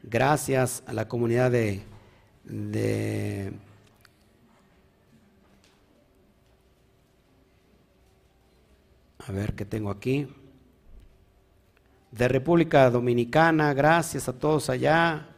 [0.02, 1.84] Gracias a la comunidad de,
[2.44, 3.54] de
[9.28, 10.28] A ver qué tengo aquí.
[12.10, 15.33] De República Dominicana, gracias a todos allá.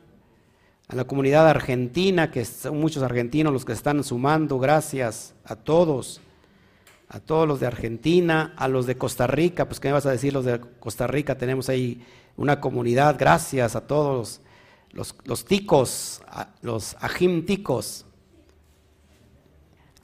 [0.88, 6.22] A la comunidad argentina, que son muchos argentinos los que están sumando, gracias a todos.
[7.08, 10.12] A todos los de Argentina, a los de Costa Rica, pues qué me vas a
[10.12, 12.04] decir los de Costa Rica, tenemos ahí
[12.36, 14.42] una comunidad, gracias a todos
[14.92, 16.22] los, ticos,
[16.62, 18.06] los ajim ticos,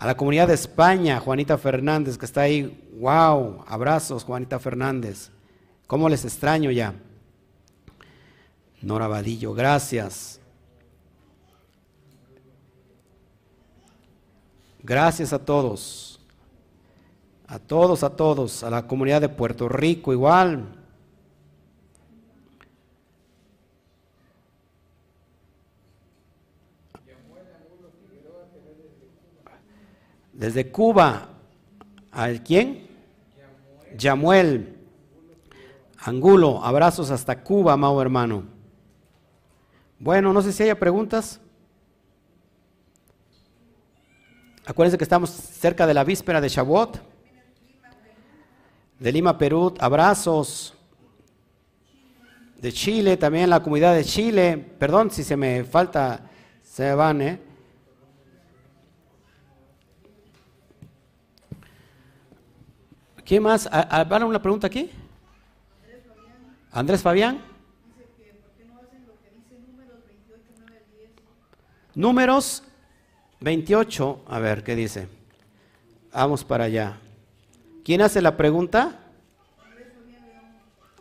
[0.01, 2.89] a la comunidad de España, Juanita Fernández, que está ahí.
[2.99, 3.63] ¡Wow!
[3.67, 5.29] Abrazos, Juanita Fernández.
[5.85, 6.95] ¿Cómo les extraño ya?
[8.81, 10.40] Nora Vadillo, gracias.
[14.83, 16.19] Gracias a todos.
[17.47, 18.63] A todos, a todos.
[18.63, 20.77] A la comunidad de Puerto Rico igual.
[30.33, 31.29] Desde Cuba,
[32.11, 32.87] ¿al quién?
[33.95, 34.75] Yamuel.
[35.99, 38.45] Angulo, abrazos hasta Cuba, amado hermano.
[39.99, 41.39] Bueno, no sé si haya preguntas.
[44.71, 46.97] Acuérdense que estamos cerca de la víspera de Shavuot.
[48.99, 50.73] De Lima, Perú, abrazos.
[52.55, 54.57] De Chile, también la comunidad de Chile.
[54.79, 56.21] Perdón si se me falta,
[56.63, 57.41] se van, ¿eh?
[63.25, 63.69] ¿Qué más?
[63.69, 64.89] ¿Van una pregunta aquí?
[66.71, 67.43] Andrés Fabián.
[71.93, 72.70] Números 28,
[73.43, 75.07] a ver, ¿qué dice?
[76.13, 76.99] Vamos para allá.
[77.83, 78.99] ¿Quién hace la pregunta?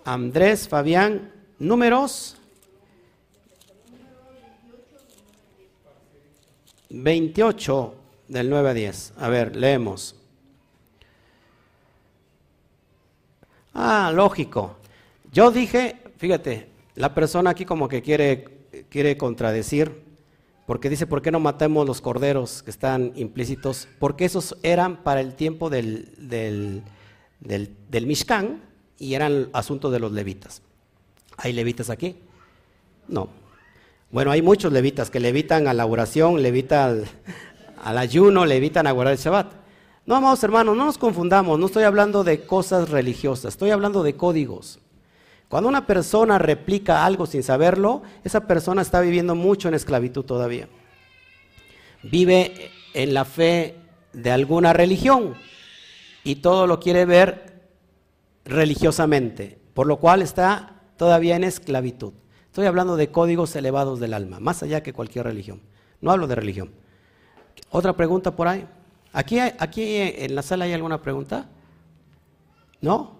[0.06, 2.38] Andrés Fabián, números
[6.88, 7.94] 28
[8.28, 9.12] del 9 a 10.
[9.18, 10.16] A ver, leemos.
[13.74, 14.76] Ah, lógico.
[15.30, 18.44] Yo dije, fíjate, la persona aquí como que quiere,
[18.88, 20.09] quiere contradecir,
[20.66, 23.88] porque dice, ¿por qué no matamos los corderos que están implícitos?
[23.98, 26.84] Porque esos eran para el tiempo del, del,
[27.40, 28.60] del, Mishkan
[28.98, 30.62] y eran asuntos de los levitas.
[31.36, 32.16] ¿Hay levitas aquí?
[33.08, 33.28] No.
[34.10, 37.08] Bueno, hay muchos levitas que levitan a la oración, levitan al,
[37.82, 39.52] al ayuno, levitan a guardar el Shabbat.
[40.06, 44.16] No, amados hermanos, no nos confundamos, no estoy hablando de cosas religiosas, estoy hablando de
[44.16, 44.80] códigos.
[45.51, 50.68] Cuando una persona replica algo sin saberlo, esa persona está viviendo mucho en esclavitud todavía.
[52.05, 53.74] Vive en la fe
[54.12, 55.35] de alguna religión
[56.22, 57.64] y todo lo quiere ver
[58.44, 62.12] religiosamente, por lo cual está todavía en esclavitud.
[62.47, 65.60] Estoy hablando de códigos elevados del alma, más allá que cualquier religión.
[66.01, 66.70] No hablo de religión.
[67.72, 68.68] ¿Otra pregunta por ahí?
[69.12, 71.48] ¿Aquí, aquí en la sala hay alguna pregunta?
[72.81, 73.19] ¿No?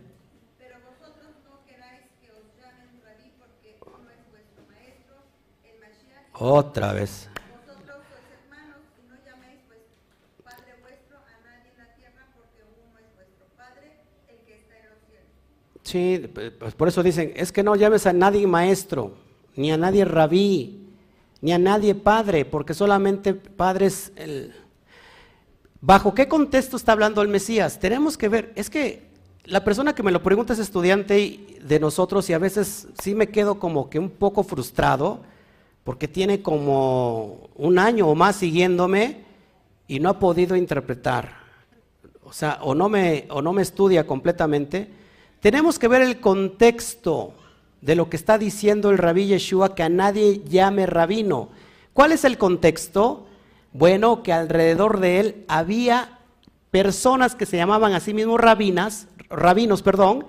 [6.41, 7.29] los cielos.
[15.83, 19.13] Sí, pues por eso dicen, es que no llames a nadie maestro,
[19.55, 20.89] ni a nadie rabí,
[21.41, 24.53] ni a nadie padre, porque solamente padre es el...
[25.79, 27.79] ¿Bajo qué contexto está hablando el Mesías?
[27.79, 29.03] Tenemos que ver, es que
[29.45, 33.29] la persona que me lo pregunta es estudiante de nosotros y a veces sí me
[33.29, 35.21] quedo como que un poco frustrado
[35.83, 39.23] porque tiene como un año o más siguiéndome
[39.87, 41.41] y no ha podido interpretar.
[42.23, 44.89] O sea, o no me, o no me estudia completamente.
[45.39, 47.33] Tenemos que ver el contexto
[47.81, 51.49] de lo que está diciendo el rabí Yeshua, que a nadie llame rabino.
[51.93, 53.27] ¿Cuál es el contexto?
[53.73, 56.19] Bueno, que alrededor de él había
[56.69, 60.25] personas que se llamaban a sí mismos rabinas, rabinos, perdón,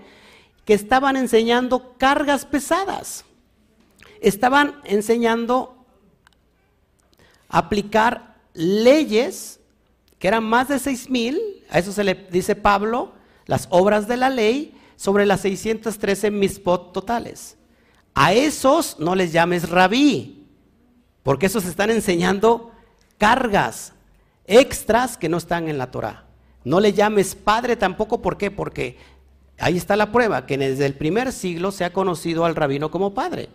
[0.64, 3.24] que estaban enseñando cargas pesadas.
[4.22, 5.84] Estaban enseñando
[7.48, 9.60] a aplicar leyes
[10.18, 13.12] que eran más de seis mil, a eso se le dice Pablo,
[13.46, 17.56] las obras de la ley, sobre las 613 mispot totales.
[18.14, 20.46] A esos no les llames rabí,
[21.24, 22.70] porque esos están enseñando
[23.18, 23.94] cargas
[24.46, 26.26] extras que no están en la Torah.
[26.62, 28.52] No le llames padre tampoco, ¿por qué?
[28.52, 28.96] Porque
[29.58, 33.12] ahí está la prueba, que desde el primer siglo se ha conocido al rabino como
[33.12, 33.48] padre.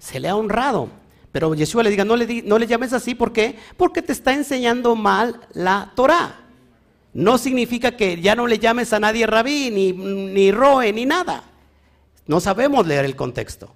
[0.00, 0.88] Se le ha honrado.
[1.30, 3.56] Pero Yeshua le diga, no le, no le llames así, ¿por qué?
[3.76, 6.40] Porque te está enseñando mal la Torah.
[7.12, 11.44] No significa que ya no le llames a nadie rabí, ni, ni roe, ni nada.
[12.26, 13.74] No sabemos leer el contexto.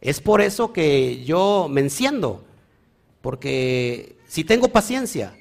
[0.00, 2.44] Es por eso que yo me enciendo,
[3.22, 5.34] porque si tengo paciencia,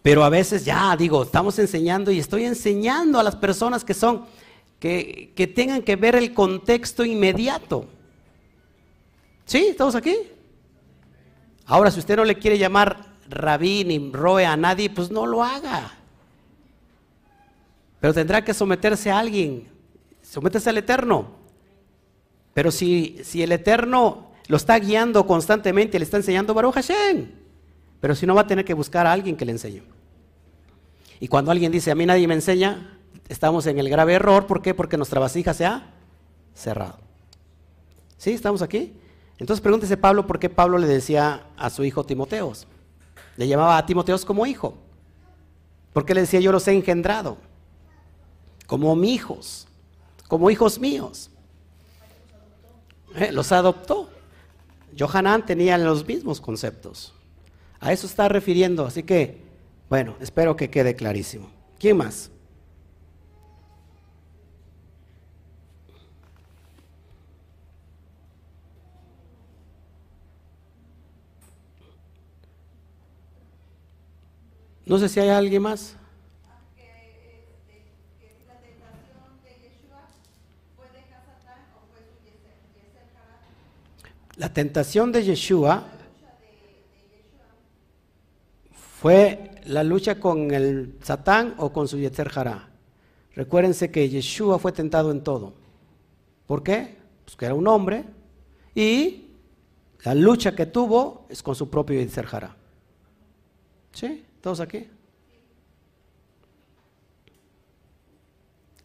[0.00, 4.24] pero a veces ya digo, estamos enseñando y estoy enseñando a las personas que son,
[4.78, 7.86] que, que tengan que ver el contexto inmediato.
[9.46, 9.68] ¿Sí?
[9.70, 10.14] ¿Estamos aquí?
[11.64, 15.42] Ahora, si usted no le quiere llamar rabí ni roe a nadie, pues no lo
[15.42, 15.92] haga.
[18.00, 19.68] Pero tendrá que someterse a alguien,
[20.20, 21.28] someterse al Eterno.
[22.54, 27.30] Pero si, si el Eterno lo está guiando constantemente, le está enseñando Baruch Hashem.
[28.00, 29.82] Pero si no, va a tener que buscar a alguien que le enseñe.
[31.20, 32.98] Y cuando alguien dice, a mí nadie me enseña,
[33.28, 34.46] estamos en el grave error.
[34.46, 34.74] ¿Por qué?
[34.74, 35.94] Porque nuestra vasija se ha
[36.54, 36.98] cerrado.
[38.18, 38.32] ¿Sí?
[38.32, 38.92] ¿Estamos aquí?
[39.38, 42.66] Entonces pregúntese Pablo por qué Pablo le decía a su hijo Timoteos.
[43.36, 44.74] Le llamaba a Timoteos como hijo.
[45.92, 47.38] ¿Por qué le decía yo los he engendrado?
[48.66, 49.66] Como mi hijos,
[50.28, 51.30] como hijos míos.
[53.14, 54.10] Eh, Los adoptó.
[54.98, 57.14] Johanan tenía los mismos conceptos.
[57.80, 58.86] A eso está refiriendo.
[58.86, 59.42] Así que,
[59.88, 61.50] bueno, espero que quede clarísimo.
[61.78, 62.30] ¿Quién más?
[74.86, 75.96] No sé si hay alguien más.
[84.36, 85.92] La tentación de Yeshua.
[89.00, 92.68] fue la lucha con el Satán o con su Yetzer Hará.
[93.34, 95.52] Recuérdense que Yeshua fue tentado en todo.
[96.46, 96.96] ¿Por qué?
[97.24, 98.04] Pues que era un hombre
[98.74, 99.26] y
[100.02, 102.56] la lucha que tuvo es con su propio Yetzer Hará.
[103.92, 104.25] ¿Sí?
[104.46, 104.86] ¿Todos aquí?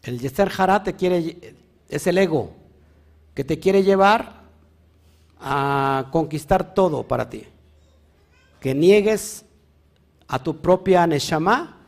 [0.02, 1.54] El Yetzer Hará te quiere,
[1.88, 2.52] es el ego
[3.32, 4.42] que te quiere llevar
[5.38, 7.44] a conquistar todo para ti.
[8.58, 9.44] Que niegues
[10.26, 11.78] a tu propia Neshama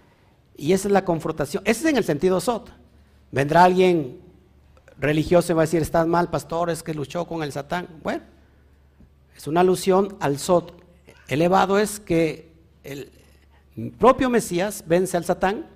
[0.57, 1.65] y esa es la confrontación.
[1.67, 2.71] Ese es en el sentido Sot.
[3.33, 4.21] Vendrá alguien
[4.99, 7.89] religioso y va a decir, estás mal, pastor, es que luchó con el Satán.
[8.05, 8.23] Bueno,
[9.37, 10.81] es una alusión al Sot.
[11.27, 12.53] Elevado es que
[12.85, 13.11] el
[13.99, 15.67] propio Mesías vence al Satán,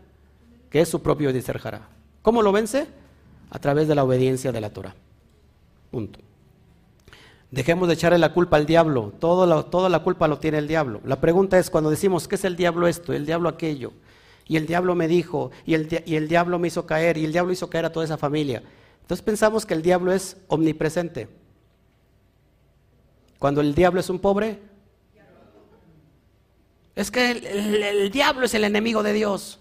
[0.70, 1.88] que es su propio Diserjara.
[2.22, 2.86] ¿Cómo lo vence?
[3.50, 4.94] A través de la obediencia de la Torah.
[5.90, 6.20] Punto.
[7.50, 9.12] Dejemos de echarle la culpa al diablo.
[9.18, 11.00] Todo toda la culpa lo tiene el diablo.
[11.04, 13.12] La pregunta es cuando decimos, ¿qué es el diablo esto?
[13.12, 13.92] El diablo aquello.
[14.46, 17.32] Y el diablo me dijo, y el, y el diablo me hizo caer, y el
[17.32, 18.62] diablo hizo caer a toda esa familia.
[19.02, 21.28] Entonces pensamos que el diablo es omnipresente.
[23.38, 24.58] Cuando el diablo es un pobre,
[26.98, 29.60] es que el, diablo es el enemigo de Dios.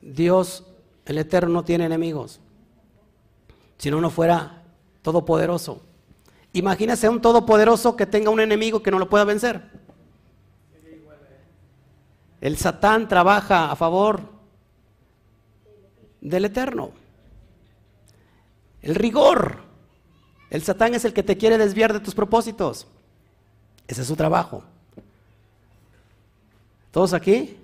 [0.00, 0.62] Dios,
[1.06, 2.38] el Eterno, no tiene enemigos.
[3.78, 4.62] Si no, no fuera
[5.02, 5.82] todopoderoso.
[6.52, 9.68] Imagínese un todopoderoso que tenga un enemigo que no lo pueda vencer.
[12.40, 14.20] El Satán trabaja a favor
[16.20, 16.92] del Eterno.
[18.82, 19.64] El rigor.
[20.48, 22.86] El Satán es el que te quiere desviar de tus propósitos.
[23.88, 24.62] Ese es su trabajo.
[26.94, 27.56] ¿Todos aquí?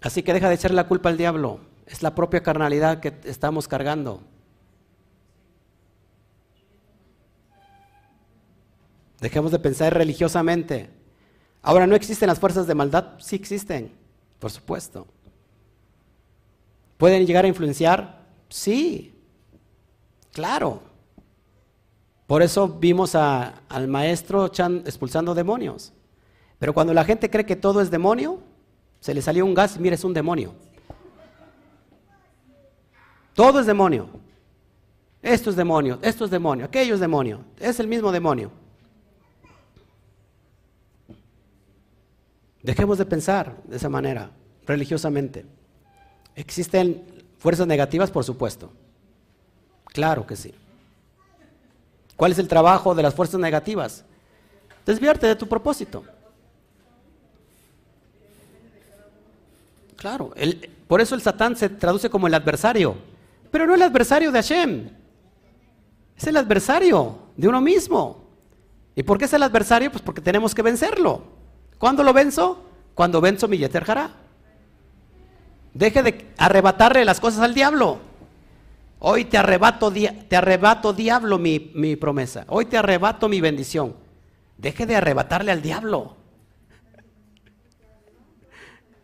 [0.00, 1.58] Así que deja de echarle la culpa al diablo.
[1.84, 4.22] Es la propia carnalidad que estamos cargando.
[9.18, 10.90] Dejemos de pensar religiosamente.
[11.60, 13.18] Ahora, ¿no existen las fuerzas de maldad?
[13.18, 13.90] Sí existen,
[14.38, 15.08] por supuesto.
[16.98, 18.28] ¿Pueden llegar a influenciar?
[18.48, 19.12] Sí,
[20.30, 20.82] claro.
[22.28, 25.92] Por eso vimos al maestro Chan expulsando demonios.
[26.62, 28.38] Pero cuando la gente cree que todo es demonio,
[29.00, 30.54] se le salió un gas y mire, es un demonio.
[33.34, 34.08] Todo es demonio.
[35.20, 37.40] Esto es demonio, esto es demonio, aquello es demonio.
[37.58, 38.52] Es el mismo demonio.
[42.62, 44.30] Dejemos de pensar de esa manera,
[44.64, 45.44] religiosamente.
[46.36, 48.12] ¿Existen fuerzas negativas?
[48.12, 48.70] Por supuesto.
[49.86, 50.54] Claro que sí.
[52.14, 54.04] ¿Cuál es el trabajo de las fuerzas negativas?
[54.86, 56.04] Desviarte de tu propósito.
[60.02, 60.32] Claro,
[60.88, 62.96] por eso el Satán se traduce como el adversario,
[63.52, 64.88] pero no el adversario de Hashem.
[66.16, 68.24] Es el adversario de uno mismo.
[68.96, 69.92] ¿Y por qué es el adversario?
[69.92, 71.22] Pues porque tenemos que vencerlo.
[71.78, 72.64] ¿Cuándo lo venzo?
[72.96, 73.86] Cuando venzo mi Yeter
[75.72, 78.00] Deje de arrebatarle las cosas al diablo.
[78.98, 82.44] Hoy te arrebato, te arrebato diablo mi, mi promesa.
[82.48, 83.94] Hoy te arrebato mi bendición.
[84.58, 86.16] Deje de arrebatarle al diablo.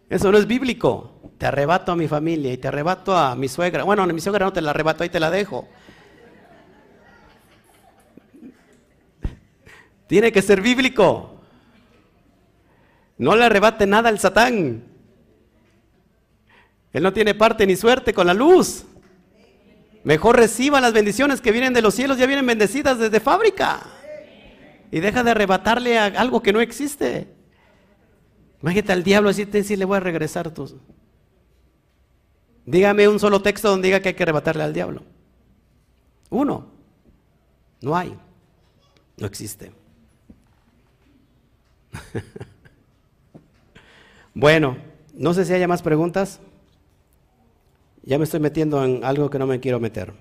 [0.09, 1.20] Eso no es bíblico.
[1.39, 3.85] Te arrebato a mi familia y te arrebato a mi suegra.
[3.85, 5.68] Bueno, a mi suegra no te la arrebato, ahí te la dejo.
[10.06, 11.39] Tiene que ser bíblico.
[13.18, 14.85] No le arrebate nada al Satán.
[16.93, 18.85] Él no tiene parte ni suerte con la luz.
[20.05, 23.80] Mejor reciba las bendiciones que vienen de los cielos, ya vienen bendecidas desde fábrica.
[24.90, 27.38] Y deja de arrebatarle a algo que no existe.
[28.62, 30.52] Imagínate al diablo así, te le voy a regresar.
[32.66, 35.02] Dígame un solo texto donde diga que hay que arrebatarle al diablo.
[36.30, 36.66] Uno.
[37.80, 38.16] No hay.
[39.16, 39.72] No existe.
[44.35, 44.76] Bueno,
[45.14, 46.39] no sé si haya más preguntas.
[48.05, 50.14] Ya me estoy metiendo en algo que no me quiero meter.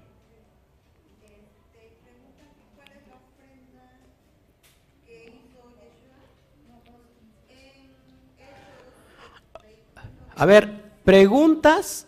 [10.39, 12.05] A ver, preguntas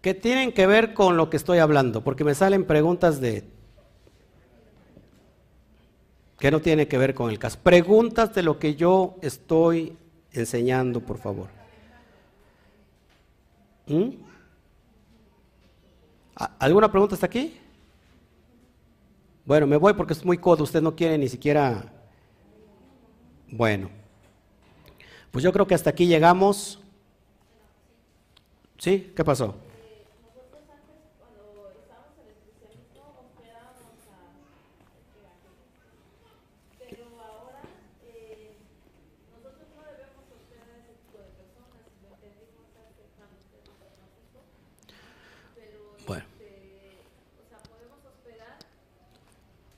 [0.00, 3.48] que tienen que ver con lo que estoy hablando, porque me salen preguntas de
[6.40, 7.60] que no tienen que ver con el caso.
[7.62, 9.96] Preguntas de lo que yo estoy
[10.32, 11.48] enseñando, por favor.
[13.86, 14.08] ¿Mm?
[16.58, 17.56] ¿Alguna pregunta hasta aquí?
[19.44, 21.84] Bueno, me voy porque es muy codo, usted no quiere ni siquiera...
[23.52, 23.90] Bueno,
[25.30, 26.80] pues yo creo que hasta aquí llegamos.
[28.80, 29.12] ¿Sí?
[29.14, 29.54] ¿Qué pasó?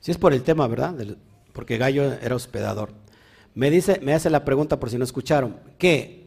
[0.03, 0.93] Si es por el tema, ¿verdad?
[1.53, 2.89] porque Gallo era hospedador.
[3.55, 6.22] Me dice, me hace la pregunta por si no escucharon, que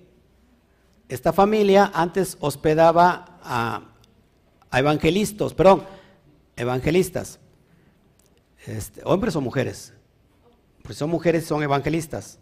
[1.09, 3.83] esta familia antes hospedaba a,
[4.73, 5.85] evangelistas, perdón,
[6.57, 7.39] evangelistas,
[8.67, 9.95] este, hombres o mujeres.
[10.83, 12.39] Pues son mujeres, son evangelistas,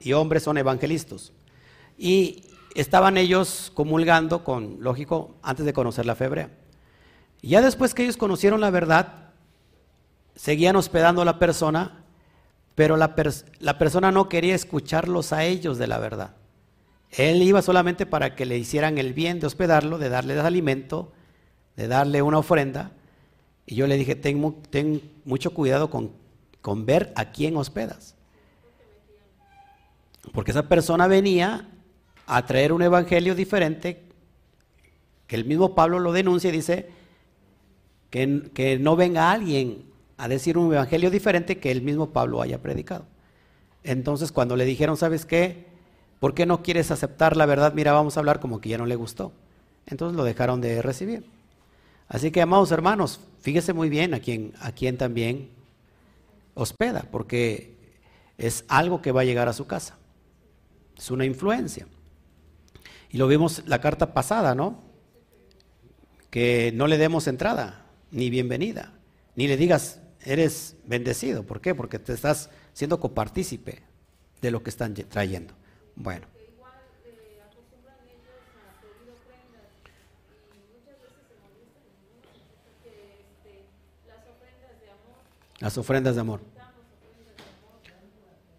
[0.00, 1.32] y hombres son evangelistas.
[1.98, 2.42] Y
[2.74, 6.48] estaban ellos comulgando con, lógico, antes de conocer la febre.
[7.42, 9.30] Ya después que ellos conocieron la verdad,
[10.34, 12.04] seguían hospedando a la persona,
[12.74, 13.14] pero la,
[13.78, 16.36] persona no quería escucharlos a ellos de la verdad.
[17.16, 21.12] Él iba solamente para que le hicieran el bien de hospedarlo, de darle alimento,
[21.74, 22.92] de darle una ofrenda.
[23.64, 26.12] Y yo le dije, ten, ten mucho cuidado con,
[26.60, 28.14] con ver a quién hospedas.
[30.32, 31.68] Porque esa persona venía
[32.26, 34.02] a traer un evangelio diferente,
[35.26, 36.90] que el mismo Pablo lo denuncia y dice
[38.10, 39.86] que, que no venga alguien
[40.18, 43.06] a decir un evangelio diferente que el mismo Pablo haya predicado.
[43.84, 45.75] Entonces cuando le dijeron, ¿sabes qué?
[46.20, 47.72] ¿Por qué no quieres aceptar la verdad?
[47.74, 49.32] Mira, vamos a hablar como que ya no le gustó.
[49.86, 51.26] Entonces lo dejaron de recibir.
[52.08, 55.50] Así que, amados hermanos, fíjese muy bien a quien, a quien también
[56.54, 57.74] hospeda, porque
[58.38, 59.98] es algo que va a llegar a su casa.
[60.96, 61.86] Es una influencia.
[63.10, 64.86] Y lo vimos la carta pasada, ¿no?
[66.36, 68.92] que no le demos entrada, ni bienvenida,
[69.36, 71.44] ni le digas, eres bendecido.
[71.44, 71.74] ¿Por qué?
[71.74, 73.82] Porque te estás siendo copartícipe
[74.42, 75.54] de lo que están trayendo.
[75.96, 76.26] Bueno.
[85.58, 86.40] Las ofrendas de amor.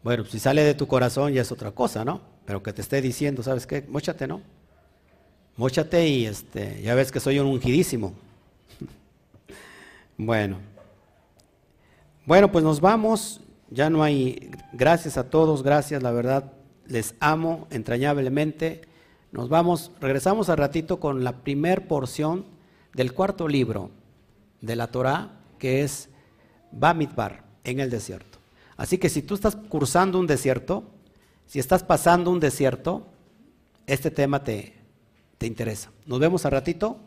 [0.03, 2.22] Bueno, si sale de tu corazón ya es otra cosa, ¿no?
[2.45, 3.85] Pero que te esté diciendo, ¿sabes qué?
[3.88, 4.41] Móchate, ¿no?
[5.57, 8.14] Móchate y este, ya ves que soy un ungidísimo.
[10.18, 10.57] bueno.
[12.26, 13.41] Bueno, pues nos vamos.
[13.69, 14.49] Ya no hay.
[14.73, 16.51] Gracias a todos, gracias, la verdad.
[16.88, 18.81] Les amo entrañablemente.
[19.31, 22.45] Nos vamos, regresamos al ratito con la primer porción
[22.93, 23.91] del cuarto libro
[24.61, 26.09] de la Torah, que es
[26.72, 28.39] Bamidbar, en el desierto.
[28.76, 30.84] Así que si tú estás cursando un desierto,
[31.45, 33.07] si estás pasando un desierto,
[33.85, 34.73] este tema te,
[35.38, 35.91] te interesa.
[36.05, 36.97] Nos vemos al ratito.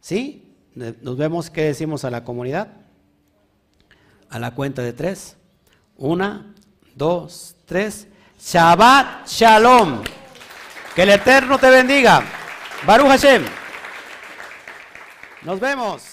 [0.00, 0.52] ¿Sí?
[0.74, 2.68] Nos vemos, ¿qué decimos a la comunidad?
[4.28, 5.36] A la cuenta de tres.
[5.96, 6.54] Una,
[6.96, 8.08] dos, tres.
[8.44, 10.02] Shabbat Shalom.
[10.94, 12.22] Que el Eterno te bendiga.
[12.84, 13.44] Baruch Hashem.
[15.42, 16.11] Nos vemos.